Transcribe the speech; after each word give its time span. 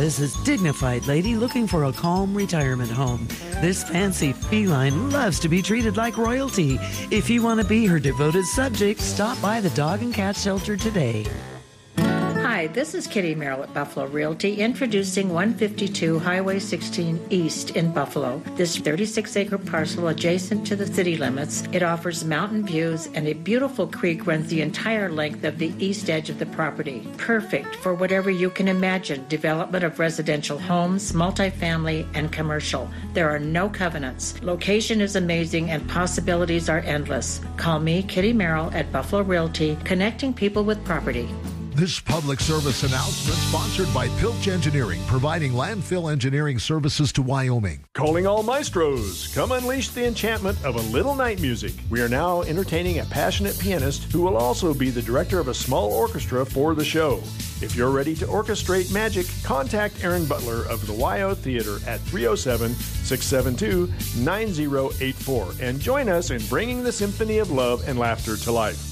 is 0.00 0.18
a 0.18 0.44
dignified 0.44 1.06
lady 1.06 1.34
looking 1.34 1.66
for 1.66 1.84
a 1.84 1.92
calm 1.92 2.34
retirement 2.34 2.90
home. 2.90 3.26
This 3.60 3.84
fancy 3.84 4.32
feline 4.32 5.10
loves 5.10 5.38
to 5.40 5.48
be 5.48 5.60
treated 5.60 5.96
like 5.96 6.16
royalty. 6.16 6.78
If 7.10 7.28
you 7.28 7.42
want 7.42 7.60
to 7.60 7.66
be 7.66 7.86
her 7.86 7.98
devoted 7.98 8.46
subject, 8.46 9.00
stop 9.00 9.40
by 9.42 9.60
the 9.60 9.70
dog 9.70 10.02
and 10.02 10.14
cat 10.14 10.36
shelter 10.36 10.76
today. 10.76 11.26
Hi, 12.62 12.68
this 12.68 12.94
is 12.94 13.08
Kitty 13.08 13.34
Merrill 13.34 13.64
at 13.64 13.74
Buffalo 13.74 14.06
Realty 14.06 14.60
introducing 14.60 15.30
152 15.30 16.20
Highway 16.20 16.60
16 16.60 17.26
East 17.28 17.70
in 17.70 17.92
Buffalo. 17.92 18.40
This 18.54 18.78
36 18.78 19.36
acre 19.36 19.58
parcel 19.58 20.06
adjacent 20.06 20.64
to 20.68 20.76
the 20.76 20.86
city 20.86 21.16
limits. 21.16 21.64
It 21.72 21.82
offers 21.82 22.24
mountain 22.24 22.64
views 22.64 23.08
and 23.14 23.26
a 23.26 23.32
beautiful 23.32 23.88
creek 23.88 24.28
runs 24.28 24.46
the 24.46 24.62
entire 24.62 25.10
length 25.10 25.42
of 25.42 25.58
the 25.58 25.74
east 25.84 26.08
edge 26.08 26.30
of 26.30 26.38
the 26.38 26.46
property. 26.46 27.04
Perfect 27.16 27.74
for 27.74 27.94
whatever 27.94 28.30
you 28.30 28.48
can 28.48 28.68
imagine 28.68 29.26
development 29.26 29.82
of 29.82 29.98
residential 29.98 30.56
homes, 30.56 31.10
multifamily, 31.10 32.06
and 32.14 32.30
commercial. 32.30 32.88
There 33.12 33.28
are 33.28 33.40
no 33.40 33.68
covenants. 33.70 34.40
Location 34.40 35.00
is 35.00 35.16
amazing 35.16 35.70
and 35.70 35.88
possibilities 35.88 36.68
are 36.68 36.78
endless. 36.78 37.40
Call 37.56 37.80
me, 37.80 38.04
Kitty 38.04 38.32
Merrill, 38.32 38.70
at 38.72 38.92
Buffalo 38.92 39.22
Realty, 39.22 39.76
connecting 39.82 40.32
people 40.32 40.62
with 40.62 40.84
property. 40.84 41.28
This 41.74 41.98
public 41.98 42.38
service 42.38 42.82
announcement 42.82 43.38
sponsored 43.38 43.92
by 43.94 44.08
Pilch 44.18 44.46
Engineering, 44.46 45.00
providing 45.06 45.52
landfill 45.52 46.12
engineering 46.12 46.58
services 46.58 47.12
to 47.12 47.22
Wyoming. 47.22 47.82
Calling 47.94 48.26
all 48.26 48.42
maestros. 48.42 49.32
Come 49.34 49.52
unleash 49.52 49.88
the 49.88 50.06
enchantment 50.06 50.62
of 50.66 50.76
a 50.76 50.92
little 50.92 51.14
night 51.14 51.40
music. 51.40 51.72
We 51.88 52.02
are 52.02 52.10
now 52.10 52.42
entertaining 52.42 52.98
a 52.98 53.06
passionate 53.06 53.58
pianist 53.58 54.12
who 54.12 54.20
will 54.20 54.36
also 54.36 54.74
be 54.74 54.90
the 54.90 55.00
director 55.00 55.40
of 55.40 55.48
a 55.48 55.54
small 55.54 55.90
orchestra 55.94 56.44
for 56.44 56.74
the 56.74 56.84
show. 56.84 57.22
If 57.62 57.74
you're 57.74 57.90
ready 57.90 58.14
to 58.16 58.26
orchestrate 58.26 58.92
magic, 58.92 59.26
contact 59.42 60.04
Aaron 60.04 60.26
Butler 60.26 60.66
of 60.66 60.86
the 60.86 60.92
WYO 60.92 61.34
Theater 61.34 61.76
at 61.86 62.00
307 62.00 62.74
672 62.74 63.90
9084 64.22 65.54
and 65.62 65.80
join 65.80 66.10
us 66.10 66.30
in 66.30 66.44
bringing 66.48 66.84
the 66.84 66.92
symphony 66.92 67.38
of 67.38 67.50
love 67.50 67.88
and 67.88 67.98
laughter 67.98 68.36
to 68.36 68.52
life. 68.52 68.91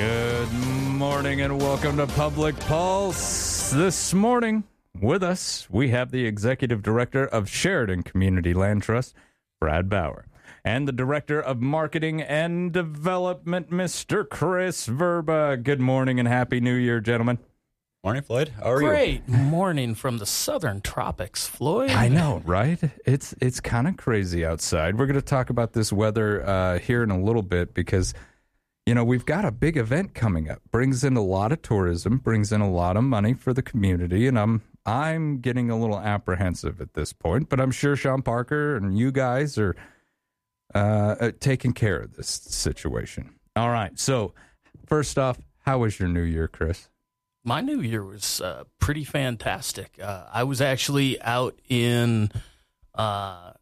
Good 0.00 0.52
morning 0.54 1.42
and 1.42 1.60
welcome 1.60 1.98
to 1.98 2.06
Public 2.06 2.58
Pulse. 2.60 3.70
This 3.70 4.14
morning, 4.14 4.64
with 4.98 5.22
us, 5.22 5.68
we 5.68 5.90
have 5.90 6.10
the 6.10 6.24
Executive 6.24 6.82
Director 6.82 7.26
of 7.26 7.50
Sheridan 7.50 8.04
Community 8.04 8.54
Land 8.54 8.82
Trust, 8.82 9.14
Brad 9.60 9.90
Bauer, 9.90 10.24
and 10.64 10.88
the 10.88 10.92
Director 10.92 11.38
of 11.38 11.60
Marketing 11.60 12.22
and 12.22 12.72
Development, 12.72 13.70
Mr. 13.70 14.26
Chris 14.26 14.86
Verba. 14.86 15.58
Good 15.58 15.80
morning 15.80 16.18
and 16.18 16.26
Happy 16.26 16.60
New 16.60 16.76
Year, 16.76 17.00
gentlemen. 17.00 17.38
Morning, 18.02 18.22
Floyd. 18.22 18.52
How 18.58 18.70
are 18.70 18.78
Great 18.78 19.12
you? 19.12 19.18
Great 19.26 19.42
morning 19.42 19.94
from 19.94 20.16
the 20.16 20.24
southern 20.24 20.80
tropics, 20.80 21.46
Floyd. 21.46 21.90
I 21.90 22.08
know, 22.08 22.40
right? 22.46 22.80
It's 23.04 23.34
it's 23.42 23.60
kind 23.60 23.86
of 23.86 23.98
crazy 23.98 24.46
outside. 24.46 24.96
We're 24.96 25.04
going 25.04 25.16
to 25.16 25.22
talk 25.22 25.50
about 25.50 25.74
this 25.74 25.92
weather 25.92 26.42
uh, 26.48 26.78
here 26.78 27.02
in 27.02 27.10
a 27.10 27.22
little 27.22 27.42
bit 27.42 27.74
because 27.74 28.14
you 28.86 28.94
know 28.94 29.04
we've 29.04 29.26
got 29.26 29.44
a 29.44 29.50
big 29.52 29.76
event 29.76 30.14
coming 30.14 30.48
up. 30.50 30.60
Brings 30.70 31.04
in 31.04 31.16
a 31.16 31.22
lot 31.22 31.52
of 31.52 31.62
tourism, 31.62 32.18
brings 32.18 32.52
in 32.52 32.60
a 32.60 32.70
lot 32.70 32.96
of 32.96 33.04
money 33.04 33.34
for 33.34 33.52
the 33.52 33.62
community, 33.62 34.26
and 34.26 34.38
I'm 34.38 34.62
I'm 34.86 35.40
getting 35.40 35.70
a 35.70 35.78
little 35.78 35.98
apprehensive 35.98 36.80
at 36.80 36.94
this 36.94 37.12
point. 37.12 37.48
But 37.48 37.60
I'm 37.60 37.70
sure 37.70 37.96
Sean 37.96 38.22
Parker 38.22 38.76
and 38.76 38.98
you 38.98 39.12
guys 39.12 39.58
are 39.58 39.76
uh, 40.74 41.16
uh, 41.20 41.32
taking 41.40 41.72
care 41.72 41.98
of 41.98 42.14
this 42.14 42.28
situation. 42.28 43.34
All 43.56 43.70
right. 43.70 43.98
So 43.98 44.34
first 44.86 45.18
off, 45.18 45.38
how 45.60 45.78
was 45.78 45.98
your 45.98 46.08
New 46.08 46.22
Year, 46.22 46.48
Chris? 46.48 46.88
My 47.42 47.60
New 47.60 47.80
Year 47.80 48.04
was 48.04 48.40
uh, 48.40 48.64
pretty 48.78 49.04
fantastic. 49.04 49.98
Uh, 50.00 50.26
I 50.32 50.44
was 50.44 50.60
actually 50.60 51.20
out 51.22 51.58
in 51.68 52.30
uh, 52.94 53.52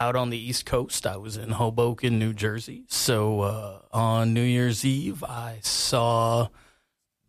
out 0.00 0.16
on 0.16 0.30
the 0.30 0.38
East 0.38 0.66
Coast. 0.66 1.06
I 1.06 1.16
was 1.16 1.36
in 1.36 1.50
Hoboken, 1.50 2.18
New 2.18 2.32
Jersey. 2.32 2.84
So 2.88 3.40
uh, 3.40 3.78
on 3.92 4.34
New 4.34 4.42
Year's 4.42 4.84
Eve, 4.84 5.22
I 5.24 5.58
saw 5.62 6.48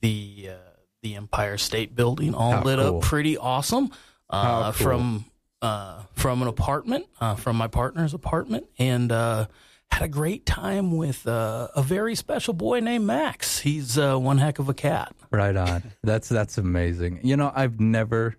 the 0.01 0.49
uh, 0.51 0.55
the 1.01 1.15
Empire 1.15 1.57
State 1.57 1.95
Building 1.95 2.33
all 2.33 2.51
How 2.51 2.63
lit 2.63 2.79
cool. 2.79 2.97
up, 2.97 3.03
pretty 3.03 3.37
awesome. 3.37 3.91
Uh, 4.29 4.71
cool. 4.71 4.85
From 4.85 5.25
uh, 5.61 6.03
from 6.13 6.41
an 6.41 6.47
apartment, 6.47 7.05
uh, 7.19 7.35
from 7.35 7.57
my 7.57 7.67
partner's 7.67 8.13
apartment, 8.13 8.67
and 8.77 9.11
uh, 9.11 9.47
had 9.91 10.03
a 10.03 10.07
great 10.07 10.45
time 10.45 10.95
with 10.95 11.27
uh, 11.27 11.67
a 11.75 11.81
very 11.81 12.15
special 12.15 12.53
boy 12.53 12.79
named 12.79 13.05
Max. 13.05 13.59
He's 13.59 13.97
uh, 13.97 14.17
one 14.17 14.37
heck 14.37 14.59
of 14.59 14.69
a 14.69 14.73
cat. 14.73 15.13
Right 15.31 15.55
on. 15.55 15.83
That's 16.03 16.29
that's 16.29 16.57
amazing. 16.57 17.21
You 17.23 17.37
know, 17.37 17.51
I've 17.53 17.79
never 17.79 18.35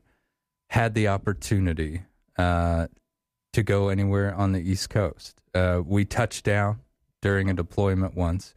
had 0.68 0.94
the 0.94 1.08
opportunity 1.08 2.02
uh, 2.36 2.86
to 3.52 3.62
go 3.62 3.88
anywhere 3.88 4.34
on 4.34 4.52
the 4.52 4.60
East 4.60 4.90
Coast. 4.90 5.40
Uh, 5.54 5.82
we 5.84 6.04
touched 6.04 6.44
down 6.44 6.80
during 7.20 7.50
a 7.50 7.54
deployment 7.54 8.14
once, 8.14 8.54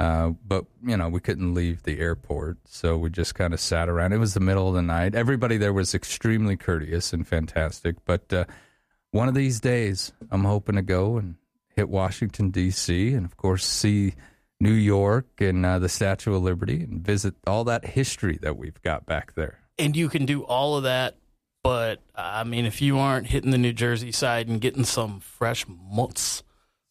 uh, 0.00 0.30
but 0.46 0.64
you 0.84 0.96
know 0.96 1.08
we 1.08 1.20
couldn't 1.20 1.54
leave 1.54 1.82
the 1.82 1.98
airport, 1.98 2.58
so 2.64 2.96
we 2.96 3.10
just 3.10 3.34
kind 3.34 3.52
of 3.52 3.60
sat 3.60 3.88
around. 3.88 4.12
It 4.12 4.18
was 4.18 4.34
the 4.34 4.40
middle 4.40 4.68
of 4.68 4.74
the 4.74 4.82
night. 4.82 5.14
Everybody 5.14 5.56
there 5.56 5.72
was 5.72 5.94
extremely 5.94 6.56
courteous 6.56 7.12
and 7.12 7.26
fantastic. 7.26 7.96
But 8.04 8.32
uh, 8.32 8.44
one 9.10 9.28
of 9.28 9.34
these 9.34 9.58
days, 9.60 10.12
I'm 10.30 10.44
hoping 10.44 10.76
to 10.76 10.82
go 10.82 11.16
and 11.16 11.34
hit 11.74 11.88
Washington 11.88 12.50
D.C. 12.50 13.12
and 13.14 13.24
of 13.26 13.36
course 13.36 13.64
see 13.66 14.14
New 14.60 14.72
York 14.72 15.26
and 15.40 15.64
uh, 15.66 15.78
the 15.78 15.88
Statue 15.88 16.34
of 16.34 16.42
Liberty 16.42 16.82
and 16.82 17.04
visit 17.04 17.34
all 17.46 17.64
that 17.64 17.84
history 17.84 18.38
that 18.42 18.56
we've 18.56 18.80
got 18.82 19.04
back 19.06 19.34
there. 19.34 19.58
and 19.78 19.96
you 19.96 20.08
can 20.08 20.26
do 20.26 20.42
all 20.42 20.76
of 20.76 20.82
that. 20.84 21.16
But 21.62 22.00
I 22.14 22.44
mean, 22.44 22.66
if 22.66 22.80
you 22.80 22.98
aren't 22.98 23.26
hitting 23.26 23.50
the 23.50 23.58
New 23.58 23.72
Jersey 23.72 24.12
side 24.12 24.48
and 24.48 24.60
getting 24.60 24.84
some 24.84 25.20
fresh 25.20 25.66
mutts 25.68 26.42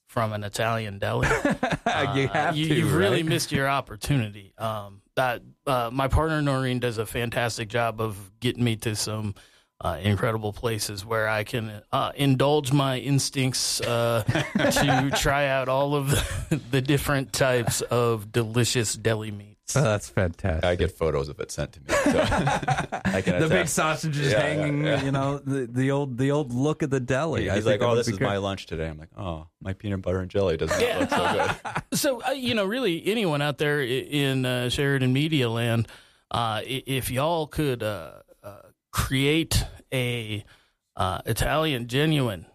from 0.08 0.34
an 0.34 0.44
Italian 0.44 1.00
deli, 1.00 1.28
you 2.16 2.28
have 2.28 2.56
you, 2.56 2.68
to, 2.68 2.76
you've 2.76 2.94
really 2.94 3.24
missed 3.24 3.52
your 3.52 3.68
opportunity. 3.68 4.54
Um, 4.58 5.02
that 5.16 5.42
uh, 5.66 5.90
my 5.92 6.08
partner 6.08 6.42
Noreen 6.42 6.80
does 6.80 6.98
a 6.98 7.06
fantastic 7.06 7.70
job 7.70 8.00
of 8.00 8.32
getting 8.40 8.64
me 8.64 8.76
to 8.78 8.96
some 8.96 9.36
uh, 9.82 10.00
incredible 10.02 10.54
places 10.54 11.06
where 11.06 11.28
I 11.28 11.44
can 11.44 11.82
uh, 11.92 12.12
indulge 12.16 12.72
my 12.72 12.98
instincts 13.00 13.80
uh, 13.82 14.24
to 14.58 15.12
try 15.16 15.48
out 15.48 15.70
all 15.70 15.96
of 15.96 16.10
the, 16.10 16.62
the 16.72 16.82
different 16.82 17.34
types 17.34 17.82
of 17.82 18.32
delicious 18.32 18.96
deli 18.96 19.32
meats. 19.32 19.57
Oh, 19.76 19.82
that's 19.82 20.08
fantastic. 20.08 20.64
I 20.64 20.76
get 20.76 20.92
photos 20.92 21.28
of 21.28 21.40
it 21.42 21.52
sent 21.52 21.74
to 21.74 21.82
me. 21.82 21.88
So 21.90 22.20
I 23.06 23.22
can 23.22 23.42
the 23.42 23.48
big 23.50 23.68
sausages 23.68 24.32
Yeah, 24.32 24.40
hanging, 24.40 24.86
yeah, 24.86 24.96
yeah. 24.98 25.04
you 25.04 25.12
know, 25.12 25.40
the, 25.40 25.68
the 25.68 25.92
old 25.92 26.18
the 26.18 26.32
old 26.32 26.54
look 26.54 26.84
of 26.84 26.90
the 26.90 27.02
deli. 27.02 27.50
I 27.50 27.56
He's 27.56 27.66
think 27.66 27.82
like, 27.82 27.90
"Oh, 27.90 27.94
this 27.96 28.08
is 28.08 28.18
great." 28.18 28.28
my 28.28 28.38
lunch 28.38 28.66
today." 28.66 28.88
I'm 28.88 28.98
like, 28.98 29.10
"Oh, 29.18 29.48
my 29.62 29.74
peanut 29.74 30.02
butter 30.02 30.20
and 30.20 30.32
jelly 30.32 30.56
does 30.56 30.70
not 30.70 30.80
look 31.02 31.10
so 31.10 31.34
good." 31.34 31.74
So, 31.98 32.22
uh, 32.26 32.32
you 32.32 32.54
know, 32.56 32.64
really, 32.66 33.06
anyone 33.08 33.42
out 33.42 33.58
there 33.58 33.82
in 33.82 34.46
uh, 34.46 34.70
Sheridan 34.70 35.12
Media 35.12 35.50
Land, 35.50 35.88
uh, 36.32 36.62
if 36.66 37.12
y'all 37.12 37.48
could 37.48 37.84
uh, 37.84 38.12
uh, 38.44 38.62
create 38.92 39.66
a 39.94 40.46
uh, 40.96 41.22
Italian, 41.26 41.88
genuine 41.88 42.46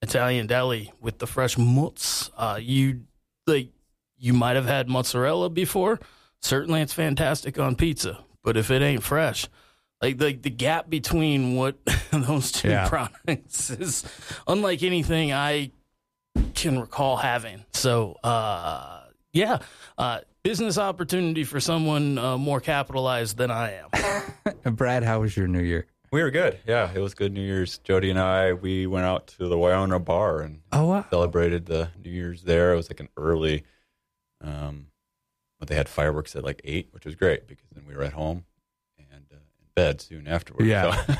Italian 0.00 0.46
deli 0.46 0.92
with 1.00 1.18
the 1.18 1.26
fresh 1.26 1.56
mozz, 1.56 2.30
uh, 2.36 2.58
you 2.60 3.02
like 3.48 3.70
you 4.16 4.32
might 4.32 4.54
have 4.54 4.66
had 4.66 4.88
mozzarella 4.88 5.50
before. 5.50 5.98
Certainly, 6.42 6.80
it's 6.82 6.92
fantastic 6.92 7.58
on 7.58 7.76
pizza, 7.76 8.18
but 8.42 8.56
if 8.56 8.70
it 8.70 8.82
ain't 8.82 9.02
fresh, 9.02 9.46
like 10.00 10.18
the 10.18 10.32
the 10.34 10.50
gap 10.50 10.90
between 10.90 11.54
what 11.54 11.76
those 12.10 12.50
two 12.52 12.68
Yeah. 12.68 12.88
products 12.88 13.70
is 13.70 14.04
unlike 14.46 14.82
anything 14.82 15.32
I 15.32 15.70
can 16.54 16.78
recall 16.80 17.16
having. 17.16 17.64
So, 17.72 18.14
uh, 18.24 19.02
yeah, 19.32 19.58
uh, 19.98 20.20
business 20.42 20.78
opportunity 20.78 21.44
for 21.44 21.60
someone 21.60 22.18
uh, 22.18 22.36
more 22.38 22.60
capitalized 22.60 23.36
than 23.36 23.50
I 23.50 23.80
am. 24.64 24.74
Brad, 24.74 25.04
how 25.04 25.20
was 25.20 25.36
your 25.36 25.46
New 25.46 25.62
Year? 25.62 25.86
We 26.10 26.22
were 26.22 26.30
good. 26.30 26.58
Yeah, 26.66 26.90
it 26.94 26.98
was 26.98 27.14
good 27.14 27.32
New 27.32 27.40
Year's. 27.40 27.78
Jody 27.78 28.10
and 28.10 28.18
I, 28.18 28.52
we 28.52 28.86
went 28.86 29.06
out 29.06 29.28
to 29.38 29.48
the 29.48 29.56
Wyona 29.56 30.04
bar 30.04 30.40
and 30.40 30.60
Oh 30.72 30.86
wow, 30.86 31.06
celebrated 31.08 31.66
the 31.66 31.88
New 32.04 32.10
Year's 32.10 32.42
there. 32.42 32.72
It 32.72 32.76
was 32.76 32.90
like 32.90 33.00
an 33.00 33.08
early, 33.16 33.64
um, 34.42 34.88
but 35.62 35.68
they 35.68 35.76
had 35.76 35.88
fireworks 35.88 36.34
at 36.34 36.42
like 36.42 36.60
eight, 36.64 36.88
which 36.90 37.04
was 37.04 37.14
great 37.14 37.46
because 37.46 37.68
then 37.72 37.84
we 37.86 37.94
were 37.94 38.02
at 38.02 38.14
home 38.14 38.42
and 38.98 39.24
uh, 39.32 39.36
bed 39.76 40.00
soon 40.00 40.26
afterwards. 40.26 40.66
Yeah. 40.66 40.92
So- 41.06 41.14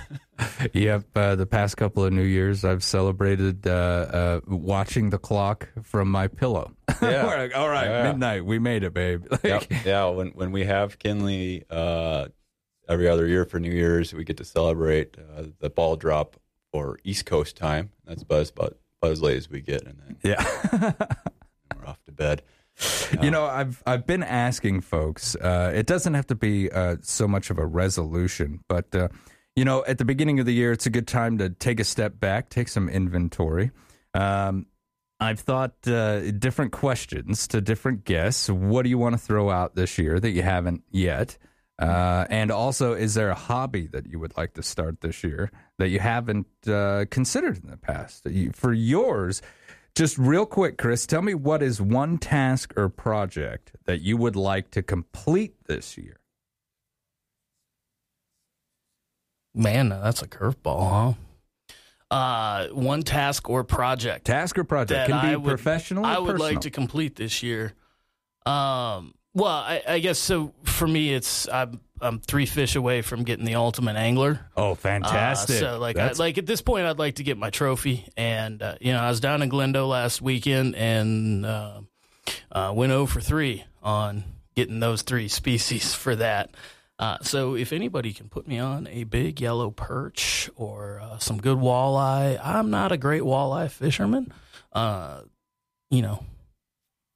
yep. 0.73 1.05
Uh, 1.15 1.37
the 1.37 1.47
past 1.47 1.77
couple 1.77 2.05
of 2.05 2.13
New 2.13 2.25
Years, 2.25 2.65
I've 2.65 2.83
celebrated 2.83 3.69
uh, 3.69 3.71
uh, 3.71 4.41
watching 4.49 5.11
the 5.11 5.19
clock 5.19 5.69
from 5.85 6.11
my 6.11 6.27
pillow. 6.27 6.73
Yeah. 7.01 7.27
Like, 7.43 7.57
all 7.57 7.69
right, 7.69 7.87
Yeah. 7.87 8.03
midnight, 8.11 8.45
we 8.45 8.59
made 8.59 8.83
it, 8.83 8.93
babe. 8.93 9.27
Like, 9.31 9.45
Yep. 9.45 9.65
yeah, 9.85 10.07
when 10.09 10.31
when 10.31 10.51
we 10.51 10.65
have 10.65 10.99
Kinley 10.99 11.63
uh, 11.71 12.27
every 12.89 13.09
other 13.09 13.29
year 13.29 13.45
for 13.45 13.61
New 13.61 13.71
Year's, 13.71 14.13
we 14.13 14.25
get 14.25 14.39
to 14.39 14.45
celebrate 14.45 15.17
uh, 15.37 15.45
the 15.61 15.71
ball 15.71 15.95
drop 15.95 16.35
for 16.73 16.99
East 17.05 17.27
Coast 17.27 17.57
time. 17.57 17.93
That's 18.07 18.23
about 18.25 18.41
as, 18.41 18.51
about, 18.51 18.77
about 19.01 19.13
as 19.13 19.23
late 19.23 19.37
as 19.37 19.49
we 19.49 19.61
get, 19.61 19.83
and 19.87 20.01
then 20.05 20.17
Yeah. 20.25 20.93
we're 21.79 21.87
off 21.87 22.03
to 22.07 22.13
bed. 22.13 22.43
You 23.23 23.31
know, 23.31 23.45
I've 23.45 23.83
I've 23.87 24.07
been 24.07 24.23
asking 24.23 24.81
folks. 24.83 25.37
Uh, 25.37 25.73
it 25.75 25.87
doesn't 25.87 26.15
have 26.15 26.27
to 26.29 26.35
be 26.35 26.71
uh, 26.71 26.97
so 27.03 27.29
much 27.29 27.51
of 27.51 27.59
a 27.59 27.67
resolution, 27.67 28.61
but 28.69 28.95
uh, 28.95 29.09
you 29.55 29.65
know, 29.65 29.85
at 29.87 29.99
the 29.99 30.05
beginning 30.05 30.41
of 30.41 30.47
the 30.47 30.55
year, 30.55 30.73
it's 30.73 30.87
a 30.87 30.91
good 30.91 31.07
time 31.07 31.39
to 31.39 31.51
take 31.51 31.79
a 31.81 31.85
step 31.85 32.19
back, 32.19 32.49
take 32.49 32.69
some 32.69 32.89
inventory. 32.89 33.71
Um, 34.15 34.67
I've 35.21 35.41
thought 35.41 35.75
uh, 35.87 36.33
different 36.33 36.73
questions 36.73 37.47
to 37.49 37.61
different 37.61 38.05
guests. 38.05 38.49
What 38.49 38.83
do 38.83 38.89
you 38.89 38.99
want 38.99 39.15
to 39.15 39.19
throw 39.19 39.51
out 39.51 39.77
this 39.77 39.99
year 39.99 40.19
that 40.19 40.31
you 40.31 40.43
haven't 40.43 40.83
yet? 40.91 41.39
Uh, 41.79 42.27
and 42.31 42.51
also, 42.51 42.93
is 42.93 43.15
there 43.15 43.31
a 43.31 43.35
hobby 43.35 43.87
that 43.89 44.07
you 44.07 44.19
would 44.19 44.37
like 44.37 44.55
to 44.55 44.63
start 44.63 45.01
this 45.01 45.25
year 45.25 45.51
that 45.79 45.89
you 45.89 45.99
haven't 45.99 46.47
uh, 46.67 47.05
considered 47.11 47.63
in 47.63 47.71
the 47.71 47.77
past? 47.77 48.27
For 48.53 48.73
yours, 48.73 49.43
just 49.95 50.17
real 50.19 50.47
quick, 50.47 50.79
Chris, 50.79 51.07
tell 51.07 51.23
me 51.23 51.35
what 51.35 51.63
is 51.63 51.81
one 51.81 52.19
task 52.19 52.73
or 52.77 52.89
project 52.89 53.73
that 53.85 54.01
you 54.01 54.17
would 54.17 54.37
like 54.37 54.71
to 54.73 54.83
complete 54.83 55.55
this 55.67 55.99
year? 55.99 56.19
Man, 59.55 59.91
that's 59.91 60.23
a 60.23 60.27
curveball, 60.29 60.91
huh? 62.11 62.15
Uh, 62.15 62.69
one 62.69 63.03
task 63.03 63.49
or 63.49 63.65
project 63.65 64.27
Task 64.27 64.59
or 64.59 64.65
project 64.65 65.09
can 65.09 65.23
be 65.23 65.33
I 65.33 65.37
would, 65.37 65.49
professional. 65.49 66.05
or 66.05 66.09
I 66.09 66.19
would 66.19 66.33
personal. 66.33 66.53
like 66.53 66.61
to 66.63 66.71
complete 66.71 67.17
this 67.17 67.43
year. 67.43 67.73
Um, 68.45 69.15
well, 69.35 69.47
I, 69.47 69.83
I 69.89 69.99
guess 69.99 70.19
so. 70.19 70.53
For 70.65 70.87
me, 70.87 71.15
it's 71.15 71.49
I'm 71.49 71.81
I'm 72.03 72.19
three 72.21 72.47
fish 72.47 72.75
away 72.77 73.01
from 73.03 73.23
getting 73.25 73.45
the 73.45 73.55
ultimate 73.55 73.97
angler. 73.97 74.41
Oh, 74.57 74.73
Uh, 74.73 74.75
fantastic! 74.75 75.59
so 75.61 75.79
like, 75.79 75.97
I, 75.97 76.13
like 76.13 76.37
at 76.39 76.47
this 76.47 76.61
point, 76.61 76.87
I'd 76.87 76.99
like 76.99 77.15
to 77.17 77.23
get 77.23 77.39
my 77.39 77.51
trophy. 77.51 78.07
And 78.17 78.63
uh, 78.63 78.75
you 78.81 78.93
know, 78.93 78.99
I 79.01 79.09
was 79.09 79.21
down 79.21 79.43
in 79.43 79.49
Glendo 79.51 79.89
last 79.89 80.21
weekend 80.21 80.75
and 80.77 81.47
uh, 81.47 81.81
uh, 82.51 82.73
went 82.75 82.91
0 82.91 83.07
for 83.07 83.21
three 83.21 83.65
on 83.83 84.25
getting 84.55 84.81
those 84.81 85.03
three 85.03 85.29
species 85.29 85.95
for 86.03 86.17
that. 86.17 86.51
Uh, 86.99 87.19
so 87.23 87.55
if 87.57 87.73
anybody 87.73 88.13
can 88.13 88.29
put 88.29 88.47
me 88.47 88.59
on 88.59 88.87
a 88.89 89.05
big 89.05 89.41
yellow 89.41 89.71
perch 89.71 90.49
or 90.57 91.01
uh, 91.03 91.19
some 91.19 91.39
good 91.41 91.59
walleye, 91.59 92.39
I'm 92.45 92.71
not 92.71 92.93
a 92.93 92.97
great 92.97 93.23
walleye 93.23 93.71
fisherman. 93.71 94.33
Uh, 94.73 95.23
you 95.91 96.01
know, 96.03 96.25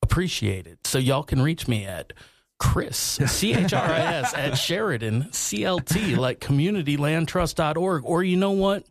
appreciate 0.02 0.66
it. 0.66 0.86
So 0.86 0.98
y'all 0.98 1.22
can 1.22 1.40
reach 1.40 1.68
me 1.68 1.84
at 1.84 2.12
Chris 2.58 2.96
C 2.96 3.54
H 3.54 3.72
R 3.72 3.84
I 3.84 3.98
S 3.98 4.34
at 4.34 4.56
Sheridan 4.56 5.24
CLT 5.24 6.16
like 6.16 6.40
communitylandtrust.org 6.40 8.02
or 8.04 8.22
you 8.22 8.36
know 8.36 8.52
what? 8.52 8.84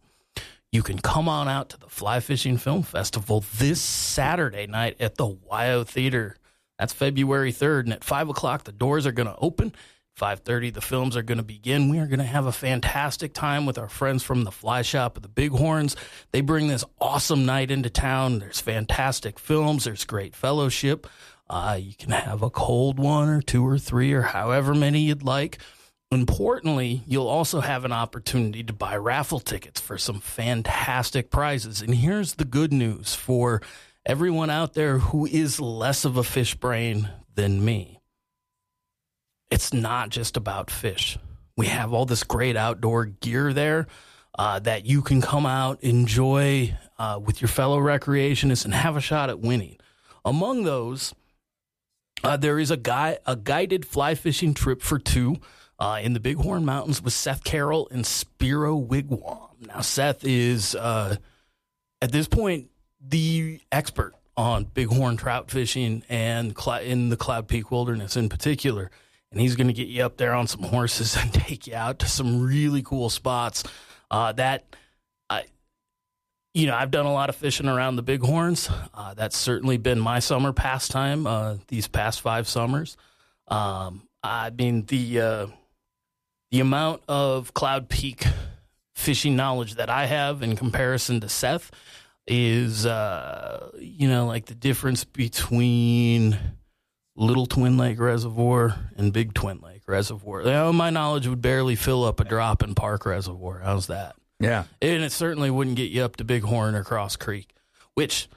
You 0.72 0.84
can 0.84 1.00
come 1.00 1.30
on 1.30 1.48
out 1.48 1.70
to 1.70 1.80
the 1.80 1.88
Fly 1.88 2.20
Fishing 2.20 2.58
Film 2.58 2.84
Festival 2.84 3.46
this 3.58 3.82
Saturday 3.82 4.68
night 4.68 4.98
at 5.00 5.16
the 5.16 5.26
WYO 5.26 5.88
Theater. 5.88 6.36
That's 6.78 6.92
February 6.92 7.54
3rd, 7.54 7.86
and 7.86 7.94
at 7.94 8.04
5 8.04 8.30
o'clock, 8.30 8.66
the 8.66 8.74
doors 8.74 9.08
are 9.08 9.14
going 9.14 9.30
to 9.30 9.38
open. 9.38 9.74
5.30, 10.20 10.74
the 10.74 10.82
films 10.82 11.18
are 11.18 11.24
going 11.24 11.38
to 11.38 11.44
begin. 11.44 11.90
We 11.90 12.00
are 12.00 12.08
going 12.08 12.20
to 12.20 12.26
have 12.26 12.46
a 12.46 12.52
fantastic 12.52 13.34
time 13.34 13.66
with 13.66 13.78
our 13.78 13.90
friends 13.90 14.24
from 14.24 14.46
the 14.46 14.52
Fly 14.52 14.82
Shop 14.82 15.18
of 15.18 15.24
the 15.24 15.30
Bighorns. 15.30 15.98
They 16.32 16.42
bring 16.42 16.68
this 16.68 16.86
awesome 17.00 17.46
night 17.46 17.70
into 17.70 17.90
town. 17.90 18.40
There's 18.40 18.62
fantastic 18.62 19.40
films. 19.40 19.84
There's 19.84 20.06
great 20.06 20.34
fellowship. 20.34 21.08
Uh, 21.50 21.78
you 21.80 21.94
can 21.94 22.12
have 22.12 22.42
a 22.42 22.50
cold 22.50 23.00
one 23.00 23.30
or 23.30 23.42
two 23.42 23.66
or 23.66 23.78
three 23.78 24.14
or 24.14 24.24
however 24.24 24.74
many 24.74 25.02
you'd 25.02 25.24
like. 25.24 25.60
Importantly, 26.12 27.04
you'll 27.08 27.28
also 27.28 27.62
have 27.62 27.84
an 27.84 27.92
opportunity 27.92 28.64
to 28.64 28.74
buy 28.74 28.96
raffle 28.96 29.40
tickets 29.40 29.80
for 29.80 29.98
some 29.98 30.20
fantastic 30.20 31.30
prizes. 31.30 31.82
And 31.82 31.96
here's 31.96 32.36
the 32.36 32.46
good 32.46 32.72
news 32.72 33.16
for 33.16 33.62
everyone 34.06 34.50
out 34.50 34.74
there 34.74 35.00
who 35.00 35.26
is 35.26 35.60
less 35.60 36.06
of 36.06 36.18
a 36.18 36.24
fish 36.24 36.56
brain 36.56 37.10
than 37.34 37.64
me. 37.64 38.00
It's 39.52 39.74
not 39.74 40.10
just 40.10 40.38
about 40.38 40.72
fish. 40.72 41.18
We 41.58 41.68
have 41.68 41.94
all 41.94 42.06
this 42.06 42.24
great 42.24 42.56
outdoor 42.58 43.06
gear 43.06 43.54
there 43.54 43.88
uh, 44.38 44.60
that 44.60 44.86
you 44.86 45.02
can 45.02 45.22
come 45.22 45.46
out, 45.46 45.82
enjoy 45.84 46.78
uh, 46.98 47.20
with 47.24 47.42
your 47.42 47.48
fellow 47.48 47.80
recreationists, 47.80 48.66
and 48.66 48.74
have 48.74 48.98
a 48.98 49.02
shot 49.02 49.30
at 49.30 49.40
winning. 49.40 49.78
Among 50.24 50.64
those, 50.64 51.14
uh, 52.24 52.38
there 52.38 52.60
is 52.60 52.72
a 52.72 52.78
guy 52.78 53.20
a 53.26 53.36
guided 53.36 53.86
fly 53.86 54.16
fishing 54.16 54.54
trip 54.54 54.82
for 54.82 55.00
two 55.00 55.38
uh, 55.80 56.00
in 56.02 56.14
the 56.14 56.20
Bighorn 56.20 56.66
Mountains 56.66 57.02
with 57.02 57.14
Seth 57.14 57.44
Carroll 57.44 57.88
and 57.92 58.06
Spear-O-Wigwam. 58.06 59.68
Now, 59.68 59.82
Seth 59.82 60.24
is 60.24 60.76
uh, 60.76 61.18
at 62.02 62.12
this 62.12 62.28
point 62.28 62.70
the 63.02 63.60
expert 63.72 64.14
on 64.38 64.66
bighorn 64.66 65.18
trout 65.18 65.50
fishing 65.50 66.04
and 66.10 66.58
cl- 66.58 66.82
in 66.82 67.10
the 67.10 67.18
Cloud 67.18 67.48
Peak 67.48 67.72
Wilderness 67.72 68.18
in 68.18 68.30
particular. 68.30 68.92
And 69.32 69.42
he's 69.42 69.56
going 69.56 69.68
to 69.68 69.74
get 69.74 69.88
you 69.88 70.04
up 70.04 70.18
there 70.18 70.34
on 70.34 70.48
some 70.48 70.64
horses 70.64 71.16
and 71.22 71.34
take 71.34 71.68
you 71.68 71.76
out 71.76 72.00
to 72.00 72.08
some 72.08 72.42
really 72.42 72.82
cool 72.84 73.10
spots. 73.10 73.64
Uh, 74.10 74.32
that 74.34 74.66
you 76.56 76.68
know, 76.68 76.76
I've 76.76 76.90
done 76.90 77.06
a 77.06 77.12
lot 77.12 77.28
of 77.30 77.36
fishing 77.36 77.68
around 77.68 77.98
the 77.98 78.02
Bighorns. 78.02 78.70
Uh, 78.94 79.14
that's 79.14 79.36
certainly 79.36 79.78
been 79.78 80.00
my 80.00 80.20
summer 80.20 80.54
pastime 80.54 81.28
uh, 81.28 81.58
these 81.68 81.88
past 81.90 82.22
five 82.22 82.48
summers. 82.48 82.96
Um, 83.50 84.08
I 84.24 84.50
mean 84.50 84.86
the 84.86 85.20
uh, 85.20 85.48
the 86.52 86.62
amount 86.62 87.04
of 87.10 87.54
Cloud 87.54 87.90
Peak 87.90 88.26
fishing 88.96 89.36
knowledge 89.36 89.76
that 89.76 89.90
I 89.90 90.06
have 90.06 90.42
in 90.42 90.56
comparison 90.56 91.20
to 91.20 91.30
Seth 91.30 91.72
is, 92.26 92.86
uh, 92.86 93.72
you 93.78 94.08
know, 94.08 94.26
like 94.26 94.46
the 94.46 94.56
difference 94.56 95.04
between 95.04 96.40
Little 97.18 97.46
Twin 97.46 97.78
Lake 97.78 98.00
Reservoir 98.00 98.80
and 98.96 99.12
Big 99.12 99.34
Twin 99.34 99.60
Lake 99.60 99.84
Reservoir. 99.88 100.42
You 100.42 100.52
know, 100.52 100.74
my 100.74 100.90
knowledge 100.90 101.28
would 101.28 101.42
barely 101.42 101.76
fill 101.76 102.06
up 102.06 102.22
a 102.22 102.24
drop 102.24 102.64
in 102.64 102.76
Park 102.76 103.06
Reservoir. 103.06 103.60
How's 103.60 103.88
that? 103.88 104.16
Yeah. 104.40 104.66
And 104.82 105.04
it 105.04 105.12
certainly 105.12 105.50
wouldn't 105.50 105.76
get 105.76 105.92
you 105.92 106.04
up 106.04 106.16
to 106.18 106.24
Bighorn 106.24 106.76
or 106.76 106.84
Cross 106.84 107.18
Creek, 107.18 107.54
which 107.94 108.28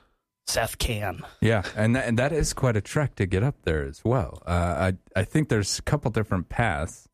Seth 0.46 0.78
can. 0.78 1.22
Yeah, 1.40 1.62
and 1.76 1.94
that, 1.94 2.08
and 2.08 2.18
that 2.18 2.32
is 2.32 2.52
quite 2.54 2.76
a 2.76 2.80
trek 2.80 3.14
to 3.16 3.26
get 3.26 3.42
up 3.42 3.56
there 3.64 3.84
as 3.84 4.04
well. 4.04 4.42
Uh, 4.46 4.92
I 5.14 5.20
I 5.20 5.24
think 5.24 5.48
there's 5.48 5.78
a 5.78 5.82
couple 5.82 6.10
different 6.10 6.48
paths. 6.48 7.08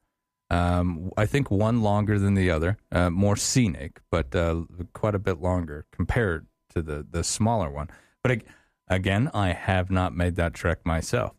Um, 0.51 1.11
I 1.17 1.27
think 1.27 1.51
one 1.51 1.83
longer 1.83 2.19
than 2.19 2.35
the 2.35 2.51
other, 2.51 2.79
uh, 2.93 3.11
more 3.11 3.35
scenic, 3.35 4.01
but 4.11 4.35
uh, 4.37 4.63
quite 4.93 5.15
a 5.17 5.19
bit 5.19 5.41
longer 5.41 5.87
compared 5.91 6.47
to 6.75 6.83
the 6.83 7.05
the 7.09 7.25
smaller 7.25 7.71
one. 7.71 7.89
But 8.23 8.43
again, 8.89 9.31
I 9.35 9.53
have 9.53 9.91
not 9.91 10.15
made 10.15 10.37
that 10.37 10.55
trek 10.55 10.87
myself. 10.87 11.35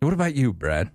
What 0.00 0.12
about 0.12 0.34
you, 0.34 0.52
Brad? 0.52 0.90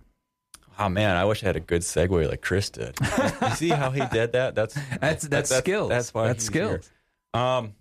Oh 0.80 0.90
man, 0.90 1.16
I 1.16 1.26
wish 1.26 1.44
I 1.44 1.48
had 1.48 1.56
a 1.56 1.62
good 1.62 1.82
segue 1.82 2.28
like 2.28 2.42
Chris 2.42 2.70
did. 2.70 2.96
you 3.42 3.50
see 3.52 3.70
how 3.70 3.92
he 3.92 4.06
did 4.08 4.34
that? 4.34 4.56
That's 4.56 4.74
That's 5.02 5.28
that's, 5.28 5.56
skills. 5.56 5.90
That's 5.90 6.14
why 6.14 6.28
that's 6.28 6.48
here. 6.48 6.82
Um, 7.34 7.74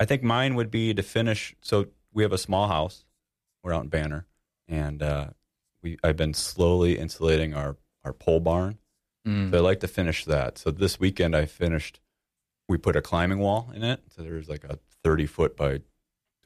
I 0.00 0.04
think 0.04 0.22
mine 0.22 0.54
would 0.54 0.70
be 0.70 0.94
to 0.94 1.02
finish. 1.02 1.54
So 1.60 1.88
we 2.12 2.22
have 2.22 2.32
a 2.32 2.38
small 2.38 2.68
house. 2.68 3.04
We're 3.62 3.74
out 3.74 3.82
in 3.82 3.88
Banner, 3.88 4.26
and 4.66 5.02
uh, 5.02 5.28
we 5.82 5.98
I've 6.02 6.16
been 6.16 6.34
slowly 6.34 6.98
insulating 6.98 7.54
our 7.54 7.76
our 8.04 8.12
pole 8.12 8.40
barn. 8.40 8.78
Mm. 9.26 9.50
So 9.50 9.58
I'd 9.58 9.62
like 9.62 9.80
to 9.80 9.88
finish 9.88 10.24
that. 10.24 10.58
So 10.58 10.70
this 10.70 10.98
weekend 10.98 11.34
I 11.36 11.46
finished. 11.46 12.00
We 12.68 12.76
put 12.76 12.96
a 12.96 13.02
climbing 13.02 13.38
wall 13.38 13.70
in 13.74 13.82
it. 13.82 14.02
So 14.14 14.20
there's 14.22 14.46
like 14.46 14.62
a 14.64 14.78
30 15.02 15.24
foot 15.24 15.56
by 15.56 15.80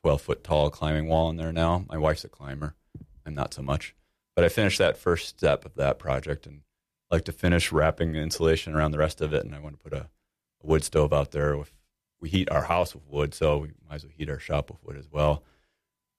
12 0.02 0.22
foot 0.22 0.44
tall 0.44 0.70
climbing 0.70 1.08
wall 1.08 1.28
in 1.30 1.36
there 1.36 1.52
now. 1.52 1.84
My 1.88 1.98
wife's 1.98 2.24
a 2.24 2.28
climber. 2.28 2.76
I'm 3.26 3.34
not 3.34 3.52
so 3.52 3.62
much. 3.62 3.96
But 4.34 4.44
I 4.44 4.48
finished 4.48 4.78
that 4.78 4.96
first 4.96 5.28
step 5.28 5.64
of 5.64 5.74
that 5.74 5.98
project 5.98 6.46
and 6.46 6.62
like 7.10 7.24
to 7.26 7.32
finish 7.32 7.70
wrapping 7.70 8.14
insulation 8.14 8.74
around 8.74 8.92
the 8.92 8.98
rest 8.98 9.20
of 9.20 9.32
it. 9.34 9.44
And 9.44 9.54
I 9.54 9.58
want 9.58 9.76
to 9.76 9.82
put 9.82 9.92
a, 9.92 10.08
a 10.62 10.66
wood 10.66 10.82
stove 10.84 11.12
out 11.12 11.32
there. 11.32 11.56
With, 11.56 11.70
we 12.20 12.28
heat 12.30 12.50
our 12.50 12.62
house 12.64 12.94
with 12.94 13.04
wood, 13.06 13.34
so 13.34 13.58
we 13.58 13.72
might 13.88 13.96
as 13.96 14.04
well 14.04 14.12
heat 14.16 14.30
our 14.30 14.38
shop 14.38 14.70
with 14.70 14.82
wood 14.84 14.96
as 14.96 15.10
well. 15.10 15.42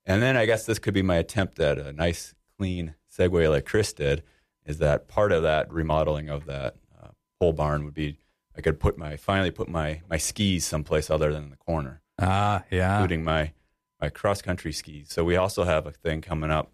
And 0.06 0.22
then 0.22 0.38
I 0.38 0.46
guess 0.46 0.66
this 0.66 0.80
could 0.80 0.94
be 0.94 1.02
my 1.02 1.16
attempt 1.16 1.60
at 1.60 1.78
a 1.78 1.94
nice, 1.94 2.36
clean 2.58 2.96
segue 3.18 3.50
like 3.50 3.66
Chris 3.66 3.94
did. 3.94 4.22
Is 4.66 4.78
that 4.78 5.08
part 5.08 5.32
of 5.32 5.44
that 5.44 5.72
remodeling 5.72 6.30
of 6.30 6.46
that 6.46 6.76
uh, 7.02 7.08
pole 7.40 7.54
barn 7.54 7.84
would 7.86 7.94
be 7.94 8.18
I 8.56 8.62
could 8.62 8.80
put 8.80 8.98
my 8.98 9.18
finally 9.18 9.50
put 9.52 9.68
my 9.68 10.02
my 10.10 10.18
skis 10.18 10.66
someplace 10.66 11.10
other 11.10 11.34
than 11.34 11.46
in 11.46 11.50
the 11.50 11.56
corner 11.58 12.02
Ah, 12.20 12.64
yeah. 12.70 12.98
including 12.98 13.24
my 13.24 13.52
my 14.00 14.10
cross 14.10 14.42
country 14.42 14.72
skis. 14.72 15.08
So 15.10 15.24
we 15.24 15.36
also 15.36 15.64
have 15.64 15.88
a 15.88 15.92
thing 15.92 16.22
coming 16.22 16.52
up 16.52 16.72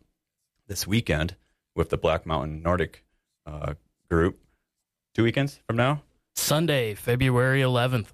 this 0.70 0.88
weekend 0.88 1.36
with 1.76 1.90
the 1.90 1.98
Black 1.98 2.26
Mountain 2.26 2.62
Nordic 2.62 3.04
uh, 3.46 3.74
group. 4.10 4.40
two 5.14 5.24
weekends 5.24 5.60
from 5.68 5.76
now. 5.76 6.04
Sunday, 6.36 6.94
February 6.94 7.62
11th. 7.62 8.08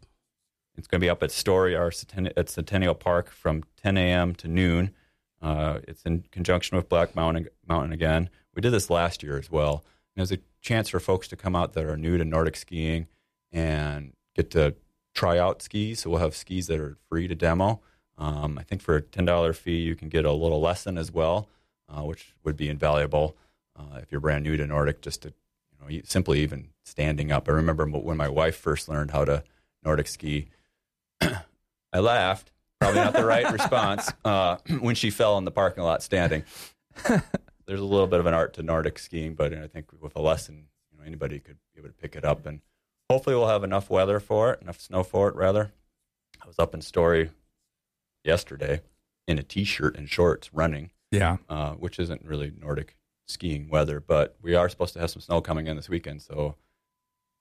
It's 0.77 0.87
going 0.87 0.99
to 0.99 1.05
be 1.05 1.09
up 1.09 1.21
at 1.21 1.31
Story 1.31 1.75
or 1.75 1.91
at 2.35 2.49
Centennial 2.49 2.95
Park 2.95 3.29
from 3.29 3.63
10 3.83 3.97
a.m. 3.97 4.33
to 4.35 4.47
noon. 4.47 4.93
Uh, 5.41 5.79
it's 5.87 6.03
in 6.03 6.23
conjunction 6.31 6.75
with 6.75 6.89
Black 6.89 7.15
Mountain, 7.15 7.49
Mountain 7.67 7.91
again. 7.91 8.29
We 8.55 8.61
did 8.61 8.71
this 8.71 8.89
last 8.89 9.21
year 9.21 9.37
as 9.37 9.51
well. 9.51 9.85
And 10.15 10.21
there's 10.21 10.31
a 10.31 10.41
chance 10.61 10.89
for 10.89 10.99
folks 10.99 11.27
to 11.27 11.35
come 11.35 11.55
out 11.55 11.73
that 11.73 11.85
are 11.85 11.97
new 11.97 12.17
to 12.17 12.25
Nordic 12.25 12.55
skiing 12.55 13.07
and 13.51 14.13
get 14.33 14.49
to 14.51 14.75
try 15.13 15.37
out 15.37 15.61
skis. 15.61 15.99
So 15.99 16.09
we'll 16.09 16.19
have 16.19 16.35
skis 16.35 16.67
that 16.67 16.79
are 16.79 16.97
free 17.09 17.27
to 17.27 17.35
demo. 17.35 17.81
Um, 18.17 18.57
I 18.57 18.63
think 18.63 18.81
for 18.81 18.95
a 18.95 19.01
$10 19.01 19.55
fee, 19.55 19.81
you 19.81 19.95
can 19.95 20.09
get 20.09 20.25
a 20.25 20.31
little 20.31 20.61
lesson 20.61 20.97
as 20.97 21.11
well, 21.11 21.49
uh, 21.89 22.01
which 22.01 22.33
would 22.43 22.57
be 22.57 22.69
invaluable 22.69 23.35
uh, 23.77 23.99
if 24.01 24.11
you're 24.11 24.21
brand 24.21 24.43
new 24.43 24.57
to 24.57 24.65
Nordic, 24.65 25.01
just 25.01 25.21
to 25.23 25.33
you 25.71 25.97
know, 25.97 26.01
simply 26.05 26.39
even 26.39 26.69
standing 26.83 27.31
up. 27.31 27.47
I 27.49 27.53
remember 27.53 27.85
when 27.85 28.17
my 28.17 28.29
wife 28.29 28.55
first 28.55 28.89
learned 28.89 29.11
how 29.11 29.25
to 29.25 29.43
Nordic 29.83 30.07
ski, 30.07 30.49
I 31.21 31.99
laughed. 31.99 32.51
Probably 32.79 32.99
not 32.99 33.13
the 33.13 33.25
right 33.25 33.49
response 33.53 34.11
uh, 34.23 34.57
when 34.79 34.95
she 34.95 35.09
fell 35.09 35.37
in 35.37 35.45
the 35.45 35.51
parking 35.51 35.83
lot 35.83 36.03
standing. 36.03 36.43
There's 37.67 37.79
a 37.79 37.85
little 37.85 38.07
bit 38.07 38.19
of 38.19 38.25
an 38.25 38.33
art 38.33 38.53
to 38.55 38.63
Nordic 38.63 38.99
skiing, 38.99 39.33
but 39.33 39.53
I 39.53 39.67
think 39.67 39.87
with 39.99 40.15
a 40.15 40.21
lesson, 40.21 40.67
you 40.91 40.97
know, 40.97 41.03
anybody 41.05 41.39
could 41.39 41.57
be 41.73 41.79
able 41.79 41.89
to 41.89 41.95
pick 41.95 42.15
it 42.15 42.23
up. 42.23 42.45
And 42.45 42.61
hopefully, 43.09 43.35
we'll 43.35 43.47
have 43.47 43.63
enough 43.63 43.89
weather 43.89 44.19
for 44.19 44.51
it, 44.51 44.61
enough 44.61 44.79
snow 44.79 45.03
for 45.03 45.29
it. 45.29 45.35
Rather, 45.35 45.71
I 46.43 46.47
was 46.47 46.59
up 46.59 46.73
in 46.73 46.81
Story 46.81 47.31
yesterday 48.23 48.81
in 49.27 49.39
a 49.39 49.43
t-shirt 49.43 49.97
and 49.97 50.09
shorts 50.09 50.53
running. 50.53 50.91
Yeah, 51.15 51.37
uh, 51.49 51.71
which 51.73 51.99
isn't 51.99 52.23
really 52.25 52.51
Nordic 52.59 52.97
skiing 53.27 53.69
weather, 53.69 53.99
but 53.99 54.35
we 54.41 54.55
are 54.55 54.69
supposed 54.69 54.93
to 54.93 54.99
have 54.99 55.09
some 55.09 55.21
snow 55.21 55.41
coming 55.41 55.67
in 55.67 55.75
this 55.75 55.89
weekend, 55.89 56.21
so 56.21 56.55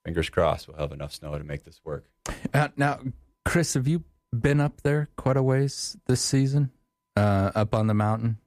fingers 0.04 0.28
crossed 0.30 0.68
we'll 0.68 0.78
have 0.78 0.92
enough 0.92 1.12
snow 1.12 1.36
to 1.36 1.44
make 1.44 1.64
this 1.64 1.80
work. 1.84 2.06
Uh, 2.52 2.68
now, 2.76 3.00
Chris, 3.44 3.74
have 3.74 3.86
you 3.86 4.04
been 4.32 4.60
up 4.60 4.80
there 4.82 5.08
quite 5.16 5.36
a 5.36 5.42
ways 5.42 5.96
this 6.06 6.20
season, 6.20 6.70
uh, 7.16 7.50
up 7.54 7.74
on 7.74 7.86
the 7.86 7.94
mountain? 7.94 8.38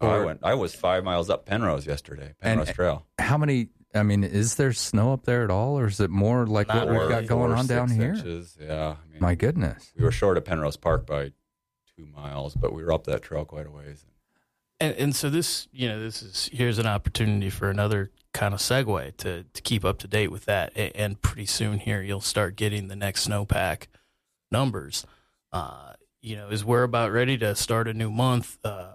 Oh, 0.00 0.08
I 0.08 0.24
went. 0.24 0.40
I 0.42 0.54
was 0.54 0.74
five 0.74 1.04
miles 1.04 1.28
up 1.28 1.44
Penrose 1.44 1.86
yesterday. 1.86 2.34
Penrose 2.40 2.68
and, 2.68 2.74
Trail. 2.74 3.06
How 3.18 3.36
many? 3.36 3.68
I 3.94 4.02
mean, 4.02 4.24
is 4.24 4.54
there 4.54 4.72
snow 4.72 5.12
up 5.12 5.24
there 5.24 5.44
at 5.44 5.50
all, 5.50 5.78
or 5.78 5.88
is 5.88 6.00
it 6.00 6.10
more 6.10 6.46
like 6.46 6.68
Not 6.68 6.86
what 6.86 7.00
we've 7.00 7.08
got 7.08 7.26
going 7.26 7.52
on 7.52 7.66
down 7.66 7.90
here? 7.90 8.14
Inches, 8.14 8.56
yeah. 8.58 8.94
I 9.04 9.12
mean, 9.12 9.20
My 9.20 9.34
goodness. 9.34 9.92
We 9.96 10.04
were 10.04 10.12
short 10.12 10.38
of 10.38 10.44
Penrose 10.44 10.76
Park 10.76 11.06
by 11.06 11.32
two 11.96 12.06
miles, 12.06 12.54
but 12.54 12.72
we 12.72 12.82
were 12.82 12.92
up 12.92 13.04
that 13.04 13.22
trail 13.22 13.44
quite 13.44 13.66
a 13.66 13.70
ways. 13.70 14.06
And, 14.80 14.96
and 14.96 15.16
so 15.16 15.28
this, 15.28 15.68
you 15.72 15.88
know, 15.88 16.00
this 16.00 16.22
is 16.22 16.50
here's 16.52 16.78
an 16.78 16.86
opportunity 16.86 17.50
for 17.50 17.70
another 17.70 18.10
kind 18.32 18.54
of 18.54 18.60
segue 18.60 19.16
to 19.18 19.44
to 19.44 19.62
keep 19.62 19.84
up 19.84 19.98
to 19.98 20.08
date 20.08 20.30
with 20.30 20.46
that. 20.46 20.72
And 20.76 21.20
pretty 21.20 21.46
soon 21.46 21.78
here, 21.78 22.02
you'll 22.02 22.20
start 22.20 22.56
getting 22.56 22.88
the 22.88 22.96
next 22.96 23.28
snowpack 23.28 23.86
numbers. 24.50 25.06
Uh, 25.52 25.92
you 26.22 26.36
know, 26.36 26.48
as 26.48 26.64
we're 26.64 26.82
about 26.82 27.12
ready 27.12 27.36
to 27.38 27.54
start 27.54 27.88
a 27.88 27.94
new 27.94 28.10
month, 28.10 28.58
uh, 28.64 28.92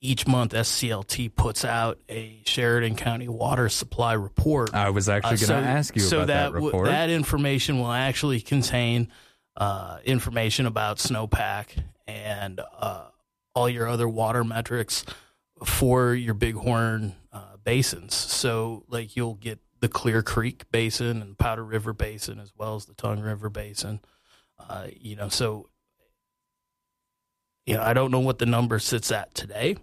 each 0.00 0.26
month 0.26 0.52
SCLT 0.52 1.34
puts 1.34 1.64
out 1.64 1.98
a 2.08 2.40
Sheridan 2.46 2.96
County 2.96 3.28
water 3.28 3.68
supply 3.68 4.12
report. 4.12 4.72
I 4.74 4.90
was 4.90 5.08
actually 5.08 5.34
uh, 5.34 5.36
going 5.36 5.38
to 5.38 5.46
so, 5.46 5.54
ask 5.54 5.96
you 5.96 6.02
so 6.02 6.16
about 6.18 6.26
that, 6.28 6.42
that 6.44 6.52
report. 6.52 6.72
W- 6.86 6.92
that 6.92 7.10
information 7.10 7.78
will 7.80 7.90
actually 7.90 8.40
contain 8.40 9.08
uh, 9.56 9.98
information 10.04 10.66
about 10.66 10.98
snowpack 10.98 11.66
and 12.06 12.60
uh, 12.78 13.06
all 13.58 13.68
your 13.68 13.88
other 13.88 14.08
water 14.08 14.44
metrics 14.44 15.04
for 15.64 16.14
your 16.14 16.34
Bighorn 16.34 17.16
uh, 17.32 17.56
basins. 17.64 18.14
So, 18.14 18.84
like, 18.88 19.16
you'll 19.16 19.34
get 19.34 19.58
the 19.80 19.88
Clear 19.88 20.22
Creek 20.22 20.70
Basin 20.70 21.20
and 21.20 21.36
Powder 21.36 21.64
River 21.64 21.92
Basin 21.92 22.38
as 22.38 22.52
well 22.56 22.76
as 22.76 22.86
the 22.86 22.94
Tongue 22.94 23.20
River 23.20 23.50
Basin. 23.50 24.00
Uh, 24.58 24.86
you 24.92 25.16
know, 25.16 25.28
so 25.28 25.68
you 27.66 27.74
know, 27.74 27.82
I 27.82 27.92
don't 27.92 28.10
know 28.10 28.20
what 28.20 28.38
the 28.38 28.46
number 28.46 28.78
sits 28.78 29.12
at 29.12 29.34
today, 29.34 29.76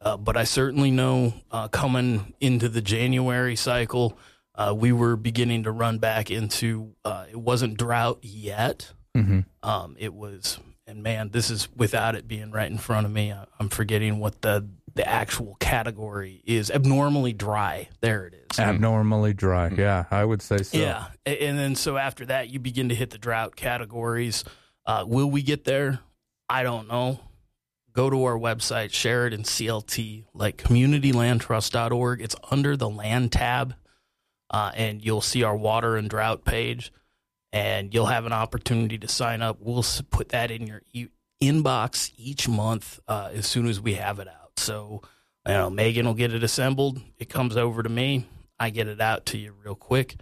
uh, 0.00 0.16
but 0.16 0.36
I 0.36 0.44
certainly 0.44 0.92
know 0.92 1.34
uh, 1.50 1.66
coming 1.68 2.34
into 2.40 2.68
the 2.68 2.80
January 2.80 3.56
cycle, 3.56 4.16
uh, 4.54 4.72
we 4.76 4.92
were 4.92 5.16
beginning 5.16 5.64
to 5.64 5.72
run 5.72 5.98
back 5.98 6.30
into. 6.30 6.94
Uh, 7.04 7.26
it 7.28 7.36
wasn't 7.36 7.78
drought 7.78 8.20
yet. 8.22 8.92
Mm-hmm. 9.16 9.40
Um, 9.68 9.96
it 9.98 10.14
was, 10.14 10.60
and 10.86 11.02
man, 11.02 11.30
this 11.30 11.50
is 11.50 11.68
without 11.76 12.14
it 12.14 12.28
being 12.28 12.50
right 12.50 12.70
in 12.70 12.78
front 12.78 13.06
of 13.06 13.12
me. 13.12 13.32
I, 13.32 13.46
I'm 13.58 13.68
forgetting 13.68 14.18
what 14.18 14.42
the 14.42 14.66
the 14.94 15.06
actual 15.06 15.56
category 15.60 16.42
is 16.46 16.70
abnormally 16.70 17.34
dry. 17.34 17.88
There 18.00 18.26
it 18.26 18.34
is. 18.50 18.58
Abnormally 18.58 19.34
dry. 19.34 19.68
Mm-hmm. 19.68 19.80
Yeah, 19.80 20.04
I 20.10 20.24
would 20.24 20.40
say 20.40 20.58
so. 20.62 20.78
Yeah. 20.78 21.08
And 21.26 21.58
then 21.58 21.74
so 21.74 21.98
after 21.98 22.24
that, 22.26 22.48
you 22.48 22.58
begin 22.58 22.88
to 22.88 22.94
hit 22.94 23.10
the 23.10 23.18
drought 23.18 23.56
categories. 23.56 24.42
Uh, 24.86 25.04
will 25.06 25.30
we 25.30 25.42
get 25.42 25.64
there? 25.64 26.00
I 26.48 26.62
don't 26.62 26.88
know. 26.88 27.20
Go 27.92 28.08
to 28.08 28.24
our 28.24 28.38
website, 28.38 28.92
Sheridan 28.92 29.42
CLT, 29.42 30.26
like 30.32 30.58
communitylandtrust.org. 30.58 32.20
It's 32.22 32.36
under 32.50 32.76
the 32.76 32.88
land 32.88 33.32
tab, 33.32 33.74
uh, 34.50 34.70
and 34.74 35.04
you'll 35.04 35.22
see 35.22 35.42
our 35.42 35.56
water 35.56 35.96
and 35.96 36.08
drought 36.08 36.44
page, 36.44 36.92
and 37.56 37.94
you'll 37.94 38.04
have 38.04 38.26
an 38.26 38.34
opportunity 38.34 38.98
to 38.98 39.08
sign 39.08 39.40
up. 39.40 39.56
We'll 39.60 39.84
put 40.10 40.28
that 40.30 40.50
in 40.50 40.66
your 40.66 40.82
e- 40.92 41.08
inbox 41.40 42.12
each 42.18 42.48
month 42.50 43.00
uh, 43.08 43.30
as 43.32 43.46
soon 43.46 43.66
as 43.66 43.80
we 43.80 43.94
have 43.94 44.18
it 44.18 44.28
out. 44.28 44.58
So, 44.58 45.00
you 45.46 45.54
know, 45.54 45.70
Megan 45.70 46.04
will 46.04 46.12
get 46.12 46.34
it 46.34 46.42
assembled. 46.42 47.00
It 47.18 47.30
comes 47.30 47.56
over 47.56 47.82
to 47.82 47.88
me. 47.88 48.26
I 48.60 48.68
get 48.68 48.88
it 48.88 49.00
out 49.00 49.24
to 49.26 49.38
you 49.38 49.54
real 49.64 49.74
quick. 49.74 50.16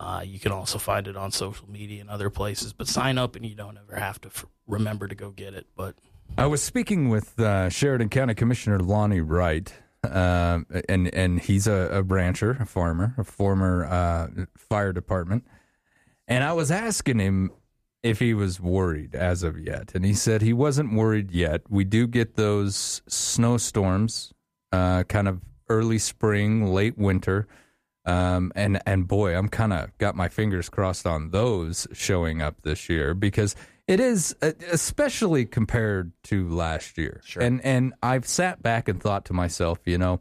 Uh, 0.00 0.22
you 0.24 0.38
can 0.38 0.50
also 0.50 0.78
find 0.78 1.06
it 1.08 1.16
on 1.16 1.30
social 1.30 1.68
media 1.68 2.00
and 2.00 2.08
other 2.08 2.30
places. 2.30 2.72
But 2.72 2.88
sign 2.88 3.18
up, 3.18 3.36
and 3.36 3.44
you 3.44 3.54
don't 3.54 3.76
ever 3.76 3.96
have 3.96 4.18
to 4.22 4.28
f- 4.28 4.46
remember 4.66 5.08
to 5.08 5.14
go 5.14 5.30
get 5.30 5.52
it. 5.52 5.66
But 5.76 5.94
I 6.38 6.46
was 6.46 6.62
speaking 6.62 7.10
with 7.10 7.38
uh, 7.38 7.68
Sheridan 7.68 8.08
County 8.08 8.34
Commissioner 8.34 8.78
Lonnie 8.78 9.20
Wright, 9.20 9.70
uh, 10.04 10.60
and 10.88 11.12
and 11.12 11.40
he's 11.40 11.66
a, 11.66 11.90
a, 11.92 12.02
rancher, 12.02 12.56
a 12.60 12.66
farmer, 12.66 13.14
a 13.18 13.24
former 13.24 13.84
uh, 13.84 14.28
fire 14.56 14.92
department, 14.92 15.44
and 16.28 16.44
I 16.44 16.52
was 16.52 16.70
asking 16.70 17.18
him 17.18 17.50
if 18.02 18.20
he 18.20 18.34
was 18.34 18.60
worried 18.60 19.14
as 19.14 19.42
of 19.42 19.58
yet. 19.58 19.92
And 19.94 20.04
he 20.04 20.14
said 20.14 20.42
he 20.42 20.52
wasn't 20.52 20.92
worried 20.92 21.32
yet. 21.32 21.62
We 21.68 21.84
do 21.84 22.06
get 22.06 22.36
those 22.36 23.02
snowstorms, 23.08 24.32
uh, 24.70 25.04
kind 25.04 25.26
of 25.26 25.40
early 25.68 25.98
spring, 25.98 26.72
late 26.72 26.96
winter. 26.96 27.48
Um, 28.04 28.52
and 28.54 28.80
and 28.86 29.08
boy, 29.08 29.36
I'm 29.36 29.48
kind 29.48 29.72
of 29.72 29.96
got 29.98 30.14
my 30.14 30.28
fingers 30.28 30.68
crossed 30.68 31.06
on 31.06 31.30
those 31.30 31.86
showing 31.92 32.40
up 32.40 32.62
this 32.62 32.88
year 32.88 33.12
because 33.14 33.54
it 33.86 34.00
is 34.00 34.34
uh, 34.40 34.52
especially 34.70 35.44
compared 35.44 36.12
to 36.24 36.48
last 36.48 36.96
year. 36.96 37.20
Sure. 37.24 37.42
And 37.42 37.62
and 37.64 37.94
I've 38.02 38.26
sat 38.26 38.62
back 38.62 38.88
and 38.88 39.02
thought 39.02 39.24
to 39.26 39.32
myself, 39.32 39.80
you 39.84 39.98
know, 39.98 40.20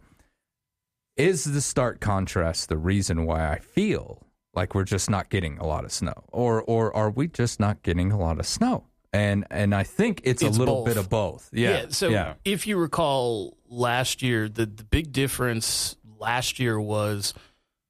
is 1.15 1.45
the 1.45 1.61
stark 1.61 2.01
contrast 2.01 2.67
the 2.67 2.77
reason 2.77 3.25
why 3.25 3.49
I 3.49 3.59
feel 3.59 4.26
like 4.57 4.73
we're 4.73 4.83
just 4.83 5.07
not 5.07 5.29
getting 5.29 5.59
a 5.59 5.65
lot 5.65 5.85
of 5.85 5.91
snow 5.91 6.23
or 6.29 6.63
or 6.63 6.93
are 6.95 7.11
we 7.11 7.27
just 7.27 7.59
not 7.59 7.83
getting 7.83 8.11
a 8.11 8.17
lot 8.17 8.39
of 8.39 8.45
snow 8.45 8.83
and 9.13 9.45
and 9.51 9.73
I 9.73 9.83
think 9.83 10.21
it's, 10.23 10.41
it's 10.41 10.57
a 10.57 10.59
little 10.59 10.77
both. 10.77 10.85
bit 10.85 10.97
of 10.97 11.09
both 11.09 11.49
yeah, 11.53 11.69
yeah 11.69 11.85
so 11.89 12.09
yeah. 12.09 12.33
if 12.43 12.65
you 12.65 12.77
recall 12.77 13.55
last 13.69 14.23
year 14.23 14.49
the 14.49 14.65
the 14.65 14.83
big 14.83 15.11
difference 15.13 15.95
last 16.19 16.59
year 16.59 16.81
was 16.81 17.35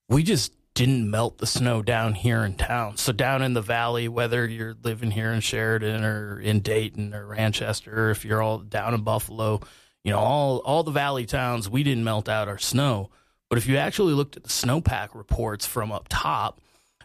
we 0.10 0.24
just 0.24 0.54
didn't 0.74 1.10
melt 1.10 1.38
the 1.38 1.48
snow 1.48 1.82
down 1.82 2.14
here 2.14 2.44
in 2.44 2.56
town 2.56 2.98
so 2.98 3.14
down 3.14 3.42
in 3.42 3.54
the 3.54 3.62
valley 3.62 4.10
whether 4.10 4.46
you're 4.46 4.76
living 4.84 5.10
here 5.10 5.32
in 5.32 5.40
Sheridan 5.40 6.04
or 6.04 6.38
in 6.38 6.60
Dayton 6.60 7.14
or 7.14 7.34
Manchester 7.34 8.08
or 8.08 8.12
if 8.12 8.26
you're 8.26 8.42
all 8.42 8.60
down 8.60 8.94
in 8.94 9.04
Buffalo 9.04 9.62
you 10.04 10.12
know 10.12 10.20
all 10.20 10.58
all 10.58 10.84
the 10.84 10.92
valley 10.92 11.26
towns 11.26 11.70
we 11.70 11.84
didn't 11.84 12.04
melt 12.04 12.28
out 12.28 12.50
our 12.50 12.60
snow 12.60 13.10
but 13.50 13.58
if 13.58 13.68
you 13.68 13.78
actually 13.78 14.14
looked 14.14 14.38
at 14.38 14.44
the 14.44 14.50
snowpack 14.50 15.10
reports 15.14 15.66
from 15.66 15.92
up 15.92 16.08
top, 16.10 16.62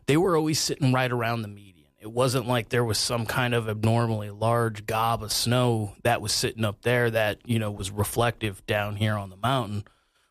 they 0.07 0.17
were 0.17 0.37
always 0.37 0.59
sitting 0.59 0.93
right 0.93 1.11
around 1.11 1.43
the 1.43 1.49
median. 1.49 1.73
It 2.01 2.11
wasn't 2.11 2.49
like 2.49 2.69
there 2.69 2.85
was 2.85 2.99
some 2.99 3.27
kind 3.27 3.55
of 3.55 3.69
abnormally 3.69 4.31
large 4.31 4.87
gob 4.87 5.23
of 5.23 5.31
snow 5.31 5.93
that 6.03 6.21
was 6.21 6.33
sitting 6.33 6.65
up 6.65 6.83
there 6.83 7.09
that, 7.11 7.39
you 7.45 7.61
know, 7.61 7.71
was 7.71 7.93
reflective 7.93 8.67
down 8.67 8.97
here 8.97 9.15
on 9.15 9.31
the 9.31 9.37
mountain. 9.37 9.85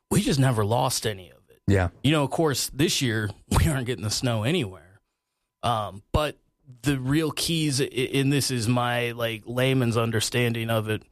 We 0.10 0.22
just 0.22 0.39
never 0.39 0.65
lost 0.65 1.08
any 1.08 1.30
of 1.30 1.38
it. 1.50 1.62
Yeah. 1.68 1.88
You 2.03 2.12
know, 2.12 2.24
of 2.25 2.30
course, 2.30 2.70
this 2.74 3.01
year 3.01 3.30
we 3.58 3.70
aren't 3.70 3.86
getting 3.86 4.03
the 4.03 4.12
snow 4.12 4.44
anywhere. 4.44 5.00
Um, 5.63 6.03
but 6.12 6.38
the 6.82 7.00
real 7.00 7.32
keys 7.32 7.80
in 7.80 8.30
this 8.30 8.51
is 8.51 8.68
my 8.68 9.12
like 9.12 9.44
layman's 9.46 9.98
understanding 9.98 10.70
of 10.70 10.89
it 10.89 11.03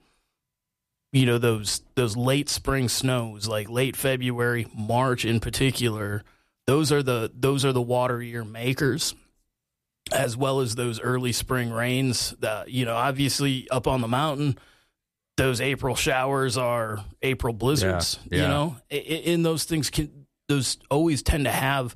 you 1.11 1.25
know 1.25 1.37
those 1.37 1.81
those 1.95 2.15
late 2.15 2.49
spring 2.49 2.87
snows 2.89 3.47
like 3.47 3.69
late 3.69 3.95
february 3.95 4.67
march 4.75 5.25
in 5.25 5.39
particular 5.39 6.23
those 6.67 6.91
are 6.91 7.03
the 7.03 7.31
those 7.35 7.65
are 7.65 7.73
the 7.73 7.81
water 7.81 8.21
year 8.21 8.43
makers 8.43 9.15
as 10.11 10.35
well 10.35 10.59
as 10.59 10.75
those 10.75 10.99
early 10.99 11.31
spring 11.31 11.71
rains 11.71 12.35
that 12.39 12.69
you 12.69 12.85
know 12.85 12.95
obviously 12.95 13.67
up 13.69 13.87
on 13.87 14.01
the 14.01 14.07
mountain 14.07 14.57
those 15.37 15.61
april 15.61 15.95
showers 15.95 16.57
are 16.57 17.03
april 17.21 17.53
blizzards 17.53 18.19
yeah, 18.29 18.37
yeah. 18.37 18.43
you 18.43 18.47
know 18.47 18.75
in 18.89 19.43
those 19.43 19.63
things 19.63 19.89
can 19.89 20.25
those 20.47 20.77
always 20.89 21.21
tend 21.21 21.45
to 21.45 21.51
have 21.51 21.95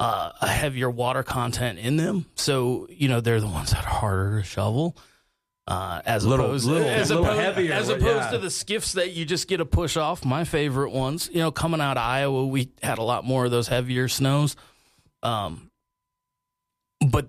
uh, 0.00 0.32
a 0.40 0.48
heavier 0.48 0.90
water 0.90 1.22
content 1.22 1.78
in 1.78 1.96
them. 1.96 2.26
So 2.34 2.88
you 2.90 3.06
know 3.06 3.20
they're 3.20 3.40
the 3.40 3.46
ones 3.46 3.70
that 3.70 3.84
are 3.84 3.94
harder 3.94 4.40
to 4.40 4.44
shovel. 4.44 4.96
Uh, 5.70 6.02
as 6.04 6.26
Little- 6.26 6.46
opposed, 6.46 6.66
little- 6.66 6.88
as 6.88 7.10
little 7.10 7.24
opposed, 7.24 7.40
heavier, 7.40 7.72
as 7.72 7.88
yeah. 7.88 7.94
opposed 7.94 8.30
to 8.30 8.38
the 8.38 8.50
skiffs 8.50 8.94
that 8.94 9.12
you 9.12 9.24
just 9.24 9.46
get 9.46 9.60
a 9.60 9.64
push 9.64 9.96
off. 9.96 10.24
My 10.24 10.42
favorite 10.42 10.90
ones, 10.90 11.30
you 11.32 11.38
know, 11.38 11.52
coming 11.52 11.80
out 11.80 11.96
of 11.96 12.02
Iowa, 12.02 12.46
we 12.46 12.70
had 12.82 12.98
a 12.98 13.04
lot 13.04 13.24
more 13.24 13.44
of 13.44 13.52
those 13.52 13.68
heavier 13.68 14.08
snows. 14.08 14.56
Um, 15.22 15.70
but 17.06 17.28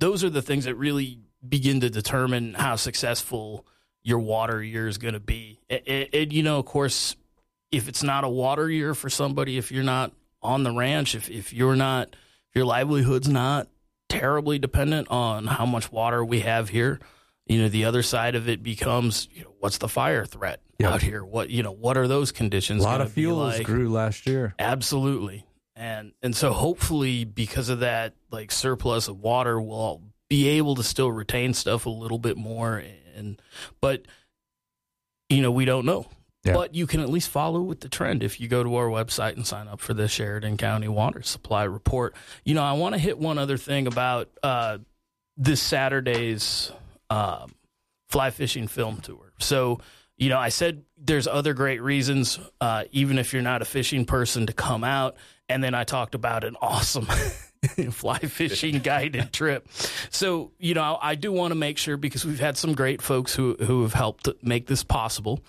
those 0.00 0.22
are 0.22 0.28
the 0.28 0.42
things 0.42 0.66
that 0.66 0.74
really 0.74 1.20
begin 1.48 1.80
to 1.80 1.88
determine 1.88 2.52
how 2.54 2.76
successful 2.76 3.66
your 4.02 4.18
water 4.18 4.62
year 4.62 4.86
is 4.86 4.98
going 4.98 5.14
to 5.14 5.20
be. 5.20 5.58
And, 5.70 6.08
and, 6.12 6.32
you 6.32 6.42
know, 6.42 6.58
of 6.58 6.66
course, 6.66 7.16
if 7.72 7.88
it's 7.88 8.02
not 8.02 8.22
a 8.22 8.28
water 8.28 8.68
year 8.70 8.94
for 8.94 9.08
somebody, 9.08 9.56
if 9.56 9.72
you're 9.72 9.82
not 9.82 10.12
on 10.42 10.62
the 10.62 10.72
ranch, 10.72 11.14
if, 11.14 11.30
if 11.30 11.52
you're 11.54 11.76
not, 11.76 12.08
if 12.10 12.54
your 12.56 12.64
livelihood's 12.66 13.28
not 13.28 13.68
terribly 14.10 14.58
dependent 14.58 15.08
on 15.10 15.46
how 15.46 15.64
much 15.64 15.90
water 15.90 16.24
we 16.24 16.40
have 16.40 16.68
here, 16.68 17.00
you 17.48 17.62
know, 17.62 17.68
the 17.68 17.84
other 17.86 18.02
side 18.02 18.34
of 18.34 18.48
it 18.48 18.62
becomes, 18.62 19.28
you 19.32 19.42
know, 19.42 19.54
what's 19.58 19.78
the 19.78 19.88
fire 19.88 20.24
threat 20.26 20.60
Yep. 20.78 20.92
out 20.92 21.02
here? 21.02 21.24
What, 21.24 21.50
you 21.50 21.62
know, 21.64 21.72
what 21.72 21.96
are 21.96 22.06
those 22.06 22.30
conditions 22.30 22.84
A 22.84 22.86
lot 22.86 23.00
of 23.00 23.10
fuels 23.12 23.56
like? 23.58 23.66
grew 23.66 23.88
last 23.90 24.26
year. 24.26 24.54
Absolutely. 24.58 25.44
And 25.74 26.12
and 26.22 26.36
so 26.36 26.52
hopefully 26.52 27.24
because 27.24 27.68
of 27.68 27.80
that 27.80 28.14
like 28.30 28.50
surplus 28.52 29.08
of 29.08 29.18
water 29.18 29.60
we'll 29.60 30.02
be 30.28 30.48
able 30.48 30.74
to 30.76 30.82
still 30.82 31.10
retain 31.10 31.54
stuff 31.54 31.86
a 31.86 31.90
little 31.90 32.18
bit 32.18 32.36
more 32.36 32.82
and 33.16 33.40
but 33.80 34.02
you 35.28 35.40
know 35.42 35.50
we 35.50 35.64
don't 35.64 35.84
know. 35.86 36.06
Yeah. 36.44 36.54
But 36.54 36.74
you 36.74 36.86
can 36.86 37.00
at 37.00 37.08
least 37.10 37.28
follow 37.30 37.60
with 37.60 37.80
the 37.80 37.88
trend 37.88 38.22
if 38.22 38.40
you 38.40 38.46
go 38.48 38.62
to 38.62 38.76
our 38.76 38.86
website 38.86 39.34
and 39.36 39.44
sign 39.46 39.66
up 39.68 39.80
for 39.80 39.92
the 39.94 40.06
Sheridan 40.08 40.56
County 40.56 40.86
Water 40.88 41.22
Supply 41.22 41.64
Report. 41.64 42.14
You 42.44 42.54
know, 42.54 42.62
I 42.62 42.72
want 42.72 42.94
to 42.94 42.98
hit 43.00 43.18
one 43.18 43.38
other 43.38 43.56
thing 43.56 43.86
about 43.88 44.30
uh, 44.42 44.78
this 45.36 45.60
Saturday's 45.60 46.70
um, 47.10 47.54
fly 48.08 48.30
fishing 48.30 48.68
film 48.68 49.00
tour. 49.00 49.32
So, 49.38 49.80
you 50.16 50.28
know, 50.28 50.38
I 50.38 50.48
said 50.48 50.84
there's 50.96 51.26
other 51.26 51.54
great 51.54 51.82
reasons, 51.82 52.38
uh, 52.60 52.84
even 52.90 53.18
if 53.18 53.32
you're 53.32 53.42
not 53.42 53.62
a 53.62 53.64
fishing 53.64 54.04
person, 54.04 54.46
to 54.46 54.52
come 54.52 54.84
out. 54.84 55.16
And 55.48 55.62
then 55.62 55.74
I 55.74 55.84
talked 55.84 56.14
about 56.14 56.44
an 56.44 56.56
awesome 56.60 57.06
fly 57.90 58.18
fishing 58.18 58.80
guided 58.80 59.32
trip. 59.32 59.68
So, 60.10 60.52
you 60.58 60.74
know, 60.74 60.98
I 61.00 61.14
do 61.14 61.32
want 61.32 61.52
to 61.52 61.54
make 61.54 61.78
sure 61.78 61.96
because 61.96 62.24
we've 62.24 62.40
had 62.40 62.56
some 62.56 62.74
great 62.74 63.00
folks 63.00 63.34
who 63.34 63.54
who 63.54 63.82
have 63.82 63.94
helped 63.94 64.28
make 64.42 64.66
this 64.66 64.82
possible. 64.82 65.40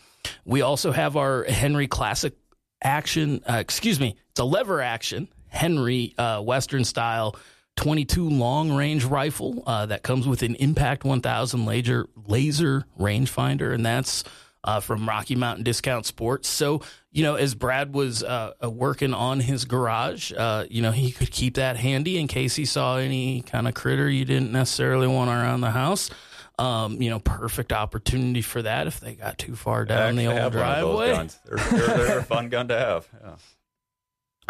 We 0.45 0.61
also 0.61 0.91
have 0.91 1.17
our 1.17 1.43
Henry 1.43 1.87
Classic 1.87 2.33
action. 2.81 3.41
Uh, 3.49 3.55
excuse 3.55 3.99
me, 3.99 4.15
it's 4.31 4.39
a 4.39 4.45
lever 4.45 4.81
action 4.81 5.27
Henry 5.49 6.13
uh, 6.17 6.41
Western 6.41 6.83
style 6.83 7.35
22 7.79 8.29
long 8.29 8.73
range 8.73 9.05
rifle 9.05 9.63
uh, 9.65 9.85
that 9.85 10.03
comes 10.03 10.27
with 10.27 10.43
an 10.43 10.55
Impact 10.55 11.05
1000 11.05 11.65
laser 11.65 12.07
laser 12.27 12.85
rangefinder, 12.99 13.73
and 13.73 13.85
that's 13.85 14.25
uh, 14.65 14.81
from 14.81 15.07
Rocky 15.07 15.37
Mountain 15.37 15.63
Discount 15.63 16.05
Sports. 16.05 16.49
So, 16.49 16.81
you 17.13 17.23
know, 17.23 17.35
as 17.35 17.55
Brad 17.55 17.93
was 17.93 18.21
uh, 18.21 18.51
uh, 18.61 18.69
working 18.69 19.13
on 19.13 19.39
his 19.39 19.63
garage, 19.63 20.33
uh, 20.33 20.65
you 20.69 20.81
know, 20.81 20.91
he 20.91 21.13
could 21.13 21.31
keep 21.31 21.53
that 21.53 21.77
handy 21.77 22.17
in 22.17 22.27
case 22.27 22.57
he 22.57 22.65
saw 22.65 22.97
any 22.97 23.43
kind 23.43 23.65
of 23.65 23.75
critter 23.75 24.09
you 24.09 24.25
didn't 24.25 24.51
necessarily 24.51 25.07
want 25.07 25.29
around 25.29 25.61
the 25.61 25.71
house. 25.71 26.09
Um, 26.57 27.01
you 27.01 27.09
know, 27.09 27.19
perfect 27.19 27.71
opportunity 27.71 28.41
for 28.41 28.61
that 28.61 28.87
if 28.87 28.99
they 28.99 29.15
got 29.15 29.37
too 29.37 29.55
far 29.55 29.85
down 29.85 30.17
the 30.17 30.25
old 30.25 30.51
driveway. 30.51 31.13
guns. 31.13 31.39
They're, 31.45 31.57
they're, 31.57 31.97
they're 31.97 32.19
a 32.19 32.23
fun 32.23 32.49
gun 32.49 32.67
to 32.67 32.77
have. 32.77 33.07
Yeah. 33.23 33.35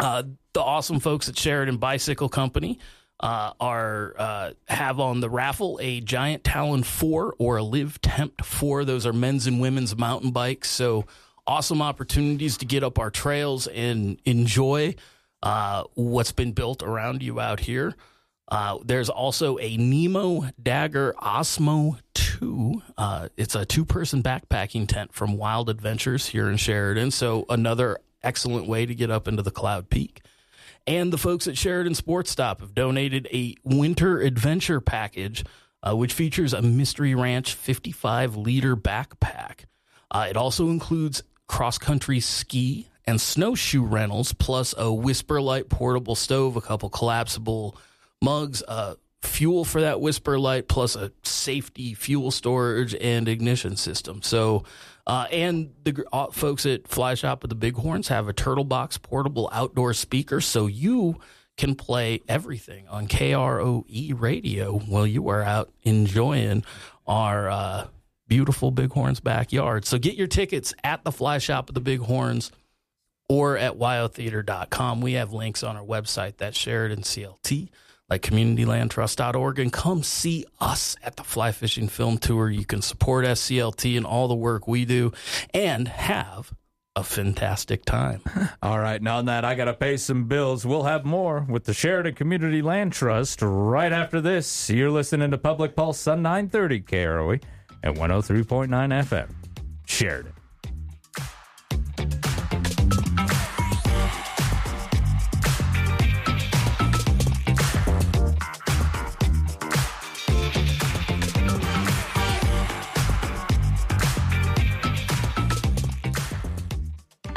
uh, 0.00 0.22
the 0.52 0.60
awesome 0.60 0.98
folks 0.98 1.28
at 1.28 1.38
Sheridan 1.38 1.76
Bicycle 1.76 2.28
Company 2.28 2.80
uh, 3.20 3.52
are 3.60 4.14
uh, 4.18 4.50
have 4.66 4.98
on 4.98 5.20
the 5.20 5.28
raffle 5.28 5.78
a 5.82 6.00
Giant 6.00 6.42
Talon 6.42 6.82
4 6.82 7.34
or 7.38 7.58
a 7.58 7.62
Liv 7.62 8.00
Tempt 8.00 8.44
4. 8.44 8.84
Those 8.84 9.06
are 9.06 9.12
men's 9.12 9.46
and 9.46 9.60
women's 9.60 9.96
mountain 9.96 10.30
bikes. 10.30 10.70
So 10.70 11.04
awesome 11.46 11.82
opportunities 11.82 12.56
to 12.58 12.64
get 12.64 12.82
up 12.82 12.98
our 12.98 13.10
trails 13.10 13.66
and 13.66 14.18
enjoy 14.24 14.94
uh, 15.42 15.84
what's 15.94 16.32
been 16.32 16.52
built 16.52 16.82
around 16.82 17.22
you 17.22 17.40
out 17.40 17.60
here. 17.60 17.94
Uh, 18.48 18.78
there's 18.84 19.08
also 19.08 19.58
a 19.58 19.76
Nemo 19.76 20.50
Dagger 20.60 21.14
Osmo 21.18 21.98
2. 22.14 22.82
Uh, 22.98 23.28
it's 23.36 23.54
a 23.54 23.64
two 23.64 23.84
person 23.84 24.22
backpacking 24.22 24.88
tent 24.88 25.12
from 25.12 25.36
Wild 25.36 25.70
Adventures 25.70 26.26
here 26.26 26.50
in 26.50 26.56
Sheridan. 26.56 27.12
So, 27.12 27.44
another 27.48 27.98
excellent 28.22 28.66
way 28.66 28.86
to 28.86 28.94
get 28.94 29.10
up 29.10 29.28
into 29.28 29.42
the 29.42 29.52
Cloud 29.52 29.88
Peak. 29.88 30.22
And 30.86 31.12
the 31.12 31.18
folks 31.18 31.46
at 31.46 31.58
Sheridan 31.58 31.94
Sports 31.94 32.30
Stop 32.30 32.60
have 32.60 32.74
donated 32.74 33.28
a 33.32 33.54
winter 33.64 34.20
adventure 34.20 34.80
package, 34.80 35.44
uh, 35.82 35.94
which 35.94 36.12
features 36.12 36.52
a 36.52 36.62
Mystery 36.62 37.14
Ranch 37.14 37.54
55 37.54 38.36
liter 38.36 38.76
backpack. 38.76 39.66
Uh, 40.10 40.26
it 40.28 40.36
also 40.36 40.68
includes 40.68 41.22
cross 41.46 41.78
country 41.78 42.20
ski 42.20 42.88
and 43.06 43.20
snowshoe 43.20 43.84
rentals, 43.84 44.32
plus 44.32 44.72
a 44.74 44.84
WhisperLite 44.84 45.68
portable 45.68 46.14
stove, 46.14 46.56
a 46.56 46.60
couple 46.60 46.88
collapsible 46.88 47.76
mugs, 48.22 48.62
uh, 48.66 48.94
fuel 49.22 49.64
for 49.64 49.80
that 49.80 49.96
WhisperLite, 49.96 50.68
plus 50.68 50.96
a 50.96 51.12
safety 51.22 51.94
fuel 51.94 52.30
storage 52.30 52.94
and 52.94 53.28
ignition 53.28 53.76
system. 53.76 54.22
So, 54.22 54.64
uh, 55.10 55.26
and 55.32 55.72
the 55.82 56.04
uh, 56.12 56.30
folks 56.30 56.64
at 56.66 56.86
Fly 56.86 57.14
Shop 57.14 57.42
with 57.42 57.48
the 57.48 57.56
Bighorns 57.56 58.06
have 58.06 58.28
a 58.28 58.32
Turtle 58.32 58.62
Box 58.62 58.96
portable 58.96 59.50
outdoor 59.52 59.92
speaker, 59.92 60.40
so 60.40 60.68
you 60.68 61.18
can 61.56 61.74
play 61.74 62.20
everything 62.28 62.86
on 62.86 63.08
KROE 63.08 64.20
radio 64.20 64.78
while 64.78 65.08
you 65.08 65.28
are 65.28 65.42
out 65.42 65.72
enjoying 65.82 66.62
our 67.08 67.50
uh, 67.50 67.88
beautiful 68.28 68.70
Bighorns 68.70 69.18
backyard. 69.18 69.84
So 69.84 69.98
get 69.98 70.14
your 70.14 70.28
tickets 70.28 70.74
at 70.84 71.02
the 71.02 71.10
Fly 71.10 71.38
Shop 71.38 71.68
of 71.68 71.74
the 71.74 71.80
Bighorns 71.80 72.52
or 73.28 73.58
at 73.58 73.78
wyotheater.com. 73.78 75.00
We 75.00 75.14
have 75.14 75.32
links 75.32 75.64
on 75.64 75.76
our 75.76 75.84
website, 75.84 76.36
that's 76.36 76.56
Sheridan 76.56 77.00
CLT, 77.00 77.68
like 78.10 78.22
communitylandtrust.org, 78.22 79.58
and 79.58 79.72
come 79.72 80.02
see 80.02 80.44
us 80.60 80.96
at 81.02 81.16
the 81.16 81.24
Fly 81.24 81.52
Fishing 81.52 81.88
Film 81.88 82.18
Tour. 82.18 82.50
You 82.50 82.64
can 82.64 82.82
support 82.82 83.24
SCLT 83.24 83.96
and 83.96 84.04
all 84.04 84.28
the 84.28 84.34
work 84.34 84.66
we 84.66 84.84
do 84.84 85.12
and 85.54 85.86
have 85.88 86.52
a 86.96 87.04
fantastic 87.04 87.84
time. 87.84 88.20
All 88.62 88.80
right, 88.80 89.00
now 89.00 89.18
on 89.18 89.26
that, 89.26 89.44
I 89.44 89.54
got 89.54 89.66
to 89.66 89.74
pay 89.74 89.96
some 89.96 90.24
bills. 90.24 90.66
We'll 90.66 90.82
have 90.82 91.04
more 91.04 91.46
with 91.48 91.64
the 91.64 91.72
Sheridan 91.72 92.16
Community 92.16 92.62
Land 92.62 92.92
Trust 92.92 93.42
right 93.42 93.92
after 93.92 94.20
this. 94.20 94.68
You're 94.68 94.90
listening 94.90 95.30
to 95.30 95.38
Public 95.38 95.76
Pulse 95.76 96.00
Sun 96.00 96.22
930 96.22 96.80
KROE 96.80 97.42
at 97.84 97.94
103.9 97.94 98.68
FM. 98.68 99.30
Sheridan. 99.86 100.32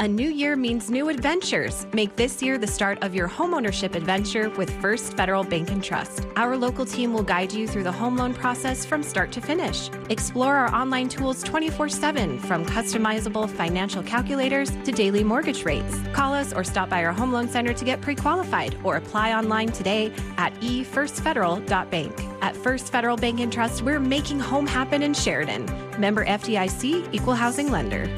A 0.04 0.08
new 0.08 0.28
year 0.28 0.54
means 0.54 0.90
new 0.90 1.08
adventures. 1.08 1.86
Make 1.94 2.14
this 2.14 2.42
year 2.42 2.58
the 2.58 2.66
start 2.66 3.02
of 3.02 3.14
your 3.14 3.26
homeownership 3.26 3.94
adventure 3.94 4.50
with 4.50 4.68
First 4.82 5.16
Federal 5.16 5.44
Bank 5.44 5.70
and 5.70 5.82
Trust. 5.82 6.26
Our 6.36 6.58
local 6.58 6.84
team 6.84 7.14
will 7.14 7.22
guide 7.22 7.54
you 7.54 7.66
through 7.66 7.84
the 7.84 7.92
home 7.92 8.18
loan 8.18 8.34
process 8.34 8.84
from 8.84 9.02
start 9.02 9.32
to 9.32 9.40
finish. 9.40 9.88
Explore 10.10 10.56
our 10.56 10.74
online 10.74 11.08
tools 11.08 11.42
24 11.42 11.88
7, 11.88 12.38
from 12.40 12.66
customizable 12.66 13.48
financial 13.48 14.02
calculators 14.02 14.70
to 14.84 14.92
daily 14.92 15.24
mortgage 15.24 15.64
rates. 15.64 15.98
Call 16.12 16.34
us 16.34 16.52
or 16.52 16.64
stop 16.64 16.90
by 16.90 17.02
our 17.02 17.12
home 17.14 17.32
loan 17.32 17.48
center 17.48 17.72
to 17.72 17.84
get 17.86 18.02
pre 18.02 18.14
qualified 18.14 18.76
or 18.84 18.96
apply 18.96 19.32
online 19.32 19.72
today 19.72 20.12
at 20.36 20.52
efirstfederal.bank. 20.60 22.12
At 22.42 22.54
First 22.54 22.92
Federal 22.92 23.16
Bank 23.16 23.40
and 23.40 23.50
Trust, 23.50 23.80
we're 23.80 24.00
making 24.00 24.38
home 24.38 24.66
happen 24.66 25.02
in 25.02 25.14
Sheridan. 25.14 25.64
Member 25.98 26.26
FDIC, 26.26 27.08
Equal 27.14 27.32
Housing 27.32 27.70
Lender. 27.70 28.14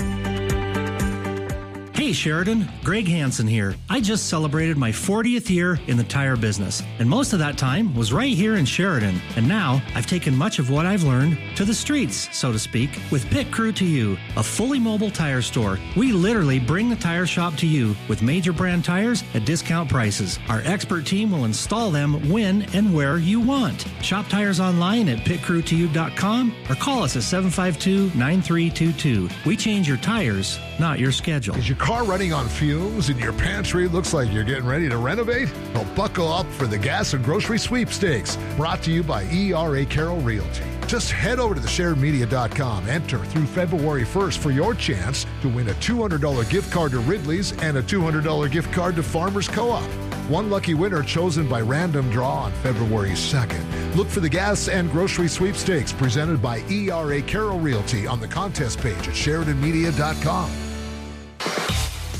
Hey 1.96 2.12
Sheridan, 2.12 2.68
Greg 2.84 3.08
Hansen 3.08 3.46
here. 3.46 3.74
I 3.88 4.02
just 4.02 4.28
celebrated 4.28 4.76
my 4.76 4.92
40th 4.92 5.48
year 5.48 5.80
in 5.86 5.96
the 5.96 6.04
tire 6.04 6.36
business, 6.36 6.82
and 6.98 7.08
most 7.08 7.32
of 7.32 7.38
that 7.38 7.56
time 7.56 7.94
was 7.94 8.12
right 8.12 8.36
here 8.36 8.56
in 8.56 8.66
Sheridan. 8.66 9.18
And 9.34 9.48
now 9.48 9.80
I've 9.94 10.06
taken 10.06 10.36
much 10.36 10.58
of 10.58 10.68
what 10.68 10.84
I've 10.84 11.04
learned 11.04 11.38
to 11.56 11.64
the 11.64 11.72
streets, 11.72 12.28
so 12.36 12.52
to 12.52 12.58
speak, 12.58 12.90
with 13.10 13.24
Pit 13.30 13.50
Crew 13.50 13.72
to 13.72 13.84
You, 13.86 14.18
a 14.36 14.42
fully 14.42 14.78
mobile 14.78 15.10
tire 15.10 15.40
store. 15.40 15.78
We 15.96 16.12
literally 16.12 16.58
bring 16.58 16.90
the 16.90 16.96
tire 16.96 17.24
shop 17.24 17.56
to 17.56 17.66
you 17.66 17.96
with 18.10 18.20
major 18.20 18.52
brand 18.52 18.84
tires 18.84 19.24
at 19.32 19.46
discount 19.46 19.88
prices. 19.88 20.38
Our 20.50 20.60
expert 20.66 21.06
team 21.06 21.32
will 21.32 21.46
install 21.46 21.90
them 21.90 22.28
when 22.30 22.62
and 22.74 22.94
where 22.94 23.16
you 23.16 23.40
want. 23.40 23.86
Shop 24.02 24.28
tires 24.28 24.60
online 24.60 25.08
at 25.08 25.20
pitcrewtoyou.com 25.20 26.54
or 26.68 26.74
call 26.74 27.04
us 27.04 27.16
at 27.16 27.22
752 27.22 28.18
9322. 28.18 29.30
We 29.46 29.56
change 29.56 29.88
your 29.88 29.96
tires, 29.96 30.58
not 30.78 30.98
your 30.98 31.10
schedule. 31.10 31.56
Car 31.86 32.02
running 32.02 32.32
on 32.32 32.48
fumes 32.48 33.10
and 33.10 33.20
your 33.20 33.32
pantry 33.32 33.86
looks 33.86 34.12
like 34.12 34.32
you're 34.32 34.42
getting 34.42 34.66
ready 34.66 34.88
to 34.88 34.96
renovate? 34.96 35.48
Well, 35.72 35.86
buckle 35.94 36.26
up 36.26 36.44
for 36.54 36.66
the 36.66 36.76
gas 36.76 37.14
and 37.14 37.24
grocery 37.24 37.60
sweepstakes 37.60 38.36
brought 38.56 38.82
to 38.82 38.90
you 38.90 39.04
by 39.04 39.22
ERA 39.26 39.86
Carroll 39.86 40.18
Realty. 40.18 40.64
Just 40.88 41.12
head 41.12 41.38
over 41.38 41.54
to 41.54 41.60
thesharedmedia.com, 41.60 42.88
enter 42.88 43.24
through 43.26 43.46
February 43.46 44.02
1st 44.02 44.38
for 44.38 44.50
your 44.50 44.74
chance 44.74 45.26
to 45.42 45.48
win 45.48 45.68
a 45.68 45.74
$200 45.74 46.50
gift 46.50 46.72
card 46.72 46.90
to 46.90 46.98
Ridley's 46.98 47.52
and 47.62 47.76
a 47.76 47.82
$200 47.84 48.50
gift 48.50 48.72
card 48.72 48.96
to 48.96 49.02
Farmers 49.04 49.46
Co 49.46 49.70
op. 49.70 49.88
One 50.28 50.50
lucky 50.50 50.74
winner 50.74 51.04
chosen 51.04 51.48
by 51.48 51.60
random 51.60 52.10
draw 52.10 52.46
on 52.46 52.52
February 52.64 53.10
2nd. 53.10 53.94
Look 53.94 54.08
for 54.08 54.18
the 54.18 54.28
gas 54.28 54.66
and 54.66 54.90
grocery 54.90 55.28
sweepstakes 55.28 55.92
presented 55.92 56.42
by 56.42 56.62
ERA 56.62 57.22
Carroll 57.22 57.60
Realty 57.60 58.08
on 58.08 58.18
the 58.18 58.26
contest 58.26 58.80
page 58.80 59.06
at 59.06 59.14
SheridanMedia.com. 59.14 60.75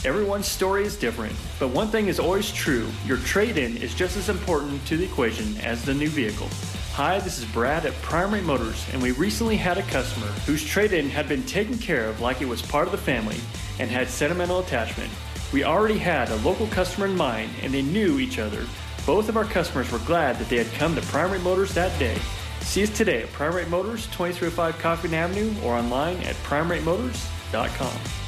Everyone's 0.07 0.47
story 0.47 0.85
is 0.85 0.97
different, 0.97 1.35
but 1.59 1.71
one 1.71 1.89
thing 1.89 2.07
is 2.07 2.21
always 2.21 2.53
true 2.53 2.87
your 3.07 3.17
trade 3.17 3.59
in 3.59 3.77
is 3.77 3.93
just 3.93 4.17
as 4.17 4.29
important 4.29 4.87
to 4.87 4.97
the 4.97 5.05
equation 5.05 5.57
as 5.63 5.85
the 5.85 5.93
new 5.93 6.09
vehicle. 6.09 6.49
Hi, 6.93 7.19
this 7.19 7.41
is 7.41 7.45
Brad 7.47 7.85
at 7.85 8.03
Primary 8.03 8.41
Motors, 8.41 8.87
and 8.93 9.03
we 9.03 9.11
recently 9.11 9.57
had 9.57 9.79
a 9.79 9.83
customer 9.83 10.29
whose 10.47 10.65
trade 10.65 10.93
in 10.93 11.11
had 11.11 11.29
been 11.29 11.43
taken 11.43 11.77
care 11.77 12.09
of 12.09 12.21
like 12.21 12.41
it 12.41 12.47
was 12.47 12.63
part 12.63 12.87
of 12.87 12.93
the 12.93 12.99
family 12.99 13.41
and 13.81 13.91
had 13.91 14.07
sentimental 14.07 14.61
attachment. 14.61 15.11
We 15.53 15.65
already 15.65 15.99
had 15.99 16.31
a 16.31 16.37
local 16.37 16.69
customer 16.69 17.07
in 17.07 17.17
mind, 17.17 17.51
and 17.61 17.75
they 17.75 17.83
knew 17.83 18.21
each 18.21 18.39
other. 18.39 18.65
Both 19.07 19.29
of 19.29 19.37
our 19.37 19.45
customers 19.45 19.91
were 19.91 19.99
glad 19.99 20.39
that 20.39 20.49
they 20.49 20.59
had 20.59 20.73
come 20.75 20.95
to 20.95 21.03
Primary 21.03 21.41
Motors 21.41 21.75
that 21.75 21.99
day. 21.99 22.17
See 22.61 22.85
us 22.85 22.97
today 22.97 23.25
at 23.25 23.33
Primary 23.33 23.67
Motors, 23.67 24.07
2305 24.13 24.79
Coffeen 24.79 25.15
Avenue, 25.15 25.53
or 25.65 25.75
online 25.75 26.19
at 26.19 26.37
primaryMotors.com. 26.45 28.26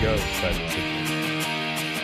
As. 0.00 0.22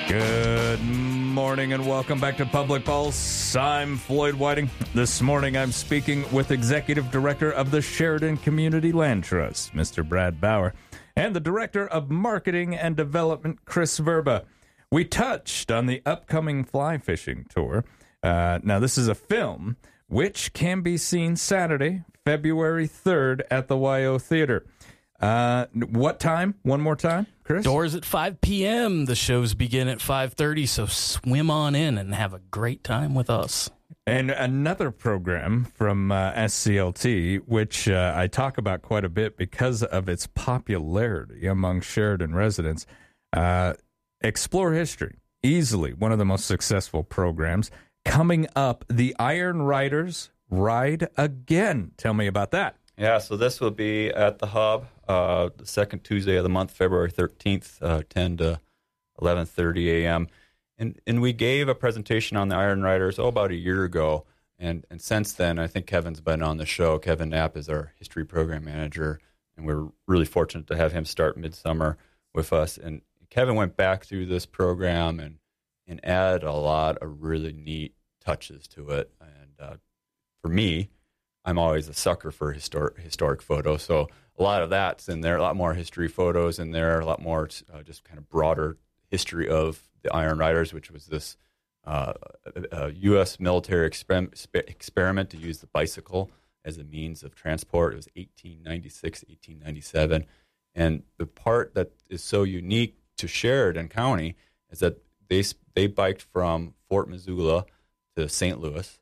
Good 0.08 0.84
morning 0.84 1.72
and 1.74 1.86
welcome 1.86 2.18
back 2.18 2.36
to 2.38 2.46
Public 2.46 2.84
Pulse. 2.84 3.54
I'm 3.54 3.96
Floyd 3.96 4.34
Whiting. 4.34 4.68
This 4.94 5.22
morning 5.22 5.56
I'm 5.56 5.70
speaking 5.70 6.24
with 6.32 6.50
Executive 6.50 7.12
Director 7.12 7.52
of 7.52 7.70
the 7.70 7.80
Sheridan 7.80 8.38
Community 8.38 8.90
Land 8.90 9.22
Trust, 9.22 9.74
Mr. 9.74 10.06
Brad 10.06 10.40
Bauer, 10.40 10.74
and 11.14 11.36
the 11.36 11.40
Director 11.40 11.86
of 11.86 12.10
Marketing 12.10 12.74
and 12.74 12.96
Development, 12.96 13.64
Chris 13.64 13.98
Verba. 13.98 14.44
We 14.90 15.04
touched 15.04 15.70
on 15.70 15.86
the 15.86 16.02
upcoming 16.04 16.64
fly 16.64 16.98
fishing 16.98 17.46
tour. 17.48 17.84
Uh, 18.24 18.58
now, 18.64 18.80
this 18.80 18.98
is 18.98 19.06
a 19.06 19.14
film 19.14 19.76
which 20.08 20.52
can 20.52 20.80
be 20.80 20.96
seen 20.96 21.36
Saturday, 21.36 22.02
February 22.24 22.88
3rd 22.88 23.42
at 23.52 23.68
the 23.68 23.76
WYO 23.76 24.20
Theater. 24.20 24.66
Uh, 25.20 25.66
what 25.74 26.20
time? 26.20 26.54
One 26.62 26.80
more 26.80 26.96
time, 26.96 27.26
Chris. 27.44 27.64
Doors 27.64 27.94
at 27.94 28.04
5 28.04 28.40
p.m. 28.40 29.04
The 29.04 29.14
shows 29.14 29.54
begin 29.54 29.88
at 29.88 29.98
5:30, 29.98 30.68
so 30.68 30.86
swim 30.86 31.50
on 31.50 31.74
in 31.74 31.98
and 31.98 32.14
have 32.14 32.34
a 32.34 32.40
great 32.50 32.84
time 32.84 33.14
with 33.14 33.30
us. 33.30 33.70
And 34.06 34.30
another 34.30 34.90
program 34.90 35.64
from 35.64 36.12
uh, 36.12 36.32
SCLT, 36.32 37.38
which 37.46 37.88
uh, 37.88 38.12
I 38.14 38.26
talk 38.26 38.58
about 38.58 38.82
quite 38.82 39.04
a 39.04 39.08
bit 39.08 39.38
because 39.38 39.82
of 39.82 40.08
its 40.08 40.26
popularity 40.26 41.46
among 41.46 41.80
Sheridan 41.80 42.34
residents. 42.34 42.84
Uh, 43.32 43.74
Explore 44.20 44.72
History, 44.72 45.16
easily 45.42 45.92
one 45.94 46.12
of 46.12 46.18
the 46.18 46.24
most 46.24 46.44
successful 46.44 47.02
programs. 47.02 47.70
Coming 48.04 48.46
up, 48.54 48.84
the 48.88 49.16
Iron 49.18 49.62
Riders 49.62 50.30
ride 50.50 51.08
again. 51.16 51.92
Tell 51.96 52.14
me 52.14 52.26
about 52.26 52.50
that. 52.50 52.76
Yeah, 52.98 53.18
so 53.18 53.36
this 53.36 53.60
will 53.60 53.70
be 53.70 54.08
at 54.10 54.38
the 54.38 54.46
Hub, 54.46 54.86
uh, 55.08 55.50
the 55.56 55.66
second 55.66 56.04
Tuesday 56.04 56.36
of 56.36 56.42
the 56.42 56.48
month, 56.48 56.70
February 56.70 57.10
thirteenth, 57.10 57.82
uh, 57.82 58.02
ten 58.08 58.36
to 58.38 58.60
eleven 59.20 59.46
thirty 59.46 59.90
a.m. 59.90 60.28
And 60.76 61.00
and 61.06 61.22
we 61.22 61.32
gave 61.32 61.68
a 61.68 61.74
presentation 61.74 62.36
on 62.36 62.48
the 62.48 62.56
Iron 62.56 62.82
Riders 62.82 63.18
oh 63.18 63.28
about 63.28 63.50
a 63.50 63.56
year 63.56 63.84
ago, 63.84 64.24
and 64.58 64.84
and 64.90 65.00
since 65.00 65.32
then 65.32 65.58
I 65.58 65.66
think 65.66 65.86
Kevin's 65.86 66.20
been 66.20 66.42
on 66.42 66.56
the 66.56 66.66
show. 66.66 66.98
Kevin 66.98 67.30
Knapp 67.30 67.56
is 67.56 67.68
our 67.68 67.92
history 67.96 68.24
program 68.24 68.64
manager, 68.64 69.20
and 69.56 69.66
we're 69.66 69.88
really 70.06 70.24
fortunate 70.24 70.66
to 70.66 70.76
have 70.76 70.92
him 70.92 71.04
start 71.04 71.36
midsummer 71.36 71.96
with 72.34 72.52
us. 72.52 72.76
And 72.76 73.02
Kevin 73.30 73.54
went 73.54 73.76
back 73.76 74.04
through 74.04 74.26
this 74.26 74.46
program 74.46 75.20
and 75.20 75.38
and 75.86 76.04
added 76.04 76.42
a 76.42 76.52
lot 76.52 76.98
of 76.98 77.22
really 77.22 77.52
neat 77.52 77.94
touches 78.24 78.66
to 78.68 78.90
it. 78.90 79.12
And 79.20 79.52
uh, 79.60 79.76
for 80.42 80.48
me, 80.48 80.88
I'm 81.44 81.58
always 81.58 81.88
a 81.88 81.94
sucker 81.94 82.30
for 82.30 82.52
historic 82.52 82.98
historic 82.98 83.42
photos. 83.42 83.82
So 83.82 84.08
a 84.38 84.42
lot 84.42 84.62
of 84.62 84.70
that's 84.70 85.08
in 85.08 85.20
there. 85.20 85.36
A 85.36 85.42
lot 85.42 85.56
more 85.56 85.74
history 85.74 86.08
photos 86.08 86.58
in 86.58 86.72
there. 86.72 87.00
A 87.00 87.06
lot 87.06 87.22
more 87.22 87.48
uh, 87.72 87.82
just 87.82 88.04
kind 88.04 88.18
of 88.18 88.28
broader 88.28 88.76
history 89.10 89.48
of 89.48 89.80
the 90.02 90.12
Iron 90.12 90.38
Riders, 90.38 90.72
which 90.72 90.90
was 90.90 91.06
this 91.06 91.36
uh, 91.86 92.14
U.S. 92.94 93.38
military 93.38 93.88
exper- 93.88 94.32
experiment 94.54 95.30
to 95.30 95.36
use 95.36 95.58
the 95.58 95.66
bicycle 95.66 96.30
as 96.64 96.78
a 96.78 96.84
means 96.84 97.22
of 97.22 97.34
transport. 97.34 97.92
It 97.92 97.96
was 97.96 98.08
1896, 98.14 99.24
1897, 99.28 100.24
and 100.74 101.02
the 101.18 101.26
part 101.26 101.74
that 101.74 101.92
is 102.08 102.22
so 102.22 102.42
unique 102.42 102.96
to 103.18 103.28
Sheridan 103.28 103.88
County 103.88 104.36
is 104.70 104.80
that 104.80 104.98
they 105.28 105.44
they 105.74 105.86
biked 105.86 106.22
from 106.22 106.74
Fort 106.88 107.08
Missoula 107.08 107.66
to 108.16 108.28
St. 108.28 108.60
Louis 108.60 108.98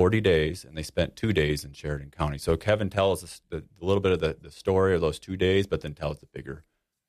40 0.00 0.22
days, 0.22 0.64
and 0.64 0.78
they 0.78 0.82
spent 0.82 1.14
two 1.14 1.30
days 1.30 1.62
in 1.62 1.74
Sheridan 1.74 2.10
County. 2.10 2.38
So 2.38 2.56
Kevin 2.56 2.88
tells 2.88 3.22
us 3.22 3.42
a 3.52 3.60
little 3.82 4.00
bit 4.00 4.12
of 4.12 4.20
the, 4.20 4.34
the 4.40 4.50
story 4.50 4.94
of 4.94 5.02
those 5.02 5.18
two 5.18 5.36
days, 5.36 5.66
but 5.66 5.82
then 5.82 5.92
tells 5.92 6.20
the 6.20 6.26
bigger 6.32 6.64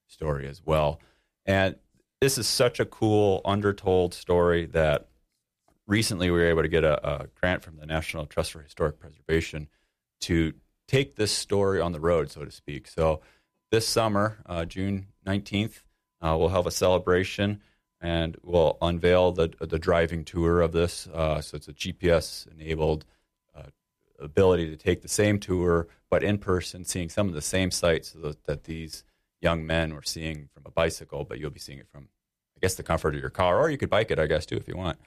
story 0.08 0.46
as 0.46 0.62
well. 0.66 1.00
And 1.46 1.78
this 2.20 2.38
is 2.38 2.48
such 2.48 2.82
a 2.82 2.86
cool, 2.86 3.40
undertold 3.46 4.14
story 4.14 4.66
that 4.66 5.08
recently 5.88 6.30
we 6.30 6.38
were 6.38 6.48
able 6.48 6.64
to 6.64 6.68
get 6.68 6.84
a, 6.84 7.22
a 7.22 7.28
grant 7.40 7.64
from 7.64 7.78
the 7.78 7.86
National 7.86 8.26
Trust 8.26 8.52
for 8.52 8.62
Historic 8.62 9.00
Preservation 9.00 9.70
to 10.20 10.52
take 10.90 11.16
this 11.16 11.32
story 11.32 11.80
on 11.80 11.94
the 11.94 12.02
road, 12.02 12.30
so 12.30 12.44
to 12.44 12.52
speak. 12.52 12.90
So 12.90 13.22
this 13.72 13.88
summer, 13.88 14.40
uh, 14.46 14.66
June 14.66 15.08
19th, 15.26 15.84
uh, 16.22 16.36
we'll 16.38 16.50
have 16.50 16.68
a 16.68 16.72
celebration 16.72 17.62
and 18.02 18.36
we'll 18.44 18.78
unveil 18.82 19.32
the 19.32 19.54
the 19.60 19.80
driving 19.80 20.26
tour 20.26 20.62
of 20.62 20.72
this. 20.72 21.08
Uh, 21.08 21.40
so 21.40 21.56
it's 21.56 21.68
a 21.68 21.74
GPS 21.74 22.52
enabled 22.52 23.06
uh, 23.56 23.70
ability 24.20 24.70
to 24.70 24.76
take 24.76 25.02
the 25.02 25.08
same 25.08 25.40
tour, 25.40 25.88
but 26.10 26.24
in 26.24 26.38
person, 26.40 26.84
seeing 26.84 27.10
some 27.10 27.28
of 27.28 27.36
the 27.36 27.42
same 27.42 27.70
sights 27.72 28.12
that, 28.12 28.44
that, 28.46 28.64
these 28.64 29.04
young 29.40 29.66
men 29.66 29.94
were 29.94 30.04
seeing 30.04 30.50
from 30.54 30.64
a 30.66 30.72
bicycle, 30.72 31.24
but 31.24 31.40
you'll 31.40 31.52
be 31.52 31.60
seeing 31.60 31.80
it 31.80 31.88
from, 31.92 32.10
I 32.58 32.60
guess, 32.60 32.76
the 32.76 32.84
comfort 32.84 33.16
of 33.16 33.22
your 33.22 33.30
car, 33.30 33.60
or 33.60 33.70
you 33.70 33.78
could 33.78 33.90
bike 33.90 34.12
it, 34.12 34.20
I 34.20 34.28
guess, 34.28 34.46
too, 34.46 34.58
if 34.58 34.68
you 34.68 34.76
want. 34.76 35.00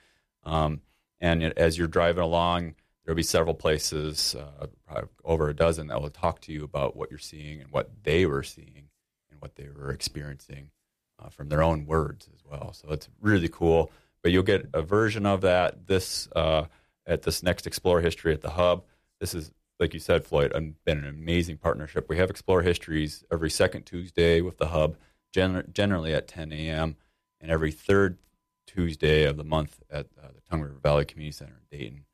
Um, 0.44 0.80
and 1.20 1.42
as 1.42 1.76
you're 1.78 1.88
driving 1.88 2.22
along, 2.22 2.74
there'll 3.04 3.16
be 3.16 3.22
several 3.22 3.54
places, 3.54 4.34
uh, 4.34 5.02
over 5.24 5.48
a 5.48 5.54
dozen, 5.54 5.88
that 5.88 6.00
will 6.00 6.10
talk 6.10 6.40
to 6.42 6.52
you 6.52 6.64
about 6.64 6.96
what 6.96 7.10
you're 7.10 7.18
seeing 7.18 7.60
and 7.60 7.70
what 7.70 7.90
they 8.02 8.26
were 8.26 8.42
seeing 8.42 8.88
and 9.30 9.40
what 9.40 9.56
they 9.56 9.68
were 9.68 9.90
experiencing 9.90 10.70
uh, 11.18 11.28
from 11.28 11.48
their 11.48 11.62
own 11.62 11.86
words 11.86 12.28
as 12.34 12.40
well. 12.44 12.72
So 12.72 12.88
it's 12.90 13.08
really 13.20 13.48
cool. 13.48 13.90
But 14.22 14.32
you'll 14.32 14.42
get 14.42 14.68
a 14.72 14.82
version 14.82 15.26
of 15.26 15.42
that 15.42 15.86
this 15.86 16.28
uh, 16.34 16.64
at 17.06 17.22
this 17.22 17.42
next 17.42 17.66
Explore 17.66 18.00
History 18.00 18.32
at 18.32 18.40
the 18.40 18.50
Hub. 18.50 18.84
This 19.20 19.34
is 19.34 19.52
like 19.80 19.92
you 19.92 20.00
said, 20.00 20.24
Floyd, 20.24 20.52
I've 20.54 20.84
been 20.84 20.98
an 20.98 21.08
amazing 21.08 21.58
partnership. 21.58 22.08
We 22.08 22.16
have 22.18 22.30
Explore 22.30 22.62
Histories 22.62 23.24
every 23.32 23.50
second 23.50 23.84
Tuesday 23.84 24.40
with 24.40 24.58
the 24.58 24.68
Hub, 24.68 24.96
gen- 25.32 25.68
generally 25.72 26.14
at 26.14 26.28
10 26.28 26.52
a.m., 26.52 26.96
and 27.40 27.50
every 27.50 27.72
third 27.72 28.18
Tuesday 28.66 29.24
of 29.24 29.36
the 29.36 29.44
month 29.44 29.82
at 29.90 30.06
uh, 30.22 30.28
the 30.28 30.40
Tongue 30.48 30.62
River 30.62 30.78
Valley 30.82 31.04
Community 31.04 31.36
Center 31.36 31.60
in 31.70 31.78
Dayton. 31.78 32.04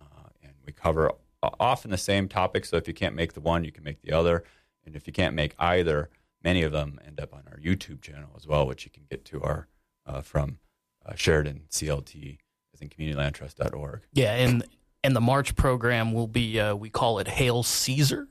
Uh, 0.00 0.28
and 0.42 0.52
we 0.64 0.72
cover 0.72 1.12
often 1.58 1.90
the 1.90 1.98
same 1.98 2.28
topics. 2.28 2.68
So 2.68 2.76
if 2.76 2.86
you 2.86 2.94
can't 2.94 3.14
make 3.14 3.32
the 3.32 3.40
one, 3.40 3.64
you 3.64 3.72
can 3.72 3.84
make 3.84 4.02
the 4.02 4.12
other. 4.12 4.44
And 4.84 4.94
if 4.94 5.06
you 5.06 5.12
can't 5.12 5.34
make 5.34 5.54
either, 5.58 6.08
many 6.42 6.62
of 6.62 6.72
them 6.72 6.98
end 7.06 7.20
up 7.20 7.34
on 7.34 7.42
our 7.50 7.58
YouTube 7.58 8.00
channel 8.02 8.30
as 8.36 8.46
well, 8.46 8.66
which 8.66 8.84
you 8.84 8.90
can 8.90 9.04
get 9.10 9.24
to 9.26 9.42
our 9.42 9.68
uh, 10.06 10.20
from 10.20 10.58
uh, 11.04 11.14
Sheridan 11.14 11.62
CLT, 11.70 12.38
I 12.74 12.76
think 12.76 12.96
communitylandtrust.org. 12.96 14.02
Yeah, 14.12 14.34
and 14.34 14.64
and 15.02 15.14
the 15.14 15.20
March 15.20 15.54
program 15.54 16.12
will 16.12 16.26
be 16.26 16.58
uh, 16.58 16.74
we 16.74 16.90
call 16.90 17.18
it 17.18 17.28
Hail 17.28 17.62
Caesar, 17.62 18.28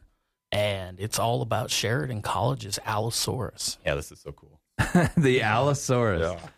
and 0.52 1.00
it's 1.00 1.20
all 1.20 1.41
about 1.41 1.72
Sheridan 1.72 2.22
College's 2.22 2.80
Allosaurus. 2.86 3.78
Yeah, 3.86 3.96
this 3.96 4.12
is 4.12 4.20
so 4.20 4.32
cool. 4.32 4.60
the 5.18 5.41
Allosaurus. 5.41 6.22
Yeah. 6.22 6.50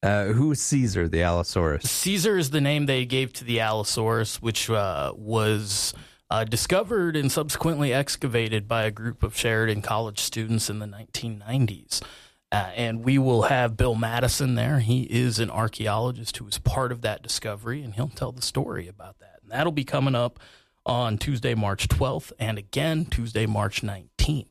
Uh, 0.00 0.26
who's 0.26 0.60
Caesar, 0.60 1.08
the 1.08 1.22
Allosaurus? 1.22 1.90
Caesar 1.90 2.38
is 2.38 2.50
the 2.50 2.60
name 2.60 2.86
they 2.86 3.04
gave 3.04 3.32
to 3.32 3.44
the 3.44 3.58
Allosaurus, 3.58 4.40
which 4.40 4.70
uh, 4.70 5.12
was 5.16 5.92
uh, 6.30 6.44
discovered 6.44 7.16
and 7.16 7.32
subsequently 7.32 7.92
excavated 7.92 8.68
by 8.68 8.84
a 8.84 8.90
group 8.90 9.22
of 9.22 9.36
Sheridan 9.36 9.82
College 9.82 10.18
students 10.20 10.68
in 10.68 10.78
the 10.78 10.86
1990s. 10.86 12.02
Uh, 12.50 12.70
and 12.76 13.04
we 13.04 13.18
will 13.18 13.42
have 13.42 13.76
Bill 13.76 13.94
Madison 13.94 14.54
there. 14.54 14.80
He 14.80 15.02
is 15.02 15.38
an 15.38 15.50
archaeologist 15.50 16.36
who 16.38 16.44
was 16.44 16.58
part 16.58 16.92
of 16.92 17.02
that 17.02 17.22
discovery, 17.22 17.82
and 17.82 17.94
he'll 17.94 18.08
tell 18.08 18.32
the 18.32 18.42
story 18.42 18.88
about 18.88 19.18
that. 19.18 19.40
And 19.42 19.50
that'll 19.50 19.72
be 19.72 19.84
coming 19.84 20.14
up 20.14 20.38
on 20.86 21.18
Tuesday, 21.18 21.54
March 21.54 21.88
12th, 21.88 22.32
and 22.38 22.56
again 22.56 23.04
Tuesday, 23.04 23.44
March 23.44 23.82
19th. 23.82 24.46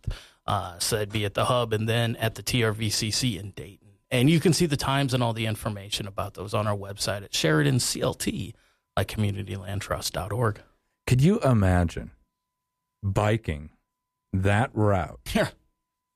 Uh, 0.45 0.77
so 0.79 0.95
that'd 0.95 1.11
be 1.11 1.25
at 1.25 1.33
the 1.33 1.45
hub 1.45 1.73
and 1.73 1.89
then 1.89 2.15
at 2.17 2.35
the 2.35 2.43
TRVCC 2.43 3.39
in 3.39 3.51
Dayton. 3.51 3.87
And 4.09 4.29
you 4.29 4.39
can 4.39 4.53
see 4.53 4.67
the 4.67 4.77
times 4.77 5.13
and 5.13 5.21
all 5.21 5.33
the 5.33 5.47
information 5.47 6.07
about 6.07 6.35
those 6.35 6.53
on 6.53 6.67
our 6.67 6.77
website 6.77 7.23
at 7.23 7.33
Sheridan 7.33 7.77
CLT, 7.77 8.53
like 8.95 9.07
communitylandtrust.org. 9.09 10.61
Could 11.07 11.21
you 11.21 11.39
imagine 11.39 12.11
biking 13.01 13.71
that 14.33 14.69
route? 14.73 15.19
Yeah. 15.33 15.49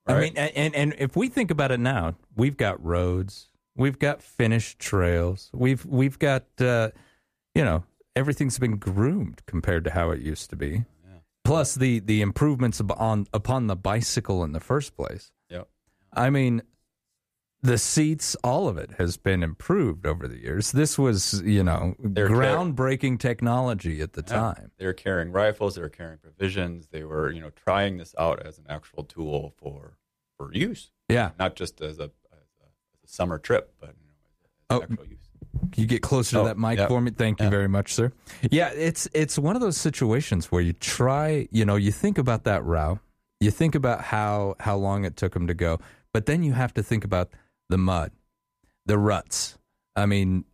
I 0.08 0.20
mean, 0.20 0.36
and 0.36 0.76
and 0.76 0.96
if 0.98 1.16
we 1.16 1.30
think 1.30 1.52
about 1.52 1.72
it 1.72 1.80
now, 1.80 2.16
we've 2.36 2.58
got 2.58 2.84
roads, 2.84 3.48
we've 3.78 4.00
got 4.00 4.22
finished 4.22 4.80
trails, 4.80 5.50
we've 5.54 5.86
we've 5.86 6.20
got 6.20 6.44
uh, 6.60 6.90
you 7.56 7.64
know 7.64 7.84
everything's 8.16 8.60
been 8.60 8.78
groomed 8.78 9.42
compared 9.46 9.86
to 9.86 9.92
how 9.92 10.10
it 10.12 10.20
used 10.20 10.50
to 10.50 10.56
be. 10.56 10.84
Yeah. 11.06 11.20
Plus 11.46 11.76
the 11.76 12.00
the 12.00 12.22
improvements 12.22 12.82
on 12.98 13.28
upon 13.32 13.68
the 13.68 13.76
bicycle 13.76 14.44
in 14.44 14.52
the 14.52 14.60
first 14.60 14.98
place. 14.98 15.32
Yep. 15.50 15.70
I 16.14 16.30
mean, 16.30 16.64
the 17.64 17.78
seats, 17.78 18.36
all 18.44 18.68
of 18.68 18.78
it 18.78 18.92
has 18.98 19.18
been 19.18 19.44
improved 19.44 20.06
over 20.08 20.28
the 20.28 20.38
years. 20.40 20.72
This 20.72 20.98
was, 20.98 21.42
you 21.44 21.64
know, 21.64 21.96
They're 22.00 22.28
car- 22.28 22.38
groundbreaking 22.38 23.20
technology 23.20 24.02
at 24.02 24.14
the 24.14 24.24
Yeah. 24.28 24.36
time. 24.36 24.72
They 24.78 24.86
were 24.86 24.94
carrying 24.94 25.32
rifles. 25.32 25.76
They 25.76 25.82
were 25.82 25.90
carrying 25.90 26.18
provisions. 26.18 26.88
They 26.88 27.04
were, 27.04 27.30
you 27.32 27.40
know, 27.42 27.52
trying 27.52 27.98
this 27.98 28.16
out 28.18 28.42
as 28.46 28.58
an 28.58 28.66
actual 28.70 29.04
tool 29.04 29.54
for 29.58 29.98
for 30.38 30.52
use, 30.54 30.90
Yeah. 31.08 31.32
not 31.38 31.56
just 31.56 31.82
as 31.82 32.00
a, 32.00 32.06
as 32.06 32.10
a, 32.10 32.64
as 32.64 33.04
a 33.04 33.08
summer 33.08 33.38
trip, 33.38 33.76
but 33.80 33.90
you 34.02 34.08
know, 34.08 34.14
as, 34.44 34.80
Oh. 34.80 34.82
actual 34.82 35.06
use. 35.06 35.18
You 35.76 35.86
get 35.86 36.02
closer 36.02 36.38
Oh, 36.40 36.42
to 36.42 36.48
that 36.48 36.58
mic 36.58 36.80
yeah. 36.80 36.88
for 36.88 37.00
me? 37.00 37.12
Thank 37.12 37.40
you 37.42 37.50
very 37.50 37.68
much, 37.68 37.94
sir. 37.94 38.12
Yeah, 38.50 38.70
it's 38.70 39.08
it's 39.14 39.38
one 39.38 39.56
of 39.56 39.62
those 39.62 39.78
situations 39.78 40.52
where 40.52 40.62
you 40.64 40.74
try, 40.74 41.48
you 41.52 41.64
know, 41.64 41.76
you 41.76 41.92
think 41.92 42.18
about 42.18 42.44
that 42.46 42.64
route, 42.66 42.98
you 43.40 43.52
think 43.52 43.76
about 43.76 44.02
how 44.06 44.56
how 44.60 44.78
long 44.78 45.06
it 45.06 45.16
took 45.16 45.34
them 45.34 45.46
to 45.46 45.54
go, 45.54 45.80
but 46.12 46.26
then 46.26 46.42
you 46.42 46.54
have 46.54 46.74
to 46.74 46.82
think 46.82 47.04
about 47.06 47.30
the 47.72 47.78
mud, 47.78 48.12
the 48.86 48.98
ruts. 48.98 49.58
I 49.96 50.06
mean, 50.06 50.46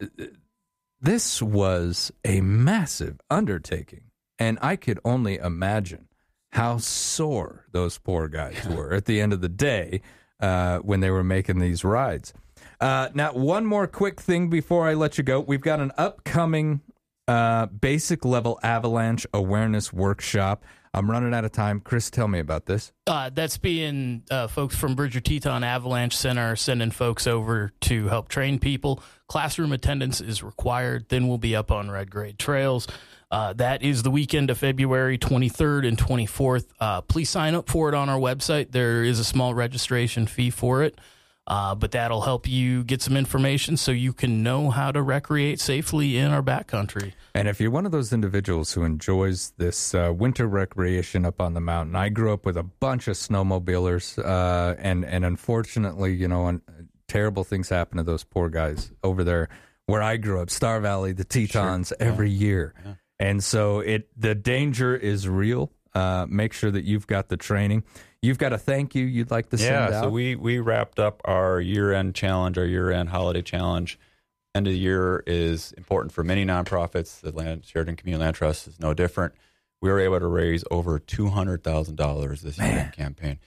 this 1.01 1.41
was 1.41 2.12
a 2.23 2.41
massive 2.41 3.19
undertaking, 3.30 4.06
and 4.39 4.58
I 4.62 4.77
could 4.77 4.99
only 5.03 5.36
imagine 5.36 6.08
how 6.53 6.77
sore 6.77 7.65
those 7.71 7.97
poor 7.97 8.30
guys 8.30 8.65
were 8.69 8.93
at 8.93 9.06
the 9.06 9.19
end 9.19 9.34
of 9.34 9.41
the 9.41 9.49
day 9.49 10.01
uh, 10.39 10.80
when 10.80 11.01
they 11.01 11.12
were 11.12 11.23
making 11.23 11.60
these 11.60 11.84
rides. 11.84 12.34
Uh, 12.80 13.10
now, 13.13 13.34
one 13.34 13.65
more 13.65 13.88
quick 13.88 14.21
thing 14.21 14.49
before 14.49 14.88
I 14.88 14.93
let 14.93 15.17
you 15.17 15.23
go. 15.23 15.39
We've 15.39 15.62
got 15.62 15.80
an 15.80 15.91
upcoming 15.97 16.82
uh, 17.27 17.65
basic 17.65 18.23
level 18.23 18.60
avalanche 18.63 19.27
awareness 19.34 19.91
workshop. 19.91 20.63
I'm 20.97 21.10
running 21.10 21.33
out 21.33 21.45
of 21.45 21.51
time. 21.51 21.79
Chris, 21.79 22.10
tell 22.10 22.27
me 22.27 22.39
about 22.39 22.65
this. 22.65 22.91
Uh, 23.05 23.29
that's 23.33 23.57
being 23.57 24.23
uh, 24.31 24.47
folks 24.47 24.75
from 24.75 24.95
Bridger 24.95 25.19
Teton 25.19 25.63
Avalanche 25.63 26.17
Center 26.17 26.55
sending 26.55 26.91
folks 26.91 27.27
over 27.27 27.71
to 27.81 28.07
help 28.07 28.29
train 28.29 28.57
people. 28.57 29.03
Classroom 29.27 29.71
attendance 29.71 30.21
is 30.21 30.41
required. 30.41 31.05
Then 31.10 31.27
we'll 31.27 31.38
be 31.38 31.55
up 31.55 31.71
on 31.71 31.91
Red 31.91 32.10
Grade 32.10 32.39
Trails. 32.39 32.88
Uh, 33.29 33.53
that 33.53 33.83
is 33.83 34.03
the 34.03 34.12
weekend 34.12 34.49
of 34.49 34.57
February 34.57 35.17
23rd 35.17 35.88
and 35.88 35.97
24th. 35.97 36.65
Uh, 36.79 37.01
please 37.01 37.29
sign 37.29 37.53
up 37.55 37.69
for 37.69 37.89
it 37.89 37.95
on 37.95 38.10
our 38.10 38.19
website. 38.19 38.71
There 38.71 39.03
is 39.03 39.19
a 39.19 39.23
small 39.23 39.53
registration 39.53 40.25
fee 40.27 40.49
for 40.49 40.81
it. 40.81 40.99
Uh, 41.47 41.73
but 41.73 41.91
that'll 41.91 42.21
help 42.21 42.45
you 42.45 42.83
get 42.83 43.01
some 43.01 43.15
information 43.15 43.77
so 43.77 43.89
you 43.89 44.12
can 44.12 44.43
know 44.43 44.69
how 44.69 44.91
to 44.91 45.01
recreate 45.01 45.62
safely 45.62 46.17
in 46.17 46.29
our 46.29 46.43
backcountry. 46.43 47.13
And 47.33 47.47
if 47.47 47.62
you're 47.62 47.71
one 47.71 47.86
of 47.86 47.93
those 47.93 48.12
individuals 48.12 48.73
who 48.73 48.83
enjoys 48.83 49.53
this 49.57 49.95
uh, 49.95 50.13
winter 50.13 50.45
recreation 50.45 51.25
up 51.25 51.39
on 51.39 51.53
the 51.53 51.62
mountain, 51.62 51.95
I 51.95 52.10
grew 52.10 52.33
up 52.33 52.45
with 52.45 52.57
a 52.57 52.63
bunch 52.63 53.07
of 53.07 53.15
snowmobilers, 53.15 54.19
uh, 54.19 54.75
and 54.77 55.05
and 55.05 55.23
unfortunately, 55.23 56.13
you 56.15 56.27
know, 56.27 56.47
un- 56.47 56.62
terrible 57.07 57.45
things 57.45 57.69
happen 57.69 57.95
to 57.97 58.03
those 58.03 58.25
poor 58.25 58.49
guys 58.49 58.91
over 59.01 59.23
there 59.23 59.47
where 59.86 60.01
I 60.03 60.17
grew 60.17 60.41
up, 60.41 60.49
Star 60.49 60.81
Valley, 60.81 61.13
the 61.13 61.23
Tetons, 61.23 61.93
every 61.97 62.29
year, 62.29 62.73
and 63.19 63.41
so 63.41 63.79
it 63.79 64.10
the 64.19 64.36
danger 64.36 64.95
is 64.97 65.29
real. 65.29 65.71
Uh, 65.97 66.25
make 66.29 66.53
sure 66.53 66.69
that 66.69 66.83
you've 66.83 67.07
got 67.07 67.27
the 67.29 67.38
training. 67.38 67.83
You've 68.21 68.38
got 68.38 68.53
a 68.53 68.57
thank 68.57 68.93
you 68.93 69.05
you'd 69.05 69.31
like 69.31 69.49
to 69.49 69.57
send 69.57 69.91
Yeah, 69.91 69.97
out. 69.97 70.03
so 70.03 70.10
we 70.10 70.36
we 70.36 70.60
wrapped 70.60 70.99
up 70.99 71.21
our 71.25 71.60
year 71.60 71.91
end 71.93 72.13
challenge, 72.13 72.57
our 72.57 72.65
year 72.65 72.91
end 72.91 73.10
holiday 73.10 73.41
challenge. 73.41 73.97
End 74.53 74.67
of 74.67 74.73
the 74.73 74.79
year 74.79 75.23
is 75.25 75.71
important 75.73 76.12
for 76.12 76.23
many 76.23 76.45
nonprofits. 76.45 77.19
The 77.21 77.31
Land, 77.31 77.65
Sheridan 77.65 77.95
Community 77.95 78.23
Land 78.23 78.36
Trust 78.36 78.67
is 78.67 78.79
no 78.79 78.93
different. 78.93 79.33
We 79.81 79.89
were 79.91 79.99
able 79.99 80.19
to 80.19 80.27
raise 80.27 80.63
over 80.69 80.99
two 80.99 81.27
hundred 81.29 81.63
thousand 81.63 81.95
dollars 81.95 82.41
this 82.41 82.57
year 82.60 82.77
in 82.86 82.91
campaign. 82.91 83.39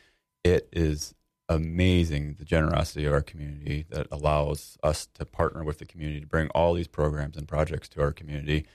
It 0.43 0.69
is 0.73 1.15
amazing 1.49 2.37
the 2.39 2.45
generosity 2.45 3.05
of 3.07 3.13
our 3.13 3.23
community 3.23 3.85
that 3.91 4.07
allows 4.11 4.79
us 4.83 5.07
to 5.15 5.25
partner 5.25 5.63
with 5.65 5.79
the 5.79 5.85
community 5.85 6.21
to 6.21 6.27
bring 6.27 6.49
all 6.51 6.75
these 6.75 6.89
programs 6.89 7.37
and 7.37 7.47
projects 7.49 7.89
to 7.91 8.01
our 8.03 8.13
community, 8.13 8.67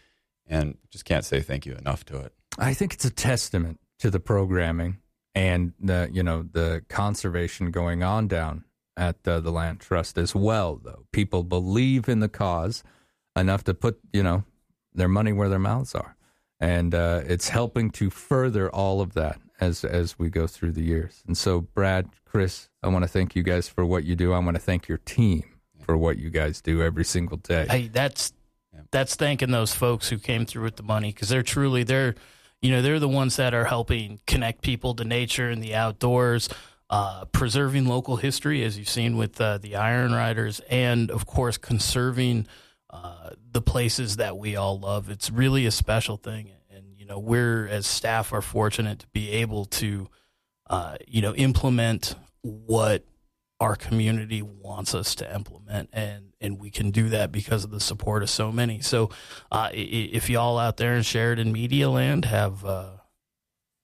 and 0.46 0.78
just 0.92 1.06
can't 1.06 1.26
say 1.26 1.42
thank 1.42 1.66
you 1.66 1.74
enough 1.74 2.04
to 2.06 2.18
it. 2.20 2.34
I 2.58 2.74
think 2.74 2.94
it's 2.94 3.06
a 3.06 3.12
testament 3.12 3.80
to 4.00 4.10
the 4.10 4.20
programming 4.20 4.98
and 5.34 5.74
the 5.80 6.10
you 6.12 6.24
know 6.24 6.44
the 6.44 6.84
conservation 6.90 7.72
going 7.72 8.04
on 8.04 8.28
down 8.28 8.64
at 8.98 9.18
uh, 9.28 9.40
the 9.40 9.52
land 9.52 9.80
trust 9.80 10.18
as 10.18 10.34
well. 10.34 10.80
Though 10.82 11.06
people 11.12 11.44
believe 11.44 12.08
in 12.08 12.20
the 12.20 12.30
cause 12.30 12.84
enough 13.36 13.64
to 13.66 13.74
put 13.74 14.00
you 14.14 14.24
know 14.24 14.44
their 14.94 15.10
money 15.10 15.34
where 15.34 15.50
their 15.50 15.60
mouths 15.60 15.94
are, 15.94 16.16
and 16.60 16.96
uh, 16.96 17.22
it's 17.26 17.50
helping 17.50 17.92
to 17.92 18.10
further 18.10 18.70
all 18.70 19.02
of 19.02 19.14
that 19.14 19.40
as 19.60 19.84
as 19.84 20.18
we 20.18 20.30
go 20.30 20.48
through 20.48 20.72
the 20.72 20.84
years. 20.84 21.24
And 21.28 21.38
so, 21.38 21.62
Brad, 21.62 22.10
Chris, 22.26 22.70
I 22.82 22.88
want 22.88 23.04
to 23.04 23.10
thank 23.10 23.36
you 23.36 23.44
guys 23.44 23.68
for 23.68 23.86
what 23.86 24.06
you 24.06 24.16
do. 24.16 24.34
I 24.34 24.40
want 24.40 24.56
to 24.56 24.62
thank 24.62 24.88
your 24.88 25.00
team 25.00 25.44
for 25.82 25.98
what 25.98 26.18
you 26.18 26.30
guys 26.30 26.62
do 26.62 26.82
every 26.82 27.06
single 27.06 27.38
day. 27.38 27.68
Hey, 27.70 27.88
that's 27.88 28.34
that's 28.92 29.16
thanking 29.16 29.52
those 29.52 29.74
folks 29.74 30.10
who 30.10 30.18
came 30.18 30.46
through 30.46 30.64
with 30.64 30.76
the 30.78 30.84
money 30.84 31.12
because 31.12 31.30
they're 31.30 31.44
truly 31.44 31.84
they're 31.84 32.16
you 32.66 32.72
know 32.72 32.82
they're 32.82 33.00
the 33.00 33.08
ones 33.08 33.36
that 33.36 33.54
are 33.54 33.66
helping 33.66 34.20
connect 34.26 34.64
people 34.64 34.96
to 34.96 35.04
nature 35.04 35.52
and 35.52 35.64
the 35.64 35.76
outdoors 35.76 36.50
uh, 36.90 37.26
preserving 37.26 37.86
local 37.86 38.16
history 38.16 38.64
as 38.64 38.76
you've 38.78 38.90
seen 38.90 39.18
with 39.18 39.40
uh, 39.40 39.60
the 39.60 39.76
iron 39.76 40.12
riders 40.12 40.62
and 40.70 41.12
of 41.12 41.28
course 41.28 41.58
conserving 41.58 42.48
uh, 42.90 43.30
the 43.52 43.62
places 43.62 44.18
that 44.18 44.38
we 44.38 44.56
all 44.56 44.80
love. 44.80 45.10
It's 45.10 45.30
really 45.30 45.68
a 45.68 45.72
special 45.72 46.18
thing. 46.18 46.52
And 46.72 46.98
you 46.98 47.06
know 47.06 47.20
we're 47.20 47.68
as 47.68 47.86
staff 47.86 48.34
are 48.34 48.42
fortunate 48.42 49.00
to 49.00 49.08
be 49.08 49.30
able 49.30 49.66
to 49.66 50.10
uh, 50.68 50.98
you 51.08 51.22
know 51.22 51.36
implement 51.36 52.16
what 52.42 53.06
our 53.60 53.76
community 53.76 54.42
wants 54.42 54.94
us 54.94 55.16
to 55.16 55.34
implement 55.34 55.90
and 55.94 56.34
and 56.42 56.60
we 56.60 56.70
can 56.70 56.92
do 56.92 57.10
that 57.10 57.32
because 57.32 57.64
of 57.64 57.72
the 57.72 57.80
support 57.80 58.22
of 58.22 58.30
so 58.30 58.52
many. 58.52 58.82
So 58.82 59.10
uh, 59.52 59.70
if 59.74 60.30
y'all 60.30 60.60
out 60.60 60.78
there 60.78 60.96
in 60.96 61.04
Sheridan 61.04 61.52
Media 61.52 61.90
Land 61.90 62.26
have 62.26 62.66
uh, 62.66 62.98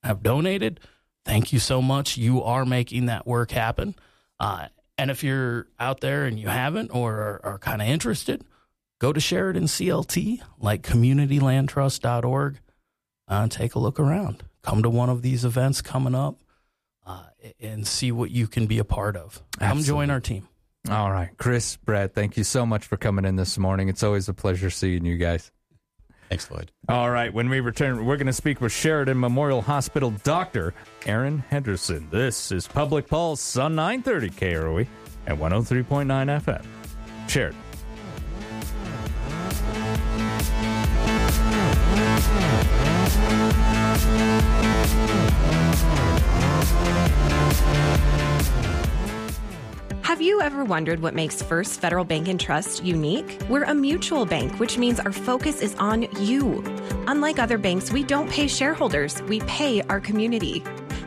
have 0.03 0.21
donated 0.21 0.79
thank 1.23 1.53
you 1.53 1.60
so 1.60 1.81
much. 1.81 2.17
You 2.17 2.43
are 2.43 2.65
making 2.65 3.05
that 3.05 3.27
work 3.27 3.51
happen. 3.51 3.95
Uh, 4.39 4.67
and 4.97 5.12
if 5.12 5.23
you're 5.23 5.67
out 5.79 6.01
there 6.01 6.25
and 6.25 6.39
you 6.39 6.47
haven't 6.47 6.89
or 6.89 7.13
are, 7.13 7.41
are 7.43 7.60
kind 7.60 7.81
of 7.81 7.88
interested 7.88 8.43
go 8.99 9.12
to 9.12 9.19
Sheridan 9.19 9.63
CLT 9.63 10.41
like 10.60 10.84
communitylandtrust.org 10.84 12.60
uh, 13.27 13.34
and 13.34 13.51
take 13.51 13.73
a 13.73 13.79
look 13.79 13.99
around. 13.99 14.43
Come 14.62 14.84
to 14.84 14.89
one 14.91 15.10
of 15.10 15.23
these 15.23 15.43
events 15.43 15.81
coming 15.81 16.13
up 16.13 16.38
and 17.60 17.86
see 17.86 18.12
what 18.12 18.32
you 18.32 18.47
can 18.47 18.67
be 18.67 18.80
a 18.80 18.84
part 18.84 19.15
of. 19.15 19.41
Come 19.60 19.82
join 19.82 20.10
our 20.10 20.19
team. 20.19 20.47
All 20.89 21.12
right, 21.12 21.30
Chris, 21.38 21.77
Brad, 21.77 22.15
thank 22.15 22.38
you 22.38 22.43
so 22.43 22.65
much 22.65 22.86
for 22.86 22.97
coming 22.97 23.25
in 23.25 23.36
this 23.36 23.58
morning. 23.58 23.88
It's 23.88 24.04
always 24.04 24.27
a 24.30 24.34
pleasure 24.34 24.69
seeing 24.69 25.06
you 25.06 25.17
guys. 25.17 25.51
Thanks, 26.30 26.45
Floyd. 26.45 26.71
All 26.88 27.12
right, 27.12 27.32
when 27.34 27.49
we 27.49 27.60
return, 27.60 28.06
we're 28.06 28.15
going 28.15 28.27
to 28.27 28.34
speak 28.34 28.62
with 28.62 28.71
Sheridan 28.71 29.19
Memorial 29.19 29.62
Hospital 29.62 30.12
doctor 30.23 30.73
Aaron 31.06 31.43
Henderson. 31.49 32.08
This 32.10 32.51
is 32.51 32.67
Public 32.67 33.08
Pulse 33.08 33.58
on 33.58 33.75
930 33.75 34.30
KROE 34.30 34.88
and 35.27 35.38
103.9 35.38 36.41
FM. 36.41 36.65
Sheridan. 37.30 37.60
Have 50.21 50.27
you 50.27 50.39
ever 50.39 50.63
wondered 50.63 50.99
what 50.99 51.15
makes 51.15 51.41
First 51.41 51.81
Federal 51.81 52.05
Bank 52.05 52.27
and 52.27 52.39
Trust 52.39 52.84
unique? 52.84 53.41
We're 53.49 53.63
a 53.63 53.73
mutual 53.73 54.27
bank, 54.27 54.60
which 54.60 54.77
means 54.77 54.99
our 54.99 55.12
focus 55.12 55.63
is 55.63 55.73
on 55.77 56.03
you. 56.19 56.63
Unlike 57.07 57.39
other 57.39 57.57
banks, 57.57 57.91
we 57.91 58.03
don't 58.03 58.29
pay 58.29 58.47
shareholders, 58.47 59.19
we 59.23 59.39
pay 59.47 59.81
our 59.89 59.99
community. 59.99 60.63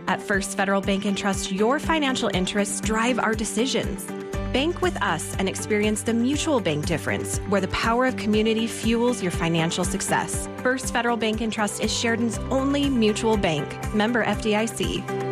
At 0.09 0.21
First 0.21 0.57
Federal 0.57 0.81
Bank 0.81 1.05
and 1.05 1.17
Trust, 1.17 1.53
your 1.53 1.79
financial 1.79 2.29
interests 2.35 2.81
drive 2.81 3.21
our 3.21 3.37
decisions. 3.37 4.05
Bank 4.53 4.83
with 4.83 5.01
us 5.01 5.37
and 5.37 5.49
experience 5.49 6.03
the 6.03 6.13
mutual 6.13 6.59
bank 6.59 6.85
difference, 6.85 7.39
where 7.49 7.61
the 7.61 7.69
power 7.69 8.07
of 8.07 8.17
community 8.17 8.67
fuels 8.67 9.23
your 9.23 9.31
financial 9.31 9.85
success. 9.85 10.49
First 10.57 10.93
Federal 10.93 11.17
Bank 11.17 11.41
and 11.41 11.53
Trust 11.53 11.81
is 11.81 11.97
Sheridan's 11.97 12.39
only 12.51 12.91
mutual 12.91 13.37
bank. 13.37 13.95
Member 13.95 14.25
FDIC. 14.25 15.24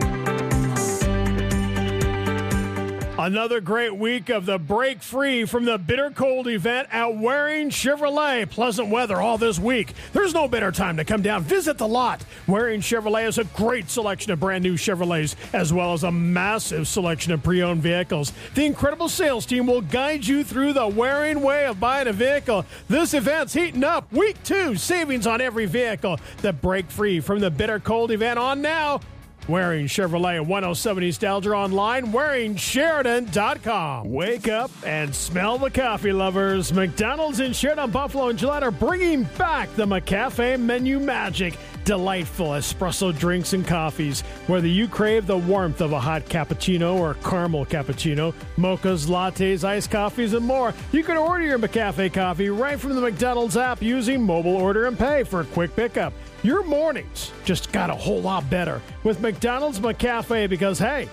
Another 3.23 3.61
great 3.61 3.95
week 3.95 4.31
of 4.31 4.47
the 4.47 4.59
break 4.59 5.01
free 5.01 5.45
from 5.45 5.65
the 5.65 5.79
bitter 5.79 6.11
cold 6.11 6.49
event 6.49 6.89
at 6.91 7.15
Waring 7.17 7.71
Chevrolet. 7.71 8.51
Pleasant 8.51 8.89
weather 8.89 9.21
all 9.21 9.39
this 9.39 9.61
week. 9.61 9.93
There's 10.13 10.35
no 10.35 10.49
better 10.49 10.73
time 10.73 10.97
to 10.97 11.05
come 11.05 11.23
down, 11.23 11.45
visit 11.45 11.79
the 11.79 11.87
lot. 11.87 12.25
Waring 12.49 12.81
Chevrolet 12.81 13.23
has 13.23 13.39
a 13.39 13.45
great 13.45 13.89
selection 13.89 14.33
of 14.33 14.41
brand 14.41 14.65
new 14.65 14.75
Chevrolets, 14.75 15.37
as 15.53 15.73
well 15.73 15.93
as 15.93 16.03
a 16.03 16.11
massive 16.11 16.89
selection 16.89 17.33
of 17.33 17.45
pre 17.45 17.63
owned 17.63 17.81
vehicles. 17.81 18.33
The 18.57 18.65
incredible 18.65 19.09
sales 19.09 19.47
team 19.47 19.69
will 19.69 19.83
guide 19.83 20.27
you 20.27 20.43
through 20.43 20.73
the 20.73 20.89
Waring 20.89 21.43
way 21.43 21.67
of 21.67 21.79
buying 21.79 22.09
a 22.09 22.13
vehicle. 22.13 22.67
This 22.89 23.15
event's 23.15 23.55
heating 23.55 23.85
up. 23.85 24.13
Week 24.13 24.43
two, 24.43 24.75
savings 24.75 25.29
on 25.29 25.41
every 25.41 25.67
vehicle. 25.67 26.19
The 26.39 26.53
break 26.53 26.91
free 26.91 27.21
from 27.21 27.39
the 27.39 27.53
bitter 27.53 27.79
cold 27.79 28.11
event 28.11 28.41
on 28.41 28.63
now. 28.63 29.01
Waring 29.49 29.87
Chevrolet 29.87 30.41
107 30.41 31.03
East 31.03 31.25
Alger 31.25 31.57
online, 31.57 32.13
WaringSheridan.com. 32.13 34.13
Wake 34.13 34.47
up 34.49 34.71
and 34.87 35.13
smell 35.15 35.59
the 35.59 35.71
coffee, 35.71 36.13
lovers. 36.13 36.73
McDonald's 36.73 37.41
in 37.41 37.53
Sheridan, 37.53 37.91
Buffalo, 37.91 38.29
and 38.29 38.39
Gillette 38.39 38.63
are 38.63 38.71
bringing 38.71 39.25
back 39.37 39.75
the 39.75 39.85
McCafe 39.85 40.61
menu 40.61 41.01
magic. 41.01 41.59
Delightful 41.85 42.51
espresso 42.51 43.19
drinks 43.19 43.55
and 43.55 43.67
coffees. 43.67 44.21
Whether 44.47 44.69
you 44.69 44.87
crave 44.87 45.27
the 45.27 45.37
warmth 45.37 45.81
of 45.81 45.91
a 45.93 45.99
hot 45.99 46.27
cappuccino 46.27 46.95
or 46.95 47.15
caramel 47.15 47.67
cappuccino, 47.67 48.33
mochas, 48.57 49.09
lattes, 49.09 49.65
iced 49.65 49.91
coffees, 49.91 50.35
and 50.35 50.47
more, 50.47 50.73
you 50.93 51.03
can 51.03 51.17
order 51.17 51.45
your 51.45 51.59
McCafe 51.59 52.13
coffee 52.13 52.51
right 52.51 52.79
from 52.79 52.95
the 52.95 53.01
McDonald's 53.01 53.57
app 53.57 53.83
using 53.83 54.23
mobile 54.23 54.55
order 54.55 54.87
and 54.87 54.97
pay 54.97 55.25
for 55.25 55.41
a 55.41 55.45
quick 55.47 55.75
pickup. 55.75 56.13
Your 56.43 56.65
mornings 56.65 57.31
just 57.45 57.71
got 57.71 57.89
a 57.89 57.95
whole 57.95 58.21
lot 58.21 58.49
better 58.51 58.83
with 59.05 59.21
McDonald's 59.21 59.79
McCafe 59.79 60.51
because, 60.51 60.77
hey, 60.77 61.09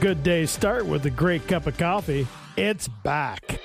good 0.00 0.22
days 0.22 0.50
start 0.50 0.84
with 0.84 1.06
a 1.06 1.10
great 1.10 1.48
cup 1.48 1.66
of 1.66 1.78
coffee. 1.78 2.26
It's 2.58 2.86
back. 2.86 3.58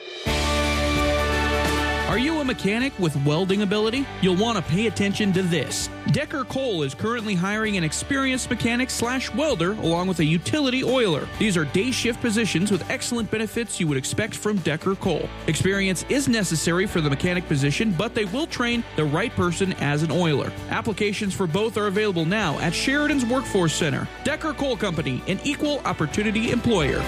Are 2.11 2.19
you 2.19 2.41
a 2.41 2.43
mechanic 2.43 2.91
with 2.99 3.15
welding 3.25 3.61
ability? 3.61 4.05
You'll 4.21 4.35
want 4.35 4.57
to 4.57 4.63
pay 4.69 4.87
attention 4.87 5.31
to 5.31 5.43
this. 5.43 5.89
Decker 6.07 6.43
Coal 6.43 6.83
is 6.83 6.93
currently 6.93 7.35
hiring 7.35 7.77
an 7.77 7.85
experienced 7.85 8.49
mechanic 8.49 8.89
slash 8.89 9.33
welder 9.33 9.71
along 9.75 10.09
with 10.09 10.19
a 10.19 10.25
utility 10.25 10.83
oiler. 10.83 11.25
These 11.39 11.55
are 11.55 11.63
day 11.63 11.89
shift 11.89 12.19
positions 12.19 12.69
with 12.69 12.83
excellent 12.89 13.31
benefits 13.31 13.79
you 13.79 13.87
would 13.87 13.97
expect 13.97 14.35
from 14.35 14.57
Decker 14.57 14.95
Coal. 14.95 15.29
Experience 15.47 16.03
is 16.09 16.27
necessary 16.27 16.85
for 16.85 16.99
the 16.99 17.09
mechanic 17.09 17.47
position, 17.47 17.95
but 17.97 18.13
they 18.13 18.25
will 18.25 18.45
train 18.45 18.83
the 18.97 19.05
right 19.05 19.33
person 19.37 19.71
as 19.79 20.03
an 20.03 20.11
oiler. 20.11 20.51
Applications 20.69 21.33
for 21.33 21.47
both 21.47 21.77
are 21.77 21.87
available 21.87 22.25
now 22.25 22.59
at 22.59 22.75
Sheridan's 22.75 23.25
Workforce 23.25 23.73
Center. 23.73 24.05
Decker 24.25 24.51
Coal 24.51 24.75
Company, 24.75 25.23
an 25.29 25.39
equal 25.45 25.79
opportunity 25.85 26.51
employer. 26.51 27.01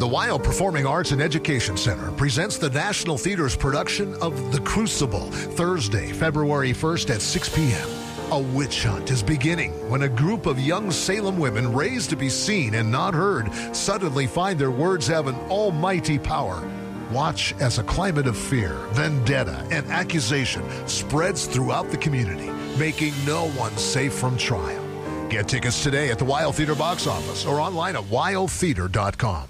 The 0.00 0.08
WYO 0.08 0.42
Performing 0.42 0.86
Arts 0.86 1.10
and 1.10 1.20
Education 1.20 1.76
Center 1.76 2.10
presents 2.12 2.56
the 2.56 2.70
National 2.70 3.18
Theater's 3.18 3.54
production 3.54 4.14
of 4.22 4.50
The 4.50 4.60
Crucible, 4.60 5.30
Thursday, 5.30 6.10
February 6.14 6.72
1st 6.72 7.16
at 7.16 7.20
6 7.20 7.48
p.m. 7.54 7.86
A 8.32 8.38
witch 8.38 8.84
hunt 8.84 9.10
is 9.10 9.22
beginning 9.22 9.72
when 9.90 10.00
a 10.00 10.08
group 10.08 10.46
of 10.46 10.58
young 10.58 10.90
Salem 10.90 11.38
women 11.38 11.74
raised 11.74 12.08
to 12.08 12.16
be 12.16 12.30
seen 12.30 12.76
and 12.76 12.90
not 12.90 13.12
heard 13.12 13.52
suddenly 13.76 14.26
find 14.26 14.58
their 14.58 14.70
words 14.70 15.06
have 15.06 15.26
an 15.26 15.34
almighty 15.50 16.18
power. 16.18 16.66
Watch 17.12 17.54
as 17.60 17.78
a 17.78 17.82
climate 17.82 18.26
of 18.26 18.38
fear, 18.38 18.76
vendetta, 18.92 19.68
and 19.70 19.86
accusation 19.88 20.64
spreads 20.88 21.44
throughout 21.44 21.90
the 21.90 21.98
community, 21.98 22.48
making 22.78 23.12
no 23.26 23.50
one 23.50 23.76
safe 23.76 24.14
from 24.14 24.38
trial. 24.38 24.82
Get 25.28 25.46
tickets 25.46 25.82
today 25.82 26.08
at 26.08 26.18
the 26.18 26.24
WYO 26.24 26.54
Theater 26.54 26.74
box 26.74 27.06
office 27.06 27.44
or 27.44 27.60
online 27.60 27.96
at 27.96 28.04
wyotheater.com. 28.04 29.48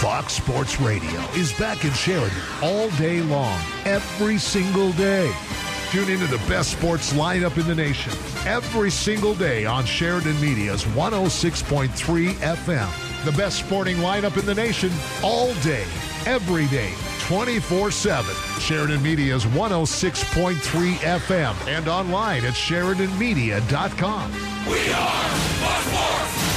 Fox 0.00 0.32
Sports 0.34 0.80
Radio 0.80 1.20
is 1.36 1.52
back 1.52 1.84
in 1.84 1.92
Sheridan 1.92 2.36
all 2.62 2.90
day 2.90 3.20
long, 3.20 3.60
every 3.84 4.38
single 4.38 4.90
day. 4.92 5.32
Tune 5.90 6.10
into 6.10 6.26
the 6.26 6.42
best 6.48 6.72
sports 6.72 7.12
lineup 7.12 7.58
in 7.58 7.66
the 7.68 7.74
nation 7.74 8.12
every 8.46 8.90
single 8.90 9.34
day 9.34 9.66
on 9.66 9.84
Sheridan 9.84 10.40
Media's 10.40 10.84
106.3 10.84 11.88
FM. 12.32 13.24
The 13.24 13.32
best 13.32 13.60
sporting 13.60 13.98
lineup 13.98 14.36
in 14.36 14.46
the 14.46 14.54
nation 14.54 14.90
all 15.22 15.54
day, 15.62 15.84
every 16.26 16.66
day, 16.68 16.92
24 17.20 17.92
7. 17.92 18.34
Sheridan 18.60 19.02
Media's 19.02 19.44
106.3 19.44 20.54
FM 20.94 21.68
and 21.68 21.86
online 21.86 22.44
at 22.44 22.54
SheridanMedia.com. 22.54 24.32
We 24.66 24.92
are 24.92 25.28
Fox 25.60 25.84
Sports! 25.84 26.49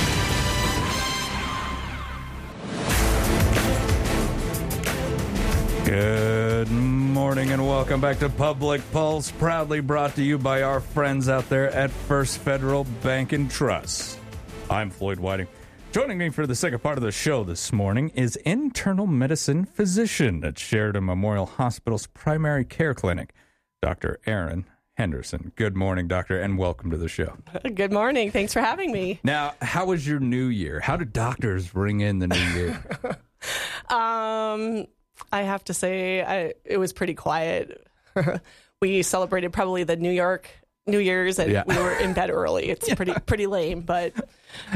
Good 5.93 6.71
morning 6.71 7.51
and 7.51 7.67
welcome 7.67 8.01
back 8.01 8.17
to 8.17 8.27
Public 8.27 8.81
Pulse, 8.91 9.29
proudly 9.29 9.79
brought 9.79 10.15
to 10.15 10.23
you 10.23 10.39
by 10.39 10.63
our 10.63 10.79
friends 10.79 11.29
out 11.29 11.47
there 11.49 11.69
at 11.69 11.91
First 11.91 12.39
Federal 12.39 12.85
Bank 13.03 13.31
and 13.31 13.47
Trust. 13.47 14.17
I'm 14.71 14.89
Floyd 14.89 15.19
Whiting. 15.19 15.45
Joining 15.91 16.17
me 16.17 16.29
for 16.29 16.47
the 16.47 16.55
second 16.55 16.79
part 16.79 16.97
of 16.97 17.03
the 17.03 17.11
show 17.11 17.43
this 17.43 17.71
morning 17.71 18.09
is 18.15 18.37
internal 18.37 19.05
medicine 19.05 19.65
physician 19.65 20.43
at 20.43 20.57
Sheridan 20.57 21.05
Memorial 21.05 21.45
Hospital's 21.45 22.07
primary 22.07 22.65
care 22.65 22.95
clinic, 22.95 23.31
Dr. 23.79 24.19
Aaron 24.25 24.65
Henderson. 24.95 25.51
Good 25.55 25.75
morning, 25.75 26.07
doctor, 26.07 26.41
and 26.41 26.57
welcome 26.57 26.89
to 26.89 26.97
the 26.97 27.07
show. 27.07 27.37
Good 27.75 27.93
morning. 27.93 28.31
Thanks 28.31 28.51
for 28.51 28.61
having 28.61 28.91
me. 28.91 29.19
Now, 29.23 29.53
how 29.61 29.85
was 29.85 30.07
your 30.07 30.19
new 30.19 30.47
year? 30.47 30.79
How 30.79 30.97
do 30.97 31.05
doctors 31.05 31.75
ring 31.75 32.01
in 32.01 32.17
the 32.17 32.29
new 32.29 32.49
year? 32.55 32.83
um, 33.95 34.87
I 35.31 35.43
have 35.43 35.63
to 35.65 35.73
say, 35.73 36.21
I, 36.21 36.53
it 36.65 36.77
was 36.77 36.93
pretty 36.93 37.13
quiet. 37.13 37.85
we 38.81 39.01
celebrated 39.03 39.53
probably 39.53 39.83
the 39.83 39.95
New 39.95 40.11
York 40.11 40.49
New 40.85 40.99
Year's, 40.99 41.39
and 41.39 41.49
Yeah. 41.51 41.63
we 41.65 41.77
were 41.77 41.93
in 41.93 42.13
bed 42.13 42.29
early. 42.29 42.69
It's 42.71 42.93
pretty 42.93 43.13
pretty 43.25 43.47
lame, 43.47 43.81
but 43.81 44.13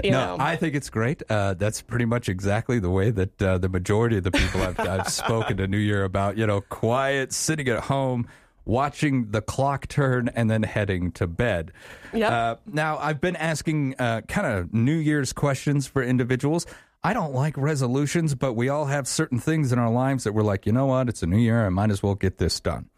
you 0.04 0.12
no, 0.12 0.38
know, 0.38 0.43
I 0.43 0.56
think 0.56 0.73
it's 0.76 0.89
great. 0.89 1.21
Uh, 1.30 1.54
that's 1.56 1.82
pretty 1.82 2.06
much 2.06 2.30
exactly 2.30 2.80
the 2.80 2.89
way 2.89 3.12
that 3.12 3.41
uh, 3.41 3.58
the 3.58 3.67
majority 3.69 4.17
of 4.17 4.23
the 4.23 4.32
people 4.32 4.62
I've, 4.62 4.80
I've 4.80 5.10
spoken 5.12 5.58
to 5.58 5.67
New 5.67 5.78
Year 5.78 6.04
about, 6.06 6.38
you 6.38 6.47
know, 6.47 6.62
quiet, 6.62 7.34
sitting 7.34 7.67
at 7.67 7.84
home, 7.84 8.26
watching 8.63 9.32
the 9.32 9.41
clock 9.41 9.88
turn, 9.89 10.30
and 10.34 10.50
then 10.50 10.63
heading 10.63 11.12
to 11.13 11.28
bed. 11.28 11.73
Yep. 12.13 12.32
Uh, 12.32 12.56
now, 12.65 12.97
I've 13.00 13.19
been 13.19 13.36
asking 13.36 13.95
uh, 14.00 14.21
kind 14.30 14.47
of 14.47 14.73
New 14.73 14.95
Year's 14.95 15.34
questions 15.34 15.88
for 15.88 16.02
individuals. 16.02 16.65
I 17.04 17.14
don't 17.14 17.34
like 17.34 17.56
resolutions, 17.58 18.36
but 18.36 18.54
we 18.54 18.70
all 18.70 18.86
have 18.86 19.08
certain 19.08 19.40
things 19.40 19.72
in 19.72 19.80
our 19.80 19.92
lives 19.92 20.24
that 20.24 20.34
we're 20.34 20.44
like, 20.44 20.66
you 20.66 20.72
know 20.72 20.88
what? 20.88 21.10
It's 21.10 21.24
a 21.24 21.28
new 21.28 21.38
year. 21.38 21.66
I 21.66 21.70
might 21.70 21.92
as 21.92 22.04
well 22.04 22.16
get 22.16 22.38
this 22.38 22.60
done. 22.60 22.90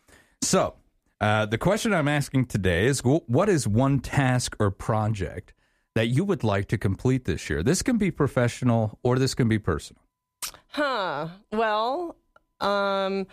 So, 0.42 0.76
uh, 1.22 1.46
the 1.46 1.58
question 1.58 1.94
I'm 1.94 2.08
asking 2.08 2.46
today 2.46 2.86
is 2.86 3.02
what 3.04 3.50
is 3.50 3.68
one 3.68 4.00
task 4.00 4.56
or 4.60 4.72
project 4.72 5.54
that 5.96 6.08
you 6.08 6.24
would 6.24 6.44
like 6.44 6.68
to 6.70 6.78
complete 6.78 7.26
this 7.26 7.50
year? 7.50 7.62
This 7.62 7.82
can 7.82 7.98
be 7.98 8.10
professional 8.10 8.98
or 9.04 9.20
this 9.20 9.36
can 9.36 9.50
be 9.50 9.60
personal. 9.60 10.02
huh? 10.68 11.28
Well, 11.52 12.16
um, 12.62 13.28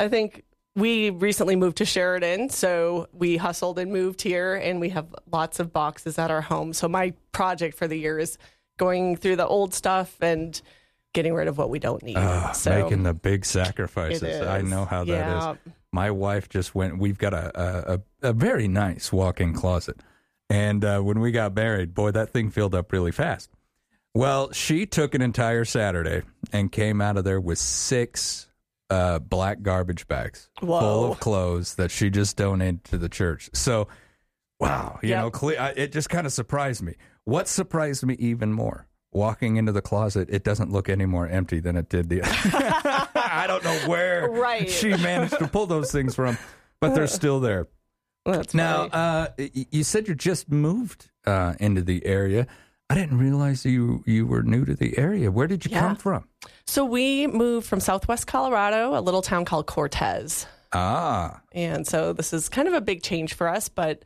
I 0.00 0.08
think 0.08 0.44
we 0.74 1.10
recently 1.10 1.56
moved 1.56 1.78
to 1.78 1.84
Sheridan, 1.84 2.50
so 2.50 3.08
we 3.12 3.36
hustled 3.36 3.78
and 3.78 3.92
moved 3.92 4.22
here, 4.22 4.54
and 4.54 4.80
we 4.80 4.90
have 4.90 5.14
lots 5.30 5.58
of 5.60 5.72
boxes 5.72 6.18
at 6.18 6.30
our 6.30 6.40
home. 6.40 6.72
So 6.72 6.88
my 6.88 7.14
project 7.32 7.76
for 7.76 7.88
the 7.88 7.98
year 7.98 8.18
is 8.18 8.38
going 8.78 9.16
through 9.16 9.36
the 9.36 9.46
old 9.46 9.74
stuff 9.74 10.16
and 10.22 10.60
getting 11.12 11.34
rid 11.34 11.48
of 11.48 11.58
what 11.58 11.68
we 11.70 11.78
don't 11.78 12.02
need. 12.02 12.16
Ah, 12.16 12.52
so 12.52 12.70
making 12.82 13.02
the 13.02 13.14
big 13.14 13.44
sacrifices. 13.44 14.40
I 14.42 14.62
know 14.62 14.84
how 14.84 15.04
that 15.04 15.10
Yeah. 15.10 15.52
is. 15.52 15.58
My 15.92 16.10
wife 16.10 16.48
just 16.48 16.74
went. 16.74 16.98
We've 16.98 17.18
got 17.18 17.34
a 17.34 17.94
a, 17.94 18.00
a, 18.22 18.32
very 18.32 18.68
nice 18.68 19.10
walk-in 19.12 19.54
closet, 19.54 20.00
and 20.50 20.84
uh, 20.84 21.00
when 21.00 21.18
we 21.20 21.30
got 21.32 21.54
married, 21.54 21.94
boy, 21.94 22.10
that 22.10 22.30
thing 22.30 22.50
filled 22.50 22.74
up 22.74 22.92
really 22.92 23.12
fast. 23.12 23.50
Well, 24.14 24.52
she 24.52 24.84
took 24.84 25.14
an 25.14 25.22
entire 25.22 25.64
Saturday 25.64 26.22
and 26.52 26.70
came 26.72 27.00
out 27.00 27.16
of 27.16 27.24
there 27.24 27.40
with 27.40 27.58
six 27.58 28.48
uh, 28.90 29.18
black 29.18 29.62
garbage 29.62 30.08
bags 30.08 30.48
full 30.60 31.12
of 31.12 31.20
clothes 31.20 31.74
that 31.76 31.90
she 31.90 32.10
just 32.10 32.36
donated 32.36 32.84
to 32.84 32.98
the 32.98 33.08
church. 33.08 33.48
So, 33.52 33.88
wow, 34.58 34.98
you 35.02 35.10
Yep. 35.10 35.42
know, 35.42 35.48
it 35.76 35.92
just 35.92 36.10
kind 36.10 36.26
of 36.26 36.32
surprised 36.32 36.82
me. 36.82 36.94
What 37.28 37.46
surprised 37.46 38.06
me 38.06 38.14
even 38.18 38.54
more? 38.54 38.86
Walking 39.12 39.56
into 39.56 39.70
the 39.72 39.82
closet, 39.82 40.28
it 40.30 40.44
doesn't 40.44 40.72
look 40.72 40.88
any 40.88 41.04
more 41.04 41.28
empty 41.28 41.60
than 41.60 41.76
it 41.76 41.90
did 41.90 42.08
the. 42.08 42.22
other. 42.22 43.08
I 43.14 43.44
don't 43.46 43.62
know 43.62 43.76
where 43.86 44.30
Right. 44.30 44.70
she 44.70 44.88
managed 44.96 45.38
to 45.38 45.46
pull 45.46 45.66
those 45.66 45.92
things 45.92 46.14
from, 46.14 46.38
but 46.80 46.94
they're 46.94 47.06
still 47.06 47.38
there. 47.38 47.66
That's 48.24 48.54
now, 48.54 48.84
uh, 48.84 49.26
you 49.36 49.84
said 49.84 50.08
you 50.08 50.14
just 50.14 50.50
moved 50.50 51.10
uh, 51.26 51.52
into 51.60 51.82
the 51.82 52.04
area. 52.06 52.46
I 52.88 52.94
didn't 52.94 53.18
realize 53.18 53.62
you 53.66 54.02
you 54.06 54.26
were 54.26 54.42
new 54.42 54.64
to 54.64 54.74
the 54.74 54.96
area. 54.96 55.30
Where 55.30 55.46
did 55.46 55.66
you 55.66 55.70
Yeah. 55.72 55.80
come 55.80 55.96
from? 55.96 56.28
So 56.66 56.82
we 56.86 57.26
moved 57.26 57.66
from 57.66 57.80
Southwest 57.80 58.26
Colorado, 58.26 58.98
a 58.98 59.02
little 59.02 59.20
town 59.22 59.44
called 59.44 59.66
Cortez. 59.66 60.46
Ah, 60.72 61.42
And 61.52 61.86
so 61.86 62.14
this 62.14 62.32
is 62.32 62.48
kind 62.48 62.68
of 62.68 62.72
a 62.74 62.80
big 62.80 63.02
change 63.02 63.34
for 63.34 63.48
us, 63.48 63.68
but 63.68 64.02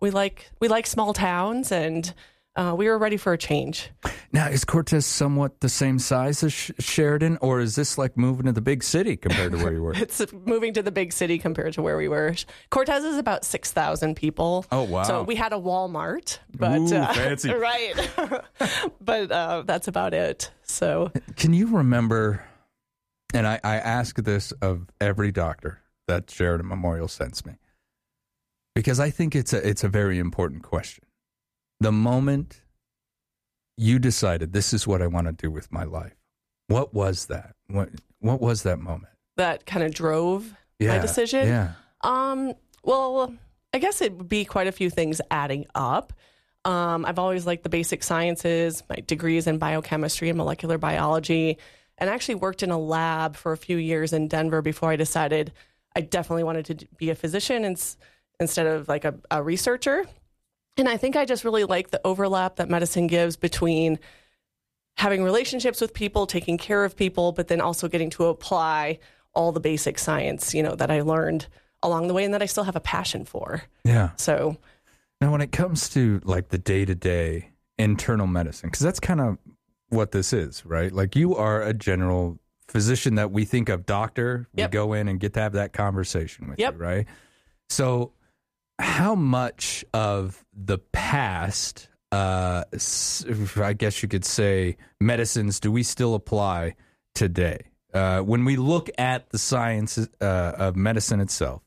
we 0.00 0.10
like 0.12 0.50
we 0.60 0.68
like 0.68 0.86
small 0.86 1.12
towns 1.12 1.72
and 1.72 2.14
uh, 2.56 2.74
we 2.76 2.88
were 2.88 2.98
ready 2.98 3.16
for 3.16 3.32
a 3.32 3.38
change. 3.38 3.90
Now, 4.32 4.48
is 4.48 4.64
Cortez 4.64 5.06
somewhat 5.06 5.60
the 5.60 5.68
same 5.68 5.98
size 5.98 6.42
as 6.42 6.52
Sh- 6.52 6.70
Sheridan, 6.78 7.38
or 7.40 7.60
is 7.60 7.76
this 7.76 7.96
like 7.96 8.16
moving 8.16 8.46
to 8.46 8.52
the 8.52 8.60
big 8.60 8.82
city 8.82 9.16
compared 9.16 9.52
to 9.52 9.58
where 9.58 9.72
you 9.72 9.82
were? 9.82 9.92
it's 9.96 10.20
moving 10.32 10.74
to 10.74 10.82
the 10.82 10.90
big 10.90 11.12
city 11.12 11.38
compared 11.38 11.74
to 11.74 11.82
where 11.82 11.96
we 11.96 12.08
were. 12.08 12.34
Cortez 12.70 13.04
is 13.04 13.18
about 13.18 13.44
6,000 13.44 14.16
people. 14.16 14.66
Oh, 14.72 14.82
wow. 14.82 15.04
So 15.04 15.22
we 15.22 15.36
had 15.36 15.52
a 15.52 15.56
Walmart, 15.56 16.38
but 16.56 16.78
Ooh, 16.78 16.94
uh, 16.94 17.12
fancy. 17.12 17.52
right. 17.54 18.10
but 19.00 19.32
uh, 19.32 19.62
that's 19.64 19.88
about 19.88 20.14
it. 20.14 20.50
So 20.62 21.12
Can 21.36 21.52
you 21.52 21.66
remember? 21.68 22.44
And 23.32 23.46
I, 23.46 23.60
I 23.62 23.76
ask 23.76 24.16
this 24.16 24.50
of 24.60 24.88
every 25.00 25.30
doctor 25.30 25.80
that 26.08 26.30
Sheridan 26.30 26.66
Memorial 26.66 27.06
sends 27.06 27.46
me 27.46 27.54
because 28.74 28.98
I 28.98 29.10
think 29.10 29.36
it's 29.36 29.52
a 29.52 29.66
it's 29.66 29.84
a 29.84 29.88
very 29.88 30.18
important 30.18 30.62
question. 30.62 31.04
The 31.80 31.92
moment 31.92 32.60
you 33.76 33.98
decided 33.98 34.52
this 34.52 34.72
is 34.72 34.86
what 34.86 35.00
I 35.00 35.06
want 35.06 35.26
to 35.26 35.32
do 35.32 35.50
with 35.50 35.72
my 35.72 35.84
life, 35.84 36.14
what 36.68 36.92
was 36.94 37.26
that? 37.26 37.54
What 37.68 37.88
what 38.20 38.40
was 38.40 38.62
that 38.64 38.78
moment? 38.78 39.06
that 39.36 39.64
kind 39.64 39.82
of 39.82 39.94
drove 39.94 40.52
Yeah, 40.78 40.96
my 40.96 40.98
decision. 40.98 41.46
yeah. 41.48 41.72
Um, 42.02 42.52
well, 42.84 43.32
I 43.72 43.78
guess 43.78 44.02
it 44.02 44.12
would 44.12 44.28
be 44.28 44.44
quite 44.44 44.66
a 44.66 44.72
few 44.72 44.90
things 44.90 45.20
adding 45.30 45.64
up. 45.74 46.12
Um, 46.66 47.06
I've 47.06 47.18
always 47.18 47.46
liked 47.46 47.62
the 47.62 47.70
basic 47.70 48.02
sciences, 48.02 48.82
my 48.90 48.96
degrees 48.96 49.46
in 49.46 49.56
biochemistry 49.56 50.28
and 50.28 50.36
molecular 50.36 50.76
biology, 50.76 51.56
and 51.96 52.10
I 52.10 52.12
actually 52.12 52.34
worked 52.34 52.62
in 52.62 52.70
a 52.70 52.78
lab 52.78 53.34
for 53.34 53.52
a 53.52 53.56
few 53.56 53.78
years 53.78 54.12
in 54.12 54.28
Denver 54.28 54.60
before 54.60 54.90
I 54.90 54.96
decided 54.96 55.52
I 55.96 56.02
definitely 56.02 56.44
wanted 56.44 56.66
to 56.78 56.86
be 56.98 57.08
a 57.08 57.14
physician 57.14 57.64
ins- 57.64 57.96
instead 58.40 58.66
of 58.66 58.88
like 58.88 59.06
a, 59.06 59.14
a 59.30 59.42
researcher. 59.42 60.04
And 60.80 60.88
I 60.88 60.96
think 60.96 61.14
I 61.14 61.26
just 61.26 61.44
really 61.44 61.64
like 61.64 61.90
the 61.90 62.00
overlap 62.06 62.56
that 62.56 62.70
medicine 62.70 63.06
gives 63.06 63.36
between 63.36 63.98
having 64.96 65.22
relationships 65.22 65.80
with 65.80 65.92
people, 65.92 66.26
taking 66.26 66.56
care 66.56 66.84
of 66.84 66.96
people, 66.96 67.32
but 67.32 67.48
then 67.48 67.60
also 67.60 67.86
getting 67.86 68.08
to 68.10 68.24
apply 68.26 68.98
all 69.34 69.52
the 69.52 69.60
basic 69.60 69.98
science, 69.98 70.54
you 70.54 70.62
know, 70.62 70.74
that 70.74 70.90
I 70.90 71.02
learned 71.02 71.46
along 71.82 72.08
the 72.08 72.14
way 72.14 72.24
and 72.24 72.32
that 72.32 72.42
I 72.42 72.46
still 72.46 72.64
have 72.64 72.76
a 72.76 72.80
passion 72.80 73.26
for. 73.26 73.62
Yeah. 73.84 74.10
So 74.16 74.56
Now, 75.20 75.30
when 75.30 75.42
it 75.42 75.52
comes 75.52 75.90
to 75.90 76.20
like 76.24 76.48
the 76.48 76.58
day 76.58 76.86
to 76.86 76.94
day 76.94 77.50
internal 77.78 78.26
medicine, 78.26 78.70
because 78.70 78.82
that's 78.82 79.00
kind 79.00 79.20
of 79.20 79.36
what 79.90 80.12
this 80.12 80.32
is, 80.32 80.64
right? 80.64 80.90
Like 80.90 81.14
you 81.14 81.36
are 81.36 81.62
a 81.62 81.74
general 81.74 82.38
physician 82.68 83.16
that 83.16 83.30
we 83.30 83.44
think 83.44 83.68
of 83.68 83.84
doctor. 83.84 84.48
Yep. 84.54 84.70
We 84.70 84.72
go 84.72 84.92
in 84.94 85.08
and 85.08 85.20
get 85.20 85.34
to 85.34 85.40
have 85.40 85.52
that 85.52 85.74
conversation 85.74 86.48
with 86.48 86.58
Yep. 86.58 86.74
you, 86.74 86.80
right? 86.80 87.06
So, 87.68 88.12
how 88.80 89.14
much 89.14 89.84
of 89.94 90.44
the 90.52 90.78
past, 90.78 91.88
uh, 92.12 92.64
I 93.56 93.72
guess 93.74 94.02
you 94.02 94.08
could 94.08 94.24
say, 94.24 94.76
medicines 95.00 95.60
do 95.60 95.70
we 95.70 95.82
still 95.82 96.14
apply 96.14 96.74
today? 97.14 97.66
Uh, 97.92 98.20
when 98.20 98.44
we 98.44 98.56
look 98.56 98.88
at 98.98 99.30
the 99.30 99.38
science 99.38 99.98
uh, 100.20 100.52
of 100.56 100.76
medicine 100.76 101.20
itself, 101.20 101.62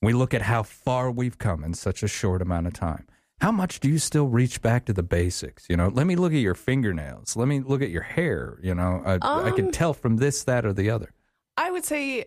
we 0.00 0.12
look 0.12 0.32
at 0.32 0.42
how 0.42 0.62
far 0.62 1.10
we've 1.10 1.38
come 1.38 1.64
in 1.64 1.74
such 1.74 2.02
a 2.02 2.08
short 2.08 2.40
amount 2.40 2.66
of 2.66 2.72
time. 2.72 3.06
How 3.40 3.52
much 3.52 3.80
do 3.80 3.88
you 3.88 3.98
still 3.98 4.26
reach 4.26 4.62
back 4.62 4.84
to 4.86 4.92
the 4.92 5.02
basics? 5.02 5.66
You 5.68 5.76
know, 5.76 5.88
let 5.88 6.06
me 6.06 6.16
look 6.16 6.32
at 6.32 6.38
your 6.38 6.54
fingernails. 6.54 7.36
Let 7.36 7.48
me 7.48 7.60
look 7.60 7.82
at 7.82 7.90
your 7.90 8.02
hair. 8.02 8.58
You 8.62 8.74
know, 8.74 9.02
I, 9.04 9.14
I 9.14 9.50
can 9.52 9.66
Um, 9.66 9.72
tell 9.72 9.94
from 9.94 10.16
this, 10.16 10.44
that, 10.44 10.64
or 10.64 10.72
the 10.72 10.90
other. 10.90 11.12
I 11.56 11.70
would 11.70 11.84
say 11.84 12.26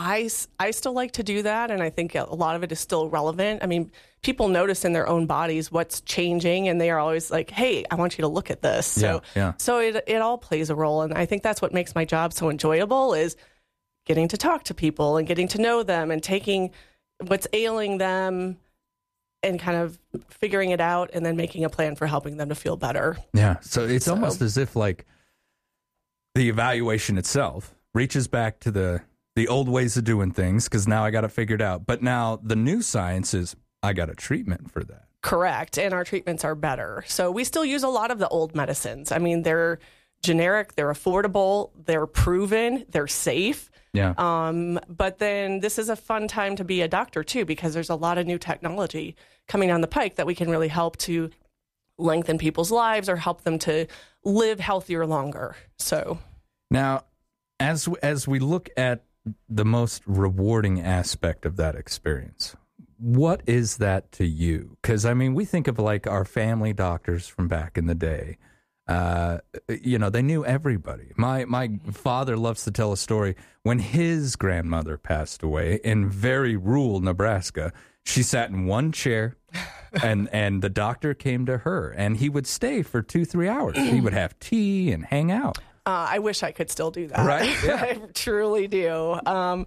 I, 0.00 0.30
I 0.60 0.70
still 0.70 0.92
like 0.92 1.12
to 1.12 1.24
do 1.24 1.42
that. 1.42 1.70
And 1.72 1.82
I 1.82 1.90
think 1.90 2.14
a 2.14 2.22
lot 2.32 2.54
of 2.54 2.62
it 2.62 2.70
is 2.70 2.78
still 2.78 3.08
relevant. 3.10 3.64
I 3.64 3.66
mean, 3.66 3.90
people 4.22 4.46
notice 4.46 4.84
in 4.84 4.92
their 4.92 5.08
own 5.08 5.26
bodies 5.26 5.72
what's 5.72 6.00
changing 6.02 6.68
and 6.68 6.80
they 6.80 6.88
are 6.90 7.00
always 7.00 7.30
like, 7.32 7.50
hey, 7.50 7.84
I 7.90 7.96
want 7.96 8.16
you 8.16 8.22
to 8.22 8.28
look 8.28 8.48
at 8.50 8.62
this. 8.62 8.86
So, 8.86 9.06
Yeah, 9.06 9.20
yeah. 9.34 9.52
so 9.58 9.80
it, 9.80 10.04
it 10.06 10.22
all 10.22 10.38
plays 10.38 10.70
a 10.70 10.76
role. 10.76 11.02
And 11.02 11.12
I 11.14 11.26
think 11.26 11.42
that's 11.42 11.60
what 11.60 11.74
makes 11.74 11.96
my 11.96 12.04
job 12.04 12.32
so 12.32 12.48
enjoyable 12.48 13.12
is 13.12 13.36
getting 14.06 14.28
to 14.28 14.36
talk 14.36 14.62
to 14.64 14.74
people 14.74 15.16
and 15.16 15.26
getting 15.26 15.48
to 15.48 15.60
know 15.60 15.82
them 15.82 16.10
and 16.12 16.22
taking 16.22 16.70
what's 17.26 17.48
ailing 17.52 17.98
them 17.98 18.56
and 19.42 19.58
kind 19.58 19.76
of 19.76 19.98
figuring 20.28 20.70
it 20.70 20.80
out 20.80 21.10
and 21.12 21.26
then 21.26 21.36
making 21.36 21.64
a 21.64 21.68
plan 21.68 21.96
for 21.96 22.06
helping 22.06 22.36
them 22.36 22.48
to 22.50 22.54
feel 22.54 22.76
better. 22.76 23.16
Yeah. 23.34 23.56
So 23.62 23.84
it's 23.84 24.04
So- 24.04 24.12
almost 24.14 24.40
as 24.42 24.56
if 24.56 24.76
like 24.76 25.06
the 26.36 26.48
evaluation 26.48 27.18
itself 27.18 27.74
reaches 27.94 28.28
back 28.28 28.60
to 28.60 28.70
the 28.70 29.02
the 29.38 29.46
old 29.46 29.68
ways 29.68 29.96
of 29.96 30.02
doing 30.02 30.32
things 30.32 30.64
because 30.64 30.88
now 30.88 31.04
I 31.04 31.12
got 31.12 31.22
it 31.22 31.28
figured 31.28 31.62
out. 31.62 31.86
But 31.86 32.02
now 32.02 32.40
the 32.42 32.56
new 32.56 32.82
science 32.82 33.34
is 33.34 33.54
I 33.84 33.92
got 33.92 34.10
a 34.10 34.14
treatment 34.14 34.68
for 34.68 34.82
that. 34.82 35.04
Correct. 35.22 35.78
And 35.78 35.94
our 35.94 36.02
treatments 36.02 36.44
are 36.44 36.56
better. 36.56 37.04
So 37.06 37.30
we 37.30 37.44
still 37.44 37.64
use 37.64 37.84
a 37.84 37.88
lot 37.88 38.10
of 38.10 38.18
the 38.18 38.26
old 38.26 38.56
medicines. 38.56 39.12
I 39.12 39.18
mean, 39.18 39.44
they're 39.44 39.78
generic, 40.24 40.74
they're 40.74 40.92
affordable, 40.92 41.70
they're 41.84 42.08
proven, 42.08 42.84
they're 42.88 43.06
safe. 43.06 43.70
Yeah. 43.92 44.14
Um, 44.18 44.80
but 44.88 45.18
then 45.18 45.60
this 45.60 45.78
is 45.78 45.88
a 45.88 45.94
fun 45.94 46.26
time 46.26 46.56
to 46.56 46.64
be 46.64 46.82
a 46.82 46.88
doctor 46.88 47.22
too, 47.22 47.44
because 47.44 47.74
there's 47.74 47.90
a 47.90 47.94
lot 47.94 48.18
of 48.18 48.26
new 48.26 48.38
technology 48.38 49.14
coming 49.46 49.68
down 49.68 49.82
the 49.82 49.86
pike 49.86 50.16
that 50.16 50.26
we 50.26 50.34
can 50.34 50.50
really 50.50 50.66
help 50.66 50.96
to 50.96 51.30
lengthen 51.96 52.38
people's 52.38 52.72
lives 52.72 53.08
or 53.08 53.14
help 53.14 53.42
them 53.42 53.60
to 53.60 53.86
live 54.24 54.58
healthier 54.58 55.06
longer. 55.06 55.54
So 55.78 56.18
Now, 56.72 57.04
as 57.60 57.88
as 58.02 58.26
we 58.26 58.40
look 58.40 58.68
at 58.76 59.04
the 59.48 59.64
most 59.64 60.02
rewarding 60.06 60.80
aspect 60.80 61.44
of 61.44 61.56
that 61.56 61.74
experience, 61.74 62.56
what 62.98 63.42
is 63.46 63.76
that 63.76 64.10
to 64.12 64.26
you? 64.26 64.76
Because 64.82 65.04
I 65.04 65.14
mean, 65.14 65.34
we 65.34 65.44
think 65.44 65.68
of 65.68 65.78
like 65.78 66.06
our 66.06 66.24
family 66.24 66.72
doctors 66.72 67.26
from 67.28 67.48
back 67.48 67.78
in 67.78 67.86
the 67.86 67.94
day. 67.94 68.38
Uh, 68.86 69.38
you 69.68 69.98
know, 69.98 70.08
they 70.08 70.22
knew 70.22 70.44
everybody. 70.44 71.12
My 71.16 71.44
my 71.44 71.78
father 71.92 72.36
loves 72.36 72.64
to 72.64 72.70
tell 72.70 72.92
a 72.92 72.96
story 72.96 73.36
when 73.62 73.78
his 73.78 74.34
grandmother 74.34 74.96
passed 74.96 75.42
away 75.42 75.78
in 75.84 76.08
very 76.08 76.56
rural 76.56 77.00
Nebraska. 77.00 77.72
She 78.04 78.22
sat 78.22 78.48
in 78.48 78.64
one 78.64 78.92
chair, 78.92 79.36
and 80.02 80.28
and 80.32 80.62
the 80.62 80.70
doctor 80.70 81.12
came 81.12 81.44
to 81.46 81.58
her, 81.58 81.90
and 81.90 82.16
he 82.16 82.30
would 82.30 82.46
stay 82.46 82.82
for 82.82 83.02
two 83.02 83.26
three 83.26 83.48
hours. 83.48 83.76
He 83.76 84.00
would 84.00 84.14
have 84.14 84.38
tea 84.40 84.90
and 84.90 85.04
hang 85.04 85.30
out. 85.30 85.58
Uh, 85.88 86.06
I 86.10 86.18
wish 86.18 86.42
I 86.42 86.52
could 86.52 86.70
still 86.70 86.90
do 86.90 87.06
that. 87.06 87.24
Right? 87.26 87.56
Yeah. 87.64 87.80
I 87.82 87.94
truly 88.12 88.68
do. 88.68 89.18
Um, 89.24 89.66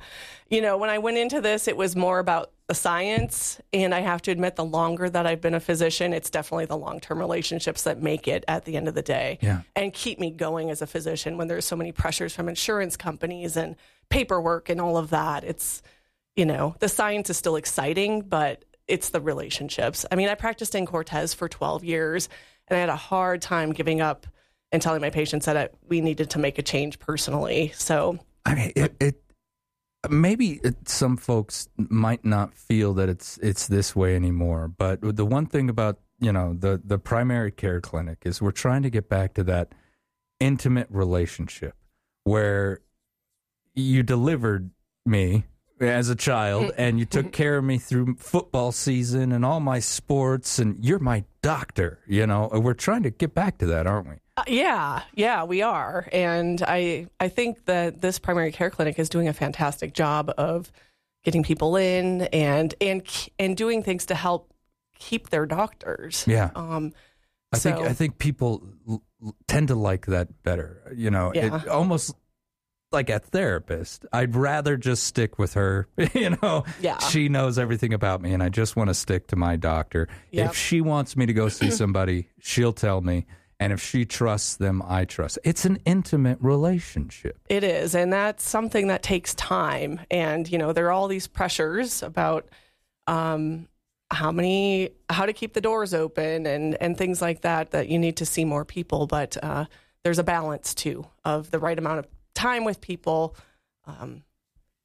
you 0.50 0.62
know, 0.62 0.78
when 0.78 0.92
I 0.92 1.00
went 1.00 1.18
into 1.18 1.42
this, 1.42 1.68
it 1.68 1.76
was 1.76 1.96
more 1.96 2.20
about 2.20 2.52
the 2.68 2.76
science. 2.76 3.60
And 3.74 3.94
I 3.96 4.02
have 4.02 4.22
to 4.24 4.32
admit, 4.32 4.56
the 4.56 4.64
longer 4.64 5.10
that 5.10 5.26
I've 5.26 5.42
been 5.42 5.56
a 5.56 5.60
physician, 5.60 6.14
it's 6.14 6.30
definitely 6.30 6.66
the 6.68 6.78
long 6.78 7.00
term 7.00 7.18
relationships 7.18 7.84
that 7.84 8.02
make 8.04 8.28
it 8.28 8.46
at 8.48 8.66
the 8.66 8.78
end 8.78 8.88
of 8.88 8.94
the 8.94 9.02
day 9.02 9.40
Yeah. 9.42 9.62
and 9.76 9.92
keep 9.94 10.20
me 10.20 10.30
going 10.30 10.70
as 10.70 10.84
a 10.84 10.88
physician 10.88 11.38
when 11.38 11.48
there's 11.48 11.66
so 11.66 11.76
many 11.76 11.92
pressures 11.92 12.36
from 12.36 12.48
insurance 12.50 12.96
companies 12.98 13.58
and 13.58 13.76
paperwork 14.10 14.70
and 14.70 14.80
all 14.80 14.98
of 14.98 15.10
that. 15.10 15.44
It's, 15.44 15.82
you 16.36 16.46
know, 16.46 16.76
the 16.80 16.88
science 16.90 17.32
is 17.32 17.38
still 17.38 17.56
exciting, 17.56 18.22
but 18.22 18.64
it's 18.88 19.10
the 19.10 19.22
relationships. 19.22 20.06
I 20.12 20.16
mean, 20.16 20.30
I 20.30 20.36
practiced 20.36 20.76
in 20.76 20.86
Cortez 20.86 21.34
for 21.34 21.50
12 21.50 21.84
years 21.84 22.30
and 22.68 22.78
I 22.78 22.80
had 22.80 22.90
a 22.90 22.96
hard 22.96 23.42
time 23.42 23.72
giving 23.74 24.02
up 24.02 24.28
and 24.72 24.82
telling 24.82 25.02
my 25.02 25.10
patients 25.10 25.46
that 25.46 25.58
I, 25.58 25.70
we 25.88 26.02
needed 26.02 26.30
to 26.32 26.40
make 26.40 26.58
a 26.58 26.62
change 26.62 27.00
personally. 27.00 27.72
So, 27.76 28.20
I 28.46 28.56
mean, 28.56 28.72
it, 28.76 28.96
it 29.00 29.22
maybe 30.10 30.60
it, 30.64 30.88
some 30.88 31.18
folks 31.18 31.68
might 31.78 32.26
not 32.26 32.54
feel 32.54 32.94
that 32.96 33.10
it's 33.10 33.38
it's 33.40 33.68
this 33.68 33.96
way 33.96 34.16
anymore. 34.16 34.68
But 34.68 35.00
the 35.02 35.26
one 35.26 35.46
thing 35.46 35.70
about 35.70 36.00
you 36.20 36.32
know 36.32 36.54
the 36.54 36.82
the 36.84 36.98
primary 36.98 37.52
care 37.52 37.82
clinic 37.82 38.20
is 38.26 38.42
we're 38.42 38.52
trying 38.52 38.84
to 38.84 38.90
get 38.90 39.10
back 39.10 39.34
to 39.36 39.44
that 39.46 39.74
intimate 40.40 40.88
relationship 40.90 41.76
where 42.24 42.80
you 43.74 44.04
delivered 44.04 44.72
me 45.06 45.46
as 45.80 46.10
a 46.10 46.16
child 46.16 46.66
mm-hmm. 46.66 46.82
and 46.82 47.00
you 47.00 47.06
took 47.06 47.28
mm-hmm. 47.28 47.32
care 47.32 47.58
of 47.58 47.64
me 47.64 47.78
through 47.78 48.16
football 48.16 48.72
season 48.72 49.32
and 49.32 49.44
all 49.44 49.60
my 49.60 49.80
sports 49.80 50.60
and 50.60 50.84
you're 50.84 51.00
my 51.00 51.24
doctor 51.42 52.00
you 52.08 52.26
know 52.28 52.50
we're 52.54 52.74
trying 52.74 53.02
to 53.02 53.10
get 53.10 53.34
back 53.34 53.58
to 53.58 53.66
that 53.66 53.88
aren't 53.88 54.08
we 54.08 54.16
uh, 54.38 54.44
yeah, 54.48 55.04
yeah, 55.14 55.44
we 55.44 55.62
are. 55.62 56.08
And 56.12 56.62
I, 56.66 57.08
I 57.20 57.28
think 57.28 57.66
that 57.66 58.02
this 58.02 58.20
primary 58.20 58.52
care 58.52 58.70
clinic 58.70 58.98
is 59.00 59.10
doing 59.10 59.28
a 59.28 59.34
fantastic 59.34 59.94
job 59.94 60.32
of 60.38 60.72
getting 61.24 61.44
people 61.44 61.76
in 61.76 62.24
and, 62.24 62.74
and, 62.82 63.04
and 63.38 63.56
doing 63.58 63.84
things 63.84 64.06
to 64.08 64.16
help 64.16 64.54
keep 64.98 65.30
their 65.30 65.46
doctors. 65.46 66.24
Yeah. 66.28 66.50
Um, 66.56 66.94
I 67.54 67.58
think 67.58 67.78
I 67.80 67.92
think 67.94 68.18
people 68.18 68.64
l- 68.88 69.04
l- 69.22 69.36
tend 69.48 69.68
to 69.68 69.76
like 69.76 70.06
that 70.06 70.42
better. 70.44 70.94
You 70.96 71.12
know, 71.12 71.34
Yeah. 71.36 71.58
it, 71.58 71.68
almost 71.68 72.16
like 72.94 73.10
a 73.10 73.20
therapist. 73.20 74.06
I'd 74.14 74.36
rather 74.36 74.78
just 74.78 75.04
stick 75.04 75.38
with 75.38 75.56
her. 75.56 75.88
you 76.14 76.38
know, 76.42 76.64
Yeah. 76.80 76.98
she 77.00 77.28
knows 77.30 77.60
everything 77.60 77.94
about 77.94 78.22
me, 78.22 78.34
and 78.34 78.42
I 78.42 78.48
just 78.50 78.76
want 78.78 78.90
to 78.90 78.94
stick 78.94 79.28
to 79.28 79.36
my 79.36 79.58
doctor. 79.58 80.08
Yep. 80.32 80.52
If 80.52 80.56
she 80.56 80.80
wants 80.82 81.18
me 81.18 81.26
to 81.26 81.34
go 81.34 81.50
see 81.50 81.72
somebody, 81.72 82.30
she'll 82.40 82.74
tell 82.74 83.02
me, 83.02 83.26
and 83.62 83.72
if 83.72 83.82
she 83.82 84.06
trusts 84.06 84.56
them, 84.58 84.82
I 84.86 85.06
trust. 85.06 85.40
It's 85.46 85.64
an 85.66 85.78
intimate 85.86 86.40
relationship. 86.42 87.38
It 87.48 87.64
is, 87.64 87.96
and 87.96 88.12
that's 88.12 88.44
something 88.44 88.88
that 88.88 89.04
takes 89.04 89.34
time. 89.36 90.02
And 90.10 90.52
you 90.52 90.58
know, 90.58 90.74
there 90.74 90.88
are 90.88 90.92
all 90.92 91.08
these 91.08 91.28
pressures 91.28 92.04
about 92.04 92.50
um, 93.08 93.68
how 94.12 94.32
many 94.32 94.90
how 95.10 95.26
to 95.26 95.34
keep 95.34 95.54
the 95.54 95.62
doors 95.62 95.94
open 95.94 96.46
and 96.46 96.76
and 96.82 96.98
things 96.98 97.22
like 97.22 97.42
that 97.42 97.72
that 97.72 97.88
you 97.88 97.98
need 98.00 98.18
to 98.18 98.26
see 98.26 98.44
more 98.46 98.66
people 98.66 99.08
but 99.08 99.38
uh, 99.42 99.66
there's 100.04 100.20
a 100.20 100.24
balance 100.24 100.74
too 100.74 101.06
of 101.24 101.50
the 101.52 101.60
right 101.60 101.78
amount 101.80 102.00
of 102.00 102.08
time 102.34 102.66
with 102.66 102.82
people 102.82 103.36
um, 103.86 104.24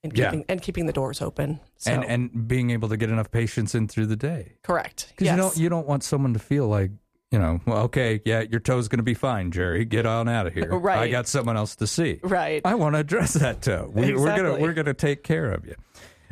and 0.04 0.16
Yeah. 0.16 0.26
keeping 0.30 0.44
and 0.48 0.62
keeping 0.62 0.86
the 0.86 0.92
doors 0.92 1.20
open 1.20 1.58
so 1.76 1.90
and 1.90 2.04
and 2.04 2.46
being 2.46 2.70
able 2.70 2.88
to 2.88 2.96
get 2.96 3.10
enough 3.10 3.30
patients 3.32 3.74
in 3.74 3.88
through 3.88 4.06
the 4.06 4.16
day. 4.16 4.58
correct 4.62 5.08
Because 5.10 5.24
yes 5.26 5.32
you 5.36 5.42
don't 5.42 5.56
you 5.56 5.68
don't 5.68 5.86
want 5.88 6.04
someone 6.04 6.32
to 6.34 6.38
feel 6.40 6.68
like 6.68 6.92
you 7.30 7.38
know, 7.38 7.60
well, 7.66 7.78
okay, 7.84 8.20
yeah, 8.24 8.42
your 8.42 8.60
toe's 8.60 8.88
going 8.88 8.98
to 8.98 9.02
be 9.04 9.14
fine, 9.14 9.50
Jerry. 9.50 9.84
Get 9.84 10.06
on 10.06 10.28
out 10.28 10.46
of 10.46 10.54
here. 10.54 10.72
Right. 10.78 10.98
I 10.98 11.08
got 11.10 11.26
someone 11.26 11.56
else 11.56 11.74
to 11.76 11.86
see. 11.86 12.20
right 12.22 12.62
I 12.64 12.74
want 12.76 12.94
to 12.94 13.00
address 13.00 13.34
that 13.34 13.62
toe. 13.62 13.90
We, 13.92 14.14
We're 14.14 14.26
gonna 14.26 14.32
Exactly. 14.32 14.62
we're 14.62 14.72
gonna 14.74 14.94
take 14.94 15.22
care 15.24 15.50
of 15.50 15.66
you. 15.66 15.74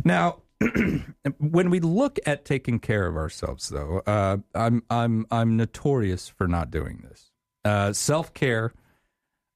Now, 0.05 0.43
when 1.39 1.71
we 1.71 1.81
look 1.81 2.19
at 2.27 2.45
taking 2.45 2.79
care 2.79 3.07
of 3.07 3.17
ourselves, 3.17 3.69
though, 3.69 4.03
uh, 4.07 4.37
I'm 4.55 4.83
I'm 4.91 5.27
I'm 5.31 5.57
notorious 5.57 6.29
for 6.29 6.47
not 6.47 6.71
doing 6.71 7.05
this. 7.09 7.33
Uh, 7.65 7.93
Self 7.93 8.33
care 8.35 8.73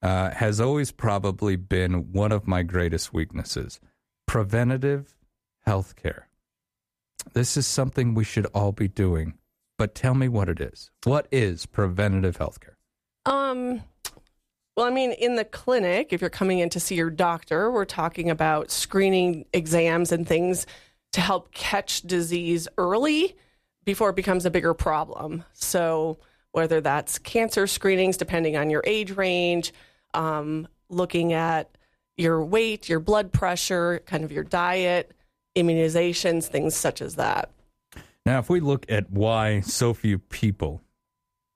uh, 0.03 0.31
has 0.31 0.61
always 0.61 0.91
probably 0.91 1.57
been 1.57 2.13
one 2.13 2.33
of 2.33 2.49
my 2.49 2.63
greatest 2.63 3.13
weaknesses. 3.13 3.79
Preventative 4.27 5.15
health 5.65 5.95
care. 5.97 6.29
This 7.35 7.57
is 7.57 7.67
something 7.67 8.15
we 8.15 8.25
should 8.25 8.47
all 8.47 8.73
be 8.73 8.89
doing. 8.89 9.35
But 9.79 9.95
tell 9.95 10.15
me 10.15 10.29
what 10.29 10.49
it 10.49 10.61
is. 10.61 10.91
What 11.05 11.29
is 11.31 11.65
preventative 11.65 12.37
health 12.37 12.59
care? 12.61 12.77
Um, 13.25 13.83
well, 14.77 14.87
I 14.87 14.91
mean, 14.91 15.13
in 15.13 15.37
the 15.37 15.45
clinic, 15.45 16.13
if 16.13 16.21
you're 16.21 16.31
coming 16.31 16.59
in 16.59 16.69
to 16.71 16.81
see 16.81 16.97
your 16.97 17.11
doctor, 17.11 17.71
we're 17.71 17.85
talking 17.85 18.29
about 18.29 18.71
screening 18.71 19.47
exams 19.53 20.13
and 20.13 20.27
things 20.27 20.67
to 21.13 21.21
help 21.21 21.53
catch 21.53 22.03
disease 22.03 22.69
early 22.77 23.37
before 23.85 24.11
it 24.11 24.17
becomes 24.17 24.45
a 24.45 24.51
bigger 24.51 24.75
problem. 24.75 25.45
So, 25.53 26.19
whether 26.53 26.81
that's 26.81 27.19
cancer 27.19 27.67
screenings, 27.67 28.17
depending 28.17 28.57
on 28.57 28.71
your 28.71 28.83
age 28.85 29.13
range, 29.13 29.73
um, 30.15 30.67
looking 30.89 31.33
at 31.33 31.77
your 32.17 32.45
weight, 32.45 32.89
your 32.89 33.01
blood 33.01 33.33
pressure, 33.33 34.03
kind 34.07 34.25
of 34.25 34.33
your 34.33 34.45
diet, 34.45 35.13
immunizations, 35.57 36.47
things 36.47 36.75
such 36.75 37.01
as 37.01 37.15
that. 37.15 37.51
Now, 38.29 38.41
if 38.41 38.51
we 38.51 38.61
look 38.61 38.85
at 38.91 39.11
why 39.11 39.61
so 39.61 39.95
few 39.95 40.19
people 40.19 40.83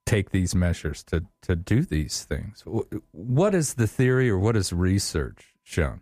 take 0.06 0.30
these 0.30 0.54
measures 0.54 1.02
to, 1.04 1.22
to 1.42 1.54
do 1.54 1.82
these 1.82 2.24
things, 2.24 2.64
what 3.10 3.54
is 3.54 3.74
the 3.74 3.86
theory 3.86 4.30
or 4.30 4.38
what 4.38 4.56
is 4.56 4.72
research 4.72 5.52
shown? 5.62 6.00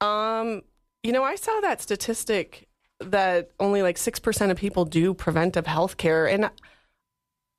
Um, 0.00 0.62
you 1.04 1.12
know, 1.12 1.22
I 1.22 1.36
saw 1.36 1.60
that 1.60 1.80
statistic 1.80 2.68
that 2.98 3.52
only 3.60 3.82
like 3.82 3.94
6% 3.94 4.50
of 4.50 4.56
people 4.56 4.86
do 4.86 5.14
preventive 5.14 5.68
health 5.68 5.96
care 5.98 6.26
and 6.26 6.50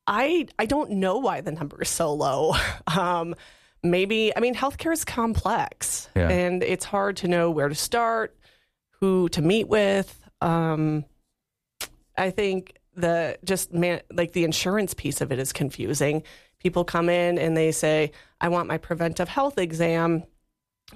I 0.06 0.48
I 0.60 0.66
don't 0.66 0.92
know 0.92 1.20
why 1.20 1.40
the 1.40 1.54
number 1.54 1.82
is 1.82 1.90
so 1.90 2.14
low. 2.14 2.56
Um 2.94 3.36
maybe 3.84 4.36
I 4.36 4.42
mean 4.42 4.54
healthcare 4.54 4.92
is 4.92 5.06
complex 5.06 6.10
Yeah. 6.14 6.28
and 6.28 6.62
it's 6.62 6.84
hard 6.84 7.16
to 7.18 7.30
know 7.30 7.52
where 7.52 7.70
to 7.70 7.76
start, 7.76 8.36
who 9.00 9.30
to 9.30 9.42
meet 9.42 9.70
with. 9.70 10.20
Um 10.42 11.06
I 12.18 12.32
think 12.32 12.78
the 12.96 13.38
just 13.44 13.74
man, 13.74 14.02
like 14.12 14.34
the 14.34 14.44
insurance 14.44 14.94
piece 14.94 15.22
of 15.22 15.32
it 15.32 15.40
is 15.40 15.54
confusing. 15.54 16.24
People 16.60 16.84
come 16.84 17.10
in 17.10 17.38
and 17.38 17.56
they 17.56 17.72
say, 17.72 18.12
"I 18.42 18.50
want 18.50 18.68
my 18.68 18.78
preventive 18.78 19.30
health 19.30 19.58
exam," 19.58 20.24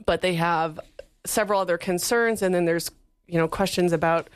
but 0.05 0.21
they 0.21 0.35
have 0.35 0.79
several 1.25 1.59
other 1.61 1.77
concerns 1.77 2.41
and 2.41 2.53
then 2.53 2.65
there's 2.65 2.89
you 3.27 3.37
know 3.37 3.47
questions 3.47 3.93
about 3.93 4.29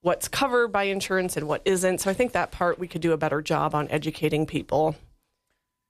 what's 0.00 0.26
covered 0.26 0.68
by 0.68 0.84
insurance 0.84 1.36
and 1.36 1.46
what 1.46 1.62
isn't 1.64 2.00
so 2.00 2.10
i 2.10 2.14
think 2.14 2.32
that 2.32 2.50
part 2.50 2.80
we 2.80 2.88
could 2.88 3.00
do 3.00 3.12
a 3.12 3.16
better 3.16 3.40
job 3.40 3.74
on 3.74 3.86
educating 3.90 4.44
people 4.44 4.96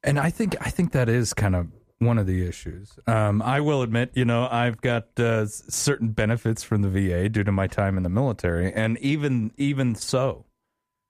And 0.05 0.19
I 0.19 0.31
think 0.31 0.57
I 0.61 0.69
think 0.69 0.93
that 0.93 1.09
is 1.09 1.33
kind 1.33 1.57
of 1.57 1.69
one 2.05 2.19
of 2.19 2.27
the 2.27 2.47
issues. 2.47 2.99
Um, 3.07 3.43
I 3.43 3.61
will 3.61 3.83
admit, 3.83 4.13
you 4.15 4.25
know, 4.25 4.49
I've 4.51 4.81
got 4.81 5.19
uh, 5.19 5.47
certain 5.47 6.09
benefits 6.09 6.63
from 6.63 6.83
the 6.83 6.89
VA 6.89 7.29
due 7.29 7.45
to 7.45 7.53
my 7.53 7.67
time 7.67 7.97
in 7.97 8.03
the 8.03 8.09
military, 8.09 8.73
and 8.73 8.99
even 8.99 9.53
even 9.57 9.95
so, 9.95 10.47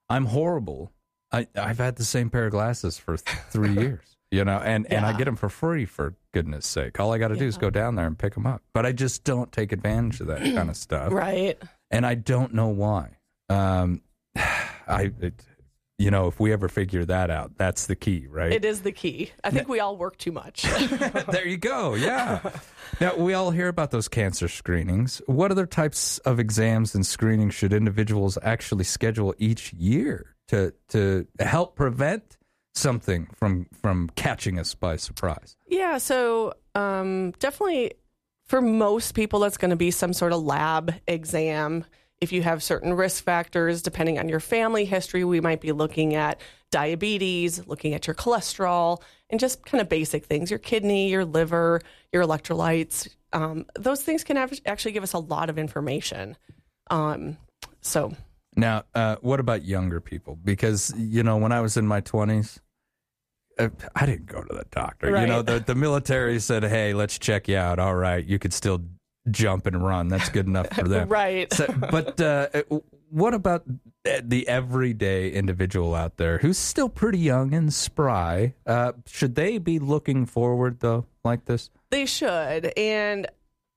I'm 0.08 0.26
horrible. 0.26 0.92
I 1.30 1.46
I've 1.56 1.78
had 1.78 1.96
the 1.96 2.04
same 2.04 2.30
pair 2.30 2.46
of 2.46 2.52
glasses 2.52 2.98
for 2.98 3.16
th- 3.16 3.38
three 3.50 3.72
years, 3.80 4.16
you 4.30 4.44
know, 4.44 4.58
and 4.58 4.90
and 4.92 5.04
I 5.06 5.16
get 5.16 5.24
them 5.24 5.36
for 5.36 5.48
free 5.48 5.84
for 5.84 6.14
goodness 6.32 6.66
sake. 6.66 7.00
All 7.00 7.12
I 7.12 7.18
got 7.18 7.28
to 7.28 7.36
do 7.36 7.46
is 7.46 7.56
go 7.58 7.70
down 7.70 7.94
there 7.94 8.06
and 8.06 8.18
pick 8.18 8.34
them 8.34 8.46
up, 8.46 8.62
but 8.74 8.86
I 8.86 8.92
just 8.92 9.24
don't 9.24 9.50
take 9.52 9.72
advantage 9.72 10.20
of 10.20 10.26
that 10.28 10.42
kind 10.42 10.68
of 10.70 10.76
stuff, 10.76 11.12
right 11.12 11.58
and 11.92 12.06
I 12.06 12.14
don't 12.14 12.54
know 12.54 12.68
why. 12.68 13.18
Um, 13.48 14.00
I. 14.36 15.12
It, 15.20 15.44
you 16.02 16.10
know, 16.10 16.26
if 16.26 16.40
we 16.40 16.52
ever 16.52 16.68
figure 16.68 17.04
that 17.04 17.30
out, 17.30 17.56
that's 17.56 17.86
the 17.86 17.96
key, 17.96 18.26
right? 18.28 18.52
it 18.52 18.64
is 18.64 18.82
the 18.82 18.92
key 18.92 19.30
i 19.44 19.50
think 19.50 19.68
we 19.68 19.80
all 19.80 19.96
work 19.96 20.16
too 20.18 20.32
much 20.32 20.62
there 21.30 21.46
you 21.46 21.56
go. 21.56 21.94
Yeah. 21.94 22.40
now 23.00 23.14
we 23.16 23.34
all 23.34 23.50
hear 23.50 23.68
about 23.68 23.90
those 23.90 24.08
cancer 24.08 24.48
screenings. 24.48 25.22
What 25.26 25.50
other 25.50 25.66
types 25.66 26.18
of 26.18 26.38
exams 26.38 26.94
and 26.94 27.06
screenings 27.06 27.54
should 27.54 27.72
individuals 27.72 28.36
actually 28.42 28.84
schedule 28.84 29.34
each 29.38 29.72
year 29.72 30.34
to 30.48 30.72
to 30.88 31.26
help 31.38 31.76
prevent 31.76 32.36
something 32.74 33.28
from 33.34 33.66
from 33.80 34.10
catching 34.16 34.58
us 34.58 34.74
by 34.74 34.96
surprise? 34.96 35.56
Yeah, 35.68 35.98
so 35.98 36.54
um, 36.74 37.32
definitely 37.38 37.92
for 38.46 38.60
most 38.60 39.12
people, 39.14 39.40
that's 39.40 39.56
going 39.56 39.70
to 39.70 39.76
be 39.76 39.90
some 39.90 40.12
sort 40.12 40.32
of 40.32 40.42
lab 40.42 40.94
exam. 41.06 41.84
If 42.22 42.30
you 42.30 42.40
have 42.42 42.62
certain 42.62 42.94
risk 42.94 43.24
factors, 43.24 43.82
depending 43.82 44.20
on 44.20 44.28
your 44.28 44.38
family 44.38 44.84
history, 44.84 45.24
we 45.24 45.40
might 45.40 45.60
be 45.60 45.72
looking 45.72 46.14
at 46.14 46.40
diabetes, 46.70 47.66
looking 47.66 47.94
at 47.94 48.06
your 48.06 48.14
cholesterol, 48.14 49.02
and 49.28 49.40
just 49.40 49.66
kind 49.66 49.80
of 49.80 49.88
basic 49.88 50.26
things 50.26 50.48
your 50.48 50.60
kidney, 50.60 51.10
your 51.10 51.24
liver, 51.24 51.80
your 52.12 52.22
electrolytes. 52.24 53.08
Um, 53.32 53.66
those 53.76 54.02
things 54.02 54.22
can 54.22 54.36
have, 54.36 54.52
actually 54.66 54.92
give 54.92 55.02
us 55.02 55.14
a 55.14 55.18
lot 55.18 55.50
of 55.50 55.58
information. 55.58 56.36
Um, 56.90 57.38
so, 57.80 58.12
Now, 58.54 58.84
uh, 58.94 59.16
what 59.20 59.40
about 59.40 59.64
younger 59.64 60.00
people? 60.00 60.38
Because 60.44 60.94
you 60.96 61.24
know, 61.24 61.38
when 61.38 61.50
I 61.50 61.60
was 61.60 61.76
in 61.76 61.88
my 61.88 62.02
twenties, 62.02 62.60
uh, 63.58 63.70
I 63.96 64.06
didn't 64.06 64.26
go 64.26 64.42
to 64.42 64.54
the 64.54 64.66
doctor. 64.70 65.10
You 65.18 65.26
know, 65.26 65.42
the 65.42 65.58
the 65.58 65.74
military 65.74 66.38
said, 66.38 66.62
"Hey, 66.62 66.94
let's 66.94 67.18
check 67.18 67.48
you 67.48 67.56
out. 67.56 67.80
All 67.80 67.96
right, 67.96 68.24
you 68.24 68.38
could 68.38 68.52
still 68.52 68.80
jump 69.30 69.66
and 69.66 69.84
run. 69.84 70.08
That's 70.08 70.28
good 70.28 70.46
enough 70.46 70.68
for 70.74 70.88
them." 70.88 71.08
right. 71.10 71.52
So, 71.52 71.66
but 71.90 72.20
uh, 72.20 72.48
what 73.12 73.34
about 73.34 73.64
the 74.04 74.48
everyday 74.48 75.30
individual 75.30 75.94
out 75.94 76.16
there 76.16 76.38
who's 76.38 76.56
still 76.56 76.88
pretty 76.88 77.18
young 77.18 77.52
and 77.52 77.72
spry? 77.72 78.54
Uh, 78.66 78.92
should 79.06 79.34
they 79.34 79.58
be 79.58 79.78
looking 79.78 80.24
forward 80.24 80.80
though, 80.80 81.04
like 81.22 81.44
this? 81.44 81.70
They 81.90 82.06
should. 82.06 82.72
And, 82.76 83.26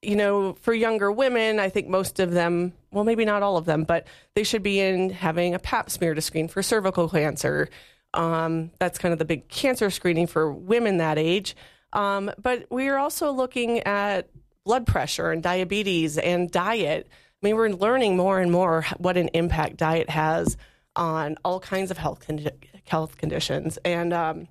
you 0.01 0.15
know, 0.15 0.53
for 0.53 0.73
younger 0.73 1.11
women, 1.11 1.59
I 1.59 1.67
think 1.67 1.89
most 1.89 2.21
of 2.21 2.31
them, 2.31 2.71
well, 2.91 3.03
maybe 3.03 3.25
not 3.25 3.43
all 3.43 3.57
of 3.57 3.65
them, 3.65 3.83
but 3.83 4.07
they 4.35 4.43
should 4.43 4.63
be 4.63 4.79
in 4.79 5.09
having 5.09 5.53
a 5.53 5.59
pap 5.59 5.89
smear 5.89 6.13
to 6.13 6.21
screen 6.21 6.47
for 6.47 6.63
cervical 6.63 7.09
cancer. 7.09 7.69
Um, 8.13 8.71
that's 8.79 8.97
kind 8.97 9.11
of 9.11 9.19
the 9.19 9.25
big 9.25 9.49
cancer 9.49 9.89
screening 9.89 10.27
for 10.27 10.49
women 10.49 10.97
that 10.97 11.17
age. 11.17 11.57
Um, 11.91 12.31
but 12.41 12.67
we 12.69 12.87
are 12.87 12.97
also 12.97 13.31
looking 13.31 13.79
at 13.81 14.29
blood 14.66 14.86
pressure 14.86 15.32
and 15.32 15.41
diabetes 15.41 16.18
and 16.18 16.51
diet. 16.51 17.07
I 17.09 17.47
mean, 17.47 17.55
we're 17.55 17.70
learning 17.70 18.18
more 18.18 18.39
and 18.39 18.51
more 18.51 18.86
what 18.97 19.16
an 19.16 19.30
impact 19.30 19.78
diet 19.78 20.09
has 20.09 20.57
on 20.95 21.38
all 21.45 21.59
kinds 21.59 21.91
of 21.91 21.97
health 21.97 22.28
condi- 22.28 22.51
health 22.86 23.18
conditions. 23.18 23.78
And 23.86 24.11
um, 24.11 24.47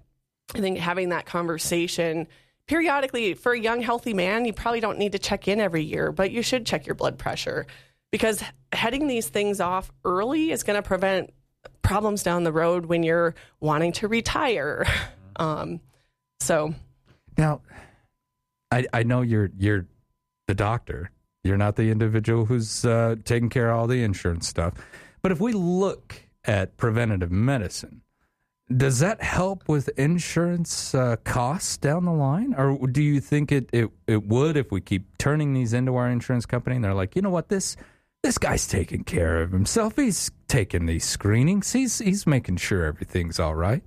I 0.55 0.61
think 0.61 0.79
having 0.79 1.09
that 1.11 1.27
conversation 1.27 2.29
periodically 2.67 3.35
for 3.35 3.53
a 3.53 3.61
young, 3.61 3.83
healthy 3.83 4.15
man, 4.15 4.45
you 4.45 4.53
probably 4.53 4.81
don't 4.81 4.99
need 4.99 5.13
to 5.13 5.19
check 5.19 5.49
in 5.49 5.61
every 5.61 5.83
year, 5.83 6.13
but 6.13 6.31
you 6.31 6.43
should 6.43 6.65
check 6.65 6.87
your 6.87 6.95
blood 6.95 7.19
pressure 7.19 7.67
because 8.11 8.43
heading 8.73 9.09
these 9.09 9.29
things 9.29 9.61
off 9.61 9.91
early 10.05 10.51
is 10.51 10.63
going 10.63 10.81
to 10.81 10.87
prevent 10.87 11.33
problems 11.83 12.23
down 12.23 12.45
the 12.45 12.53
road 12.53 12.87
when 12.87 13.03
you're 13.03 13.35
wanting 13.61 13.93
to 13.93 14.09
retire. 14.09 14.87
Um, 15.37 15.81
so, 16.39 16.73
Now, 17.37 17.63
I 18.71 18.87
I 18.93 19.03
know 19.03 19.23
you're 19.23 19.51
you're 19.59 19.89
the 20.47 20.55
doctor. 20.55 21.11
You're 21.43 21.57
not 21.59 21.77
the 21.77 21.91
individual 21.91 22.47
who's 22.47 22.85
uh, 22.85 23.17
taking 23.25 23.51
care 23.51 23.71
of 23.71 23.79
all 23.79 23.87
the 23.87 24.03
insurance 24.03 24.49
stuff. 24.49 24.75
But 25.23 25.33
if 25.33 25.41
we 25.41 25.53
look 25.53 26.23
at 26.45 26.77
preventative 26.77 27.31
medicine, 27.31 28.03
does 28.75 28.99
that 29.01 29.23
help 29.23 29.69
with 29.69 29.91
insurance 29.99 30.95
uh, 30.95 31.17
costs 31.25 31.77
down 31.77 32.07
the 32.07 32.13
line, 32.13 32.55
or 32.55 32.87
do 32.87 33.03
you 33.03 33.21
think 33.21 33.53
it, 33.53 33.69
it 33.73 33.91
it 34.07 34.27
would 34.27 34.57
if 34.57 34.73
we 34.73 34.81
keep 34.81 35.19
turning 35.19 35.53
these 35.53 35.75
into 35.75 35.97
our 35.97 36.09
insurance 36.09 36.47
company 36.47 36.77
and 36.77 36.85
they're 36.85 36.95
like, 36.95 37.15
you 37.15 37.21
know 37.21 37.31
what, 37.31 37.49
this 37.51 37.77
this 38.23 38.39
guy's 38.39 38.67
taking 38.67 39.05
care 39.05 39.43
of 39.43 39.53
himself. 39.53 39.97
He's 39.97 40.31
taking 40.49 40.87
these 40.87 41.05
screenings. 41.05 41.73
He's 41.73 41.99
he's 41.99 42.27
making 42.27 42.57
sure 42.57 42.85
everything's 42.87 43.39
all 43.39 43.55
right. 43.55 43.83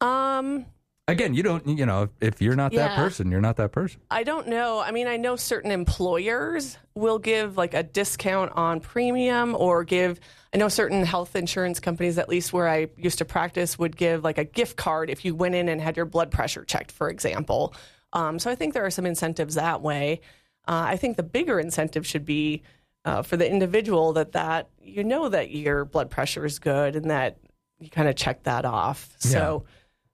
um, 0.00 0.66
Again, 1.06 1.34
you 1.34 1.42
don't, 1.42 1.66
you 1.66 1.84
know, 1.84 2.08
if 2.22 2.40
you're 2.40 2.56
not 2.56 2.72
that 2.72 2.92
Yeah. 2.92 2.96
person, 2.96 3.30
you're 3.30 3.42
not 3.42 3.56
that 3.56 3.72
person. 3.72 4.00
I 4.10 4.22
don't 4.22 4.48
know. 4.48 4.80
I 4.80 4.90
mean, 4.90 5.06
I 5.06 5.18
know 5.18 5.36
certain 5.36 5.70
employers 5.70 6.78
will 6.94 7.18
give 7.18 7.58
like 7.58 7.74
a 7.74 7.82
discount 7.82 8.52
on 8.54 8.80
premium 8.80 9.54
or 9.54 9.84
give, 9.84 10.18
I 10.54 10.56
know 10.56 10.68
certain 10.68 11.04
health 11.04 11.36
insurance 11.36 11.78
companies, 11.78 12.16
at 12.16 12.30
least 12.30 12.54
where 12.54 12.68
I 12.68 12.88
used 12.96 13.18
to 13.18 13.26
practice, 13.26 13.78
would 13.78 13.98
give 13.98 14.24
like 14.24 14.38
a 14.38 14.44
gift 14.44 14.78
card 14.78 15.10
if 15.10 15.26
you 15.26 15.34
went 15.34 15.54
in 15.54 15.68
and 15.68 15.78
had 15.78 15.94
your 15.94 16.06
blood 16.06 16.30
pressure 16.30 16.64
checked, 16.64 16.90
for 16.90 17.10
example. 17.10 17.74
Um, 18.14 18.38
so 18.38 18.50
I 18.50 18.54
think 18.54 18.72
there 18.72 18.86
are 18.86 18.90
some 18.90 19.04
incentives 19.04 19.56
that 19.56 19.82
way. 19.82 20.22
Uh, 20.66 20.84
I 20.88 20.96
think 20.96 21.18
the 21.18 21.22
bigger 21.22 21.60
incentive 21.60 22.06
should 22.06 22.24
be 22.24 22.62
uh, 23.04 23.20
for 23.20 23.36
the 23.36 23.50
individual 23.50 24.14
that 24.14 24.32
that 24.32 24.70
you 24.80 25.04
know 25.04 25.28
that 25.28 25.50
your 25.50 25.84
blood 25.84 26.08
pressure 26.08 26.46
is 26.46 26.58
good 26.58 26.96
and 26.96 27.10
that 27.10 27.36
you 27.78 27.90
kind 27.90 28.08
of 28.08 28.16
check 28.16 28.44
that 28.44 28.64
off. 28.64 29.14
So, 29.18 29.64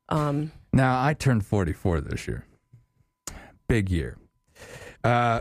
um, 0.09 0.51
Now, 0.73 1.03
I 1.03 1.15
turned 1.15 1.45
44 1.45 2.01
this 2.01 2.29
year. 2.29 2.47
Big 3.69 3.91
year. 3.91 4.19
Uh, 5.03 5.41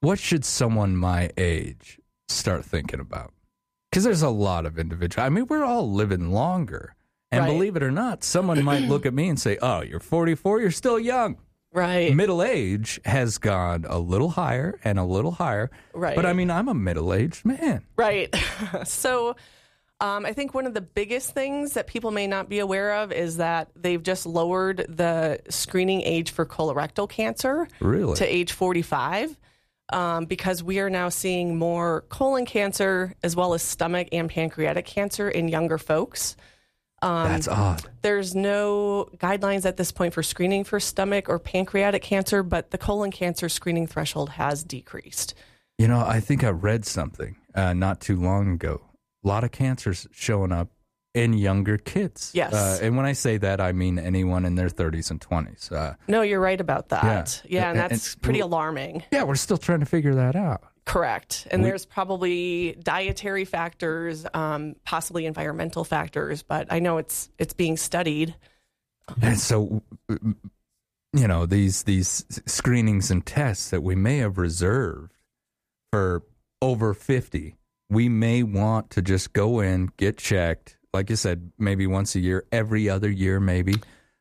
what 0.00 0.18
should 0.18 0.44
someone 0.44 0.96
my 0.96 1.30
age 1.36 1.98
start 2.28 2.64
thinking 2.64 3.00
about? 3.00 3.32
Because 3.90 4.04
there's 4.04 4.22
a 4.22 4.28
lot 4.30 4.66
of 4.66 4.78
individual. 4.78 5.24
I 5.24 5.28
mean, 5.28 5.46
we're 5.48 5.64
all 5.64 5.90
living 5.90 6.30
longer. 6.30 6.94
And 7.32 7.42
Right. 7.42 7.52
believe 7.52 7.76
it 7.76 7.82
or 7.82 7.90
not, 7.90 8.22
someone 8.22 8.62
might 8.62 8.82
look 8.82 9.04
at 9.04 9.12
me 9.14 9.28
and 9.28 9.38
say, 9.38 9.58
Oh, 9.60 9.82
you're 9.82 10.00
44, 10.00 10.60
you're 10.60 10.70
still 10.70 10.98
young. 10.98 11.36
Right. 11.72 12.14
Middle 12.14 12.42
age 12.42 13.00
has 13.04 13.36
gone 13.38 13.84
a 13.88 13.98
little 13.98 14.30
higher 14.30 14.78
and 14.84 14.98
a 14.98 15.04
little 15.04 15.32
higher. 15.32 15.70
Right. 15.92 16.14
But 16.16 16.24
I 16.24 16.32
mean, 16.32 16.50
I'm 16.50 16.68
a 16.68 16.74
middle 16.74 17.12
aged 17.12 17.44
man. 17.44 17.84
Right. 17.96 18.34
so 18.84 19.36
um, 20.00 20.26
I 20.26 20.32
think 20.32 20.52
one 20.52 20.66
of 20.66 20.74
the 20.74 20.80
biggest 20.82 21.32
things 21.32 21.72
that 21.72 21.86
people 21.86 22.10
may 22.10 22.26
not 22.26 22.48
be 22.48 22.58
aware 22.58 22.96
of 22.96 23.12
is 23.12 23.38
that 23.38 23.70
they've 23.74 24.02
just 24.02 24.26
lowered 24.26 24.84
the 24.88 25.40
screening 25.48 26.02
age 26.02 26.30
for 26.30 26.44
colorectal 26.44 27.08
cancer 27.08 27.66
Really? 27.80 28.14
to 28.16 28.26
age 28.26 28.52
45 28.52 29.36
um, 29.92 30.26
because 30.26 30.62
we 30.62 30.80
are 30.80 30.90
now 30.90 31.08
seeing 31.08 31.56
more 31.56 32.02
colon 32.08 32.44
cancer 32.44 33.14
as 33.22 33.34
well 33.34 33.54
as 33.54 33.62
stomach 33.62 34.08
and 34.12 34.28
pancreatic 34.28 34.84
cancer 34.84 35.28
in 35.30 35.48
younger 35.48 35.78
folks. 35.78 36.36
Um, 37.02 37.28
That's 37.28 37.48
odd. 37.48 37.82
There's 38.02 38.34
no 38.34 39.08
guidelines 39.16 39.64
at 39.64 39.76
this 39.76 39.92
point 39.92 40.12
for 40.12 40.22
screening 40.22 40.64
for 40.64 40.80
stomach 40.80 41.28
or 41.28 41.38
pancreatic 41.38 42.02
cancer, 42.02 42.42
but 42.42 42.70
the 42.70 42.78
colon 42.78 43.10
cancer 43.10 43.48
screening 43.48 43.86
threshold 43.86 44.30
has 44.30 44.64
decreased. 44.64 45.34
You 45.78 45.88
know, 45.88 46.00
I 46.00 46.20
think 46.20 46.42
I 46.42 46.48
read 46.50 46.86
something 46.86 47.36
uh, 47.54 47.74
not 47.74 48.00
too 48.00 48.16
long 48.16 48.50
ago. 48.52 48.80
A 49.26 49.28
lot 49.28 49.42
of 49.42 49.50
cancers 49.50 50.06
showing 50.12 50.52
up 50.52 50.68
in 51.12 51.32
younger 51.32 51.78
kids. 51.78 52.30
Yes. 52.32 52.52
Uh, 52.54 52.78
and 52.80 52.96
when 52.96 53.06
I 53.06 53.12
say 53.12 53.38
that, 53.38 53.60
I 53.60 53.72
mean 53.72 53.98
anyone 53.98 54.44
in 54.44 54.54
their 54.54 54.68
30s 54.68 55.10
and 55.10 55.20
20s. 55.20 55.72
Uh, 55.72 55.94
No, 56.06 56.22
you're 56.22 56.38
right 56.40 56.60
about 56.60 56.90
that. 56.90 57.42
Yeah. 57.44 57.60
Yeah, 57.62 57.70
and 57.70 57.78
And- 57.80 57.90
that's 57.90 58.14
and- 58.14 58.22
pretty 58.22 58.38
alarming. 58.40 59.02
yeah, 59.10 59.24
we're 59.24 59.34
still 59.34 59.56
trying 59.58 59.80
to 59.80 59.86
figure 59.86 60.14
that 60.14 60.36
out. 60.36 60.62
Correct. 60.84 61.48
And 61.50 61.62
We- 61.62 61.70
there's 61.70 61.86
probably 61.86 62.76
dietary 62.84 63.44
factors, 63.44 64.24
um, 64.32 64.76
possibly 64.84 65.26
environmental 65.26 65.82
factors, 65.82 66.44
but 66.44 66.68
I 66.72 66.78
know 66.78 66.98
it's 66.98 67.28
it's 67.38 67.54
being 67.54 67.76
studied. 67.76 68.36
And 69.20 69.40
so, 69.40 69.82
you 70.08 71.26
know, 71.26 71.46
these 71.46 71.82
these 71.82 72.24
screenings 72.46 73.10
and 73.10 73.26
tests 73.26 73.70
that 73.70 73.82
we 73.82 73.96
may 73.96 74.18
have 74.18 74.38
reserved 74.38 75.12
for 75.90 76.22
over 76.62 76.94
50, 76.94 77.56
we 77.88 78.08
may 78.08 78.42
want 78.42 78.90
to 78.90 79.02
just 79.02 79.32
go 79.32 79.60
in, 79.60 79.90
get 79.96 80.16
checked, 80.18 80.76
like 80.92 81.10
you 81.10 81.16
said, 81.16 81.52
maybe 81.58 81.86
once 81.86 82.14
a 82.14 82.20
year, 82.20 82.44
every 82.50 82.88
other 82.88 83.10
year, 83.10 83.38
maybe, 83.40 83.74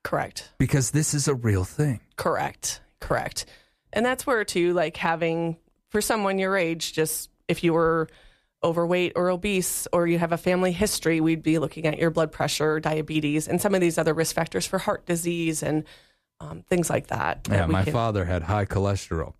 Correct. 0.04 0.52
because 0.58 0.92
this 0.92 1.14
is 1.14 1.28
a 1.28 1.34
real 1.36 1.64
thing. 1.64 2.00
Correct. 2.16 2.82
Correct. 3.00 3.46
And 3.94 4.06
that's 4.06 4.28
where 4.28 4.44
too, 4.44 4.74
like 4.74 4.98
having 4.98 5.58
for 5.90 6.02
someone 6.02 6.38
your 6.40 6.58
age, 6.58 6.94
just 6.94 7.30
if 7.48 7.64
you 7.64 7.74
were 7.74 8.08
overweight 8.64 9.14
or 9.16 9.30
obese 9.30 9.88
or 9.94 10.08
you 10.08 10.18
have 10.20 10.32
a 10.32 10.38
family 10.38 10.72
history, 10.72 11.22
we'd 11.22 11.44
be 11.44 11.60
looking 11.60 11.86
at 11.86 11.98
your 11.98 12.10
blood 12.12 12.32
pressure, 12.32 12.80
diabetes, 12.80 13.48
and 13.48 13.62
some 13.62 13.74
of 13.76 13.82
these 13.82 13.98
other 13.98 14.14
risk 14.14 14.36
factors 14.36 14.66
for 14.66 14.80
heart 14.80 15.06
disease 15.06 15.62
and 15.64 15.84
um, 16.40 16.64
things 16.68 16.90
like 16.90 17.08
that. 17.08 17.44
that 17.46 17.56
Yeah, 17.56 17.66
my 17.68 17.84
can- 17.84 17.94
father 17.94 18.26
had 18.26 18.44
high 18.44 18.66
cholesterol, 18.66 19.34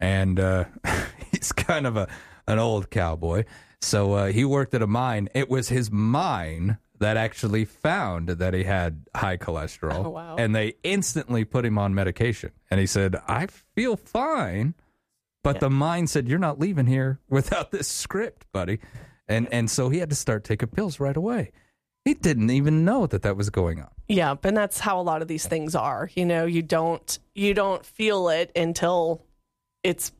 and 0.00 0.38
uh, 0.38 0.64
he's 1.30 1.52
kind 1.52 1.86
of 1.86 1.96
a 1.96 2.08
an 2.46 2.58
old 2.58 2.90
cowboy. 2.90 3.44
So 3.80 4.12
uh, 4.14 4.26
he 4.32 4.44
worked 4.44 4.74
at 4.74 4.82
a 4.82 4.86
mine. 4.86 5.28
It 5.34 5.48
was 5.50 5.68
his 5.68 5.90
mine 5.90 6.78
that 7.00 7.16
actually 7.16 7.64
found 7.64 8.28
that 8.28 8.54
he 8.54 8.64
had 8.64 9.04
high 9.14 9.36
cholesterol, 9.36 10.06
Oh, 10.06 10.10
wow. 10.10 10.36
and 10.36 10.54
they 10.54 10.74
instantly 10.82 11.44
put 11.44 11.64
him 11.66 11.76
on 11.76 11.94
medication. 11.94 12.52
And 12.70 12.80
he 12.80 12.86
said, 12.86 13.16
"I 13.28 13.46
feel 13.74 13.96
fine." 13.96 14.74
But 15.42 15.60
the 15.60 15.68
mine 15.68 16.06
said, 16.06 16.28
"You're 16.28 16.38
not 16.38 16.58
leaving 16.58 16.86
here 16.86 17.18
without 17.28 17.70
this 17.72 17.88
script, 17.88 18.46
buddy," 18.52 18.78
and 19.28 19.46
and 19.52 19.70
so 19.70 19.90
he 19.90 19.98
had 19.98 20.08
to 20.10 20.16
start 20.16 20.44
taking 20.44 20.68
pills 20.68 20.98
right 21.00 21.16
away. 21.16 21.52
He 22.06 22.14
didn't 22.14 22.50
even 22.50 22.84
know 22.84 23.06
that 23.06 23.22
that 23.22 23.36
was 23.36 23.50
going 23.50 23.80
on. 23.80 23.88
Yeah, 24.08 24.34
and 24.42 24.56
that's 24.56 24.78
how 24.80 25.00
a 25.00 25.02
lot 25.02 25.20
of 25.22 25.28
these 25.28 25.46
things 25.46 25.74
are. 25.74 26.08
You 26.14 26.24
know, 26.24 26.46
you 26.46 26.62
don't 26.62 27.18
you 27.34 27.52
don't 27.54 27.84
feel 27.84 28.28
it 28.30 28.50
until 28.56 29.22
it's 29.82 30.12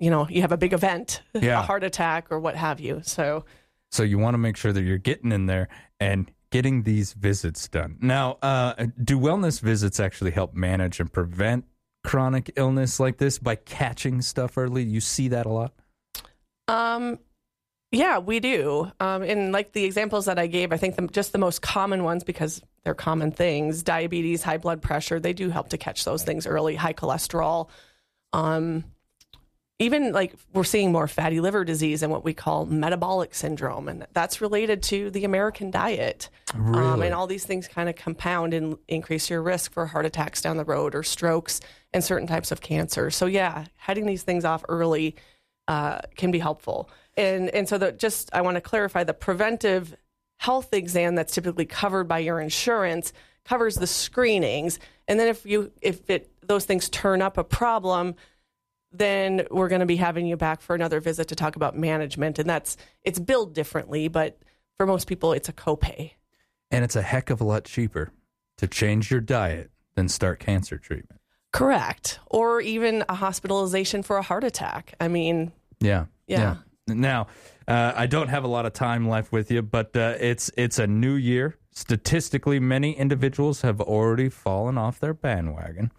you 0.00 0.10
know, 0.10 0.26
you 0.28 0.40
have 0.42 0.50
a 0.52 0.56
big 0.56 0.72
event, 0.72 1.22
Yeah. 1.34 1.60
a 1.60 1.62
heart 1.62 1.84
attack 1.84 2.26
or 2.30 2.40
what 2.40 2.56
have 2.56 2.80
you. 2.80 3.00
So, 3.04 3.44
So 3.92 4.02
you 4.02 4.18
want 4.18 4.34
to 4.34 4.38
make 4.38 4.56
sure 4.56 4.72
that 4.72 4.82
you're 4.82 4.98
getting 4.98 5.30
in 5.30 5.46
there 5.46 5.68
and 6.00 6.30
getting 6.50 6.82
these 6.82 7.12
visits 7.12 7.68
done. 7.68 7.96
Now, 8.00 8.38
uh, 8.42 8.86
do 9.04 9.18
wellness 9.18 9.60
visits 9.60 10.00
actually 10.00 10.32
help 10.32 10.54
manage 10.54 10.98
and 10.98 11.12
prevent 11.12 11.64
chronic 12.02 12.50
illness 12.56 12.98
like 12.98 13.18
this 13.18 13.38
by 13.38 13.54
catching 13.56 14.20
stuff 14.22 14.56
early? 14.58 14.82
You 14.82 15.00
see 15.00 15.28
that 15.28 15.46
a 15.46 15.50
lot. 15.50 15.72
um 16.68 17.18
yeah, 17.92 18.18
we 18.18 18.38
do. 18.40 18.90
Um 19.00 19.22
and 19.22 19.50
like 19.52 19.72
the 19.72 19.84
examples 19.84 20.26
that 20.26 20.38
I 20.38 20.46
gave, 20.46 20.72
I 20.72 20.76
think 20.76 20.94
the, 20.96 21.06
just 21.08 21.32
the 21.32 21.38
most 21.38 21.60
common 21.60 22.04
ones 22.04 22.22
because 22.24 22.62
they're 22.84 22.94
common 22.94 23.32
things, 23.32 23.82
diabetes, 23.82 24.42
high 24.42 24.58
blood 24.58 24.80
pressure, 24.80 25.18
they 25.20 25.32
do 25.32 25.50
help 25.50 25.68
to 25.70 25.78
catch 25.78 26.04
those 26.04 26.22
things 26.22 26.46
early, 26.46 26.74
high 26.76 26.92
cholesterol. 26.94 27.68
Um 28.32 28.84
even 29.80 30.12
like 30.12 30.34
we're 30.52 30.62
seeing 30.62 30.92
more 30.92 31.08
fatty 31.08 31.40
liver 31.40 31.64
disease 31.64 32.02
and 32.02 32.12
what 32.12 32.22
we 32.22 32.34
call 32.34 32.66
metabolic 32.66 33.34
syndrome 33.34 33.88
and 33.88 34.06
that's 34.12 34.40
related 34.40 34.82
to 34.84 35.10
the 35.10 35.24
american 35.24 35.70
diet. 35.70 36.28
Um, 36.54 37.02
and 37.02 37.14
all 37.14 37.26
these 37.26 37.44
things 37.44 37.66
kind 37.66 37.88
of 37.88 37.96
compound 37.96 38.54
and 38.54 38.76
increase 38.86 39.30
your 39.30 39.42
risk 39.42 39.72
for 39.72 39.86
heart 39.86 40.06
attacks 40.06 40.40
down 40.40 40.56
the 40.56 40.64
road 40.64 40.94
or 40.94 41.02
strokes 41.02 41.60
and 41.92 42.04
certain 42.04 42.28
types 42.28 42.52
of 42.52 42.60
cancer. 42.60 43.10
So 43.10 43.26
yeah 43.26 43.64
heading 43.76 44.06
these 44.06 44.22
things 44.22 44.44
off 44.44 44.64
early 44.68 45.16
uh, 45.66 46.00
can 46.16 46.30
be 46.30 46.38
helpful. 46.38 46.90
And 47.16 47.48
and 47.50 47.68
so 47.68 47.78
that 47.78 47.98
just 47.98 48.30
i 48.32 48.42
want 48.42 48.56
to 48.56 48.60
clarify 48.60 49.02
the 49.02 49.14
preventive 49.14 49.96
health 50.36 50.72
exam 50.72 51.14
that's 51.14 51.34
typically 51.34 51.66
covered 51.66 52.04
by 52.04 52.18
your 52.18 52.40
insurance 52.40 53.12
covers 53.44 53.76
the 53.76 53.86
screenings. 53.86 54.78
And 55.08 55.18
then 55.18 55.28
if 55.28 55.46
you 55.46 55.72
if 55.80 56.08
it 56.10 56.30
those 56.42 56.66
things 56.66 56.88
turn 56.88 57.22
up 57.22 57.38
a 57.38 57.44
problem 57.44 58.14
then 58.92 59.46
we're 59.50 59.68
going 59.68 59.80
to 59.80 59.86
be 59.86 59.96
having 59.96 60.26
you 60.26 60.36
back 60.36 60.60
for 60.60 60.74
another 60.74 61.00
visit 61.00 61.28
to 61.28 61.36
talk 61.36 61.56
about 61.56 61.76
management 61.76 62.38
and 62.38 62.48
that's 62.48 62.76
it's 63.04 63.18
billed 63.18 63.54
differently 63.54 64.08
but 64.08 64.38
for 64.76 64.86
most 64.86 65.06
people 65.06 65.32
it's 65.32 65.48
a 65.48 65.52
copay 65.52 66.12
And 66.70 66.84
it's 66.84 66.96
a 66.96 67.02
heck 67.02 67.30
of 67.30 67.40
a 67.40 67.44
lot 67.44 67.64
cheaper 67.64 68.10
to 68.58 68.66
change 68.66 69.10
your 69.10 69.20
diet 69.20 69.70
than 69.94 70.08
start 70.08 70.40
cancer 70.40 70.76
treatment. 70.78 71.20
correct 71.52 72.18
or 72.26 72.60
even 72.60 73.04
a 73.08 73.14
hospitalization 73.14 74.02
for 74.02 74.16
a 74.18 74.22
heart 74.22 74.44
attack 74.44 74.94
i 75.00 75.08
mean 75.08 75.52
Yeah. 75.80 76.06
Yeah. 76.26 76.56
Now, 76.86 77.28
uh, 77.68 77.92
I 77.94 78.06
don't 78.06 78.28
have 78.28 78.42
a 78.44 78.48
lot 78.48 78.66
of 78.66 78.72
time 78.72 79.08
left 79.08 79.30
with 79.30 79.50
you, 79.50 79.62
but 79.62 79.96
uh, 79.96 80.16
it's 80.18 80.50
it's 80.56 80.78
a 80.80 80.86
new 80.88 81.14
year. 81.14 81.56
Statistically, 81.72 82.58
many 82.58 82.92
individuals 82.96 83.62
have 83.62 83.80
already 83.80 84.28
fallen 84.28 84.76
off 84.76 84.98
their 84.98 85.14
bandwagon 85.14 85.92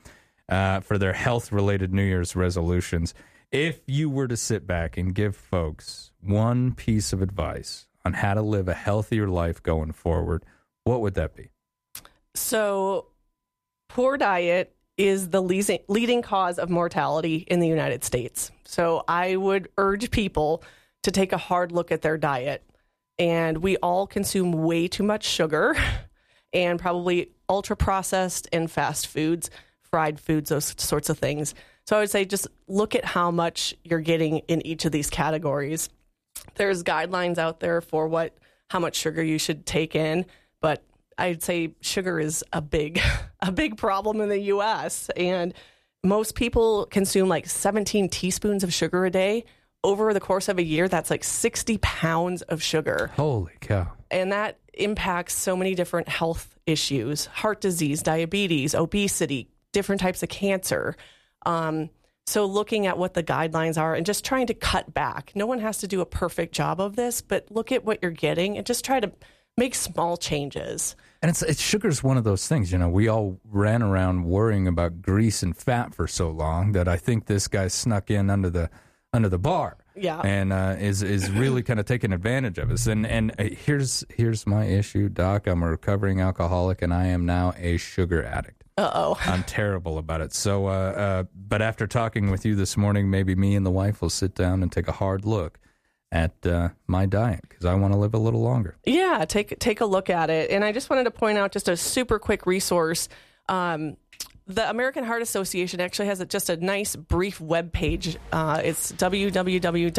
uh, 0.51 0.81
for 0.81 0.99
their 0.99 1.13
health 1.13 1.51
related 1.51 1.91
New 1.91 2.03
Year's 2.03 2.35
resolutions. 2.35 3.15
If 3.51 3.81
you 3.87 4.09
were 4.09 4.27
to 4.27 4.37
sit 4.37 4.67
back 4.67 4.97
and 4.97 5.15
give 5.15 5.35
folks 5.35 6.11
one 6.21 6.73
piece 6.73 7.11
of 7.11 7.23
advice 7.23 7.87
on 8.05 8.13
how 8.13 8.35
to 8.35 8.41
live 8.43 8.67
a 8.67 8.73
healthier 8.75 9.27
life 9.27 9.63
going 9.63 9.91
forward, 9.91 10.45
what 10.83 11.01
would 11.01 11.15
that 11.15 11.35
be? 11.35 11.49
so 12.33 13.07
poor 13.89 14.17
diet 14.17 14.75
is 14.97 15.29
the 15.29 15.41
leading 15.41 16.21
cause 16.21 16.59
of 16.59 16.69
mortality 16.69 17.37
in 17.47 17.59
the 17.59 17.67
united 17.67 18.03
states 18.03 18.51
so 18.63 19.03
i 19.07 19.35
would 19.35 19.69
urge 19.77 20.11
people 20.11 20.63
to 21.03 21.11
take 21.11 21.33
a 21.33 21.37
hard 21.37 21.71
look 21.71 21.91
at 21.91 22.01
their 22.01 22.17
diet 22.17 22.63
and 23.19 23.57
we 23.57 23.75
all 23.77 24.07
consume 24.07 24.53
way 24.53 24.87
too 24.87 25.03
much 25.03 25.25
sugar 25.25 25.75
and 26.53 26.79
probably 26.79 27.31
ultra 27.49 27.75
processed 27.75 28.47
and 28.53 28.71
fast 28.71 29.07
foods 29.07 29.49
fried 29.91 30.19
foods 30.19 30.49
those 30.49 30.73
sorts 30.77 31.09
of 31.09 31.19
things 31.19 31.53
so 31.85 31.95
i 31.95 31.99
would 31.99 32.09
say 32.09 32.25
just 32.25 32.47
look 32.67 32.95
at 32.95 33.05
how 33.05 33.29
much 33.29 33.75
you're 33.83 33.99
getting 33.99 34.39
in 34.47 34.65
each 34.65 34.85
of 34.85 34.91
these 34.91 35.09
categories 35.09 35.89
there's 36.55 36.83
guidelines 36.83 37.37
out 37.37 37.59
there 37.59 37.81
for 37.81 38.07
what 38.07 38.35
how 38.69 38.79
much 38.79 38.95
sugar 38.95 39.21
you 39.21 39.37
should 39.37 39.65
take 39.65 39.95
in 39.95 40.25
but 40.61 40.83
I'd 41.17 41.43
say 41.43 41.75
sugar 41.81 42.19
is 42.19 42.43
a 42.51 42.61
big, 42.61 42.99
a 43.39 43.51
big 43.51 43.77
problem 43.77 44.21
in 44.21 44.29
the 44.29 44.39
U.S. 44.39 45.09
and 45.15 45.53
most 46.03 46.35
people 46.35 46.87
consume 46.87 47.29
like 47.29 47.47
17 47.47 48.09
teaspoons 48.09 48.63
of 48.63 48.73
sugar 48.73 49.05
a 49.05 49.11
day. 49.11 49.45
Over 49.83 50.13
the 50.13 50.19
course 50.19 50.47
of 50.47 50.59
a 50.59 50.63
year, 50.63 50.87
that's 50.87 51.09
like 51.09 51.23
60 51.23 51.79
pounds 51.79 52.43
of 52.43 52.61
sugar. 52.61 53.11
Holy 53.15 53.53
cow! 53.61 53.91
And 54.11 54.31
that 54.31 54.59
impacts 54.73 55.33
so 55.33 55.55
many 55.55 55.73
different 55.73 56.07
health 56.07 56.55
issues: 56.67 57.25
heart 57.25 57.61
disease, 57.61 58.03
diabetes, 58.03 58.75
obesity, 58.75 59.49
different 59.71 60.01
types 60.01 60.23
of 60.23 60.29
cancer. 60.29 60.95
Um, 61.45 61.89
so, 62.27 62.45
looking 62.45 62.85
at 62.85 62.97
what 62.97 63.13
the 63.13 63.23
guidelines 63.23 63.81
are 63.81 63.95
and 63.95 64.05
just 64.05 64.23
trying 64.23 64.47
to 64.47 64.53
cut 64.53 64.93
back. 64.93 65.31
No 65.35 65.45
one 65.45 65.59
has 65.59 65.79
to 65.79 65.87
do 65.87 66.01
a 66.01 66.05
perfect 66.05 66.53
job 66.53 66.79
of 66.79 66.95
this, 66.95 67.21
but 67.21 67.51
look 67.51 67.71
at 67.71 67.83
what 67.83 67.99
you're 68.01 68.11
getting 68.11 68.57
and 68.57 68.65
just 68.65 68.85
try 68.85 68.99
to 68.99 69.11
make 69.57 69.75
small 69.75 70.17
changes. 70.17 70.95
And 71.21 71.29
it's, 71.29 71.41
it's 71.41 71.61
sugar's 71.61 72.03
one 72.03 72.17
of 72.17 72.23
those 72.23 72.47
things, 72.47 72.71
you 72.71 72.77
know. 72.77 72.89
We 72.89 73.07
all 73.07 73.39
ran 73.43 73.81
around 73.81 74.23
worrying 74.23 74.67
about 74.67 75.01
grease 75.01 75.43
and 75.43 75.55
fat 75.55 75.93
for 75.93 76.07
so 76.07 76.29
long 76.29 76.71
that 76.71 76.87
I 76.87 76.97
think 76.97 77.25
this 77.25 77.47
guy 77.47 77.67
snuck 77.67 78.09
in 78.09 78.29
under 78.29 78.49
the 78.49 78.69
under 79.13 79.29
the 79.29 79.37
bar. 79.37 79.77
Yeah. 79.95 80.21
And 80.21 80.53
uh, 80.53 80.77
is 80.79 81.03
is 81.03 81.29
really 81.29 81.63
kind 81.69 81.79
of 81.79 81.85
taking 81.85 82.13
advantage 82.13 82.57
of 82.57 82.71
us. 82.71 82.87
And 82.87 83.05
and 83.05 83.31
uh, 83.37 83.43
here's 83.43 84.03
here's 84.09 84.47
my 84.47 84.65
issue, 84.65 85.09
Doc. 85.09 85.47
I'm 85.47 85.63
a 85.63 85.69
recovering 85.69 86.21
alcoholic, 86.21 86.81
and 86.81 86.93
I 86.93 87.07
am 87.07 87.25
now 87.25 87.53
a 87.57 87.77
sugar 87.77 88.23
addict. 88.23 88.60
Uh 88.77 88.91
oh. 88.93 89.19
I'm 89.25 89.43
terrible 89.43 89.97
about 89.97 90.21
it. 90.21 90.33
So, 90.33 90.67
uh, 90.67 90.69
uh, 90.69 91.23
but 91.35 91.61
after 91.61 91.87
talking 91.87 92.31
with 92.31 92.45
you 92.45 92.55
this 92.55 92.77
morning, 92.77 93.09
maybe 93.09 93.35
me 93.35 93.55
and 93.55 93.65
the 93.65 93.71
wife 93.71 94.01
will 94.01 94.09
sit 94.09 94.35
down 94.35 94.63
and 94.63 94.71
take 94.71 94.87
a 94.87 94.93
hard 94.93 95.25
look 95.25 95.59
at 96.11 96.45
uh, 96.45 96.69
my 96.87 97.05
diet 97.05 97.41
because 97.47 97.65
I 97.65 97.73
want 97.75 97.93
to 97.93 97.99
live 97.99 98.13
a 98.13 98.17
little 98.17 98.41
longer. 98.41 98.77
Yeah, 98.85 99.25
take 99.27 99.57
take 99.59 99.81
a 99.81 99.85
look 99.85 100.09
at 100.09 100.29
it. 100.29 100.51
And 100.51 100.63
I 100.63 100.71
just 100.71 100.89
wanted 100.89 101.05
to 101.05 101.11
point 101.11 101.37
out 101.37 101.51
just 101.51 101.69
a 101.69 101.77
super 101.77 102.19
quick 102.19 102.45
resource. 102.45 103.07
Um, 103.49 103.97
the 104.55 104.69
American 104.69 105.03
Heart 105.03 105.21
Association 105.21 105.79
actually 105.81 106.07
has 106.07 106.19
a, 106.21 106.25
just 106.25 106.49
a 106.49 106.57
nice 106.57 106.95
brief 106.95 107.39
web 107.41 107.71
page. 107.71 108.17
Uh, 108.31 108.61
it's 108.63 108.91
www.heart.org 108.93 109.91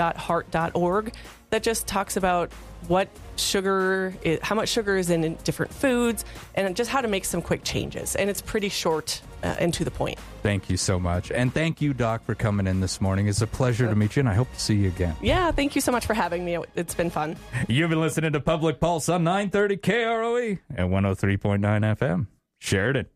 that 1.50 1.62
just 1.62 1.86
talks 1.86 2.16
about 2.16 2.50
what 2.88 3.08
sugar, 3.36 4.14
is, 4.22 4.40
how 4.42 4.54
much 4.54 4.68
sugar 4.70 4.96
is 4.96 5.10
in 5.10 5.36
different 5.44 5.72
foods, 5.72 6.24
and 6.54 6.74
just 6.74 6.90
how 6.90 7.00
to 7.00 7.08
make 7.08 7.24
some 7.24 7.42
quick 7.42 7.62
changes. 7.62 8.16
And 8.16 8.28
it's 8.28 8.40
pretty 8.40 8.68
short 8.68 9.20
uh, 9.42 9.54
and 9.58 9.72
to 9.74 9.84
the 9.84 9.90
point. 9.90 10.18
Thank 10.42 10.68
you 10.70 10.76
so 10.76 10.98
much, 10.98 11.30
and 11.30 11.54
thank 11.54 11.80
you, 11.80 11.94
Doc, 11.94 12.24
for 12.24 12.34
coming 12.34 12.66
in 12.66 12.80
this 12.80 13.00
morning. 13.00 13.28
It's 13.28 13.42
a 13.42 13.46
pleasure 13.46 13.86
to 13.88 13.94
meet 13.94 14.16
you, 14.16 14.20
and 14.20 14.28
I 14.28 14.34
hope 14.34 14.52
to 14.52 14.60
see 14.60 14.74
you 14.74 14.88
again. 14.88 15.14
Yeah, 15.20 15.52
thank 15.52 15.74
you 15.74 15.80
so 15.80 15.92
much 15.92 16.06
for 16.06 16.14
having 16.14 16.44
me. 16.44 16.58
It's 16.74 16.94
been 16.94 17.10
fun. 17.10 17.36
You've 17.68 17.90
been 17.90 18.00
listening 18.00 18.32
to 18.32 18.40
Public 18.40 18.80
Pulse 18.80 19.08
on 19.08 19.22
930 19.22 19.76
KROE 19.76 20.58
and 20.74 20.90
103.9 20.90 21.60
FM. 21.96 22.26
Sheridan. 22.58 23.06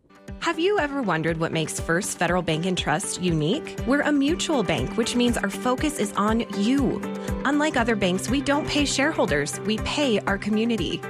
Have 0.40 0.58
you 0.58 0.78
ever 0.78 1.02
wondered 1.02 1.38
what 1.38 1.52
makes 1.52 1.80
First 1.80 2.18
Federal 2.18 2.40
Bank 2.40 2.66
and 2.66 2.78
Trust 2.78 3.20
unique? 3.20 3.78
We're 3.86 4.02
a 4.02 4.12
mutual 4.12 4.62
bank, 4.62 4.96
which 4.96 5.16
means 5.16 5.36
our 5.36 5.50
focus 5.50 5.98
is 5.98 6.12
on 6.12 6.40
you. 6.60 7.00
Unlike 7.44 7.76
other 7.76 7.96
banks, 7.96 8.30
we 8.30 8.40
don't 8.40 8.68
pay 8.68 8.84
shareholders, 8.84 9.58
we 9.60 9.78
pay 9.78 10.20
our 10.20 10.38
community. 10.38 11.02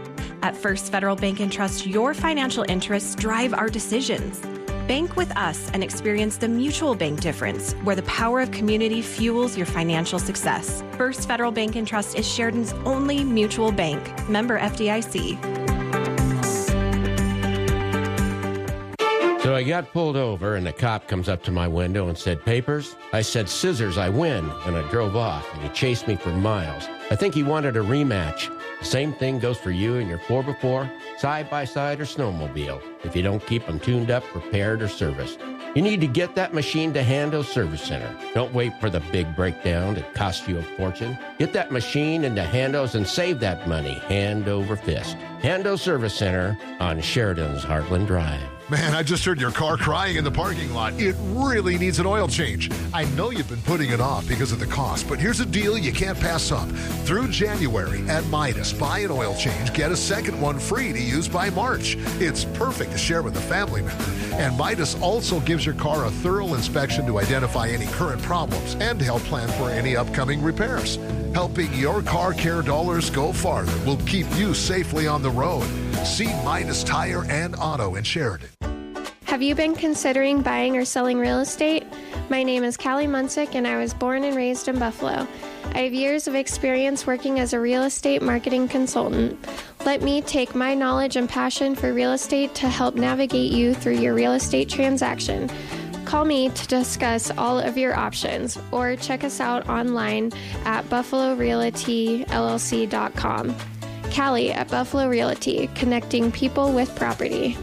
At 0.42 0.56
First 0.56 0.90
Federal 0.90 1.16
Bank 1.16 1.40
and 1.40 1.52
Trust, 1.52 1.86
your 1.86 2.14
financial 2.14 2.64
interests 2.68 3.14
drive 3.14 3.52
our 3.52 3.68
decisions. 3.68 4.40
Bank 4.88 5.16
with 5.16 5.36
us 5.36 5.70
and 5.72 5.82
experience 5.82 6.36
the 6.36 6.48
mutual 6.48 6.94
bank 6.94 7.20
difference, 7.20 7.72
where 7.84 7.96
the 7.96 8.02
power 8.02 8.40
of 8.40 8.52
community 8.52 9.02
fuels 9.02 9.56
your 9.56 9.66
financial 9.66 10.18
success. 10.18 10.82
First 10.92 11.26
Federal 11.26 11.52
Bank 11.52 11.76
and 11.76 11.86
Trust 11.86 12.16
is 12.16 12.26
Sheridan's 12.26 12.72
only 12.84 13.24
mutual 13.24 13.72
bank. 13.72 14.28
Member 14.28 14.58
FDIC. 14.58 15.55
So 19.46 19.54
I 19.54 19.62
got 19.62 19.92
pulled 19.92 20.16
over, 20.16 20.56
and 20.56 20.66
the 20.66 20.72
cop 20.72 21.06
comes 21.06 21.28
up 21.28 21.44
to 21.44 21.52
my 21.52 21.68
window 21.68 22.08
and 22.08 22.18
said, 22.18 22.44
Papers? 22.44 22.96
I 23.12 23.22
said, 23.22 23.48
Scissors, 23.48 23.96
I 23.96 24.08
win. 24.08 24.50
And 24.64 24.76
I 24.76 24.82
drove 24.90 25.14
off, 25.14 25.46
and 25.54 25.62
he 25.62 25.68
chased 25.68 26.08
me 26.08 26.16
for 26.16 26.30
miles. 26.30 26.88
I 27.12 27.14
think 27.14 27.32
he 27.32 27.44
wanted 27.44 27.76
a 27.76 27.80
rematch. 27.80 28.50
The 28.80 28.84
same 28.84 29.12
thing 29.12 29.38
goes 29.38 29.56
for 29.56 29.70
you 29.70 29.98
and 29.98 30.08
your 30.08 30.18
4x4, 30.18 30.90
side 31.20 31.48
by 31.48 31.64
side, 31.64 32.00
or 32.00 32.06
snowmobile 32.06 32.82
if 33.04 33.14
you 33.14 33.22
don't 33.22 33.46
keep 33.46 33.64
them 33.66 33.78
tuned 33.78 34.10
up, 34.10 34.24
repaired, 34.34 34.82
or 34.82 34.88
serviced. 34.88 35.38
You 35.76 35.82
need 35.82 36.00
to 36.00 36.08
get 36.08 36.34
that 36.34 36.52
machine 36.52 36.92
to 36.94 37.04
Hando 37.04 37.44
Service 37.44 37.82
Center. 37.82 38.12
Don't 38.34 38.52
wait 38.52 38.72
for 38.80 38.90
the 38.90 39.00
big 39.12 39.36
breakdown 39.36 39.94
that 39.94 40.12
costs 40.12 40.48
you 40.48 40.58
a 40.58 40.62
fortune. 40.62 41.16
Get 41.38 41.52
that 41.52 41.70
machine 41.70 42.24
into 42.24 42.42
Hando's 42.42 42.96
and 42.96 43.06
save 43.06 43.38
that 43.40 43.68
money 43.68 43.94
hand 44.08 44.48
over 44.48 44.74
fist. 44.74 45.16
Hando 45.42 45.78
Service 45.78 46.14
Center 46.14 46.58
on 46.80 47.00
Sheridan's 47.00 47.62
Heartland 47.62 48.06
Drive. 48.06 48.40
Man, 48.68 48.94
I 48.94 49.04
just 49.04 49.24
heard 49.24 49.40
your 49.40 49.52
car 49.52 49.76
crying 49.76 50.16
in 50.16 50.24
the 50.24 50.30
parking 50.30 50.74
lot. 50.74 50.94
It 50.94 51.14
really 51.28 51.78
needs 51.78 52.00
an 52.00 52.06
oil 52.06 52.26
change. 52.26 52.68
I 52.92 53.04
know 53.14 53.30
you've 53.30 53.48
been 53.48 53.62
putting 53.62 53.90
it 53.90 54.00
off 54.00 54.26
because 54.26 54.50
of 54.50 54.58
the 54.58 54.66
cost, 54.66 55.08
but 55.08 55.20
here's 55.20 55.38
a 55.38 55.46
deal 55.46 55.78
you 55.78 55.92
can't 55.92 56.18
pass 56.18 56.50
up. 56.50 56.68
Through 57.04 57.28
January 57.28 58.00
at 58.08 58.24
Midas, 58.26 58.72
buy 58.72 59.00
an 59.00 59.12
oil 59.12 59.36
change, 59.36 59.72
get 59.72 59.92
a 59.92 59.96
second 59.96 60.40
one 60.40 60.58
free 60.58 60.92
to 60.92 61.00
use 61.00 61.28
by 61.28 61.48
March. 61.50 61.96
It's 62.18 62.44
perfect 62.44 62.90
to 62.90 62.98
share 62.98 63.22
with 63.22 63.36
a 63.36 63.42
family 63.42 63.82
member. 63.82 64.04
And 64.32 64.58
Midas 64.58 65.00
also 65.00 65.38
gives 65.40 65.64
your 65.64 65.76
car 65.76 66.06
a 66.06 66.10
thorough 66.10 66.54
inspection 66.54 67.06
to 67.06 67.20
identify 67.20 67.68
any 67.68 67.86
current 67.86 68.20
problems 68.22 68.74
and 68.80 68.98
to 68.98 69.04
help 69.04 69.22
plan 69.22 69.48
for 69.50 69.70
any 69.70 69.94
upcoming 69.94 70.42
repairs. 70.42 70.98
Helping 71.36 71.74
your 71.74 72.00
car 72.00 72.32
care 72.32 72.62
dollars 72.62 73.10
go 73.10 73.30
farther 73.30 73.78
will 73.84 73.98
keep 74.06 74.26
you 74.38 74.54
safely 74.54 75.06
on 75.06 75.20
the 75.20 75.28
road. 75.28 75.66
See 76.02 76.32
Midas 76.42 76.82
Tire 76.82 77.26
and 77.26 77.54
Auto 77.56 77.96
in 77.96 78.04
Sheridan. 78.04 78.48
Have 79.26 79.42
you 79.42 79.54
been 79.54 79.74
considering 79.74 80.40
buying 80.40 80.78
or 80.78 80.86
selling 80.86 81.18
real 81.18 81.40
estate? 81.40 81.84
My 82.30 82.42
name 82.42 82.64
is 82.64 82.78
Callie 82.78 83.06
Munsick, 83.06 83.54
and 83.54 83.66
I 83.66 83.76
was 83.76 83.92
born 83.92 84.24
and 84.24 84.34
raised 84.34 84.66
in 84.68 84.78
Buffalo. 84.78 85.28
I 85.74 85.80
have 85.80 85.92
years 85.92 86.26
of 86.26 86.34
experience 86.34 87.06
working 87.06 87.38
as 87.38 87.52
a 87.52 87.60
real 87.60 87.82
estate 87.82 88.22
marketing 88.22 88.66
consultant. 88.66 89.38
Let 89.84 90.00
me 90.00 90.22
take 90.22 90.54
my 90.54 90.72
knowledge 90.72 91.16
and 91.16 91.28
passion 91.28 91.74
for 91.74 91.92
real 91.92 92.14
estate 92.14 92.54
to 92.54 92.68
help 92.70 92.94
navigate 92.94 93.52
you 93.52 93.74
through 93.74 93.98
your 93.98 94.14
real 94.14 94.32
estate 94.32 94.70
transaction. 94.70 95.50
Call 96.06 96.24
me 96.24 96.48
to 96.48 96.66
discuss 96.68 97.30
all 97.32 97.58
of 97.58 97.76
your 97.76 97.94
options 97.96 98.56
or 98.70 98.94
check 98.96 99.24
us 99.24 99.40
out 99.40 99.68
online 99.68 100.32
at 100.64 100.84
buffalorealtyllc.com. 100.84 103.56
Callie 104.14 104.52
at 104.52 104.68
Buffalo 104.68 105.08
Realty, 105.08 105.68
connecting 105.74 106.30
people 106.30 106.72
with 106.72 106.94
property. 106.94 107.58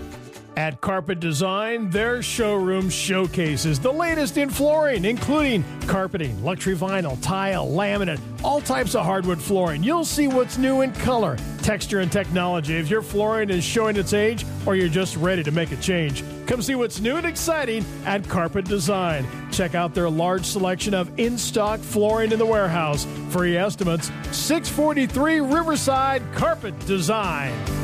At 0.56 0.82
Carpet 0.82 1.20
Design, 1.20 1.90
their 1.90 2.22
showroom 2.22 2.88
showcases 2.88 3.80
the 3.80 3.92
latest 3.92 4.38
in 4.38 4.52
flooring, 4.52 5.04
including 5.04 5.66
carpeting, 5.88 6.44
luxury 6.44 6.76
vinyl, 6.76 7.20
tile, 7.24 7.68
laminate, 7.68 8.20
all 8.44 8.62
types 8.62 8.94
of 8.94 9.04
hardwood 9.04 9.42
flooring. 9.42 9.82
You'll 9.82 10.06
see 10.06 10.28
what's 10.28 10.60
new 10.60 10.82
in 10.82 10.94
color, 10.94 11.38
texture, 11.64 12.02
and 12.02 12.12
technology. 12.12 12.76
If 12.76 12.88
your 12.88 13.02
flooring 13.02 13.50
is 13.50 13.64
showing 13.64 13.96
its 13.96 14.14
age 14.14 14.46
or 14.68 14.76
you're 14.76 14.90
just 14.90 15.16
ready 15.18 15.42
to 15.44 15.52
make 15.52 15.72
a 15.72 15.78
change, 15.78 16.24
come 16.46 16.62
see 16.62 16.76
what's 16.76 17.00
new 17.00 17.16
and 17.16 17.26
exciting 17.26 17.84
at 18.06 18.30
Carpet 18.30 18.66
Design. 18.66 19.26
Check 19.52 19.74
out 19.74 19.96
their 19.96 20.10
large 20.10 20.46
selection 20.46 20.94
of 20.94 21.20
in 21.20 21.36
stock 21.36 21.80
flooring 21.80 22.32
in 22.32 22.38
the 22.38 22.46
warehouse. 22.46 23.08
Free 23.30 23.58
estimates 23.58 24.12
643 24.32 25.40
Riverside 25.40 26.22
Carpet 26.36 26.78
Design. 26.86 27.83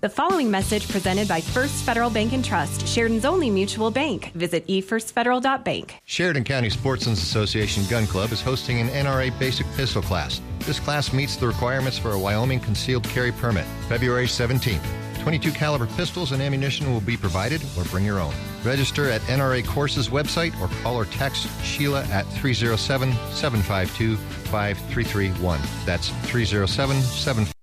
The 0.00 0.08
following 0.08 0.50
message 0.50 0.88
presented 0.88 1.28
by 1.28 1.42
First 1.42 1.84
Federal 1.84 2.08
Bank 2.08 2.32
and 2.32 2.42
Trust, 2.42 2.88
Sheridan's 2.88 3.26
only 3.26 3.50
mutual 3.50 3.90
bank. 3.90 4.32
Visit 4.32 4.66
efirstfederal.bank. 4.66 5.96
Sheridan 6.06 6.44
County 6.44 6.70
Sportsman's 6.70 7.22
Association 7.22 7.84
Gun 7.90 8.06
Club 8.06 8.32
is 8.32 8.40
hosting 8.40 8.80
an 8.80 8.88
NRA 8.88 9.38
basic 9.38 9.66
pistol 9.76 10.00
class. 10.00 10.40
This 10.60 10.80
class 10.80 11.12
meets 11.12 11.36
the 11.36 11.46
requirements 11.46 11.98
for 11.98 12.12
a 12.12 12.18
Wyoming 12.18 12.60
concealed 12.60 13.04
carry 13.04 13.30
permit. 13.30 13.66
February 13.90 14.24
17th. 14.24 14.80
22 15.20 15.52
caliber 15.52 15.86
pistols 15.98 16.32
and 16.32 16.40
ammunition 16.40 16.90
will 16.90 17.02
be 17.02 17.18
provided 17.18 17.62
or 17.76 17.84
bring 17.84 18.06
your 18.06 18.20
own. 18.20 18.32
Register 18.64 19.10
at 19.10 19.20
NRA 19.22 19.66
Courses 19.66 20.08
website 20.08 20.58
or 20.62 20.68
call 20.82 20.96
or 20.96 21.04
text 21.04 21.46
Sheila 21.62 22.04
at 22.04 22.24
307 22.38 23.12
752 23.34 24.16
5331. 24.16 25.60
That's 25.84 26.08
307 26.30 27.02
752 27.02 27.59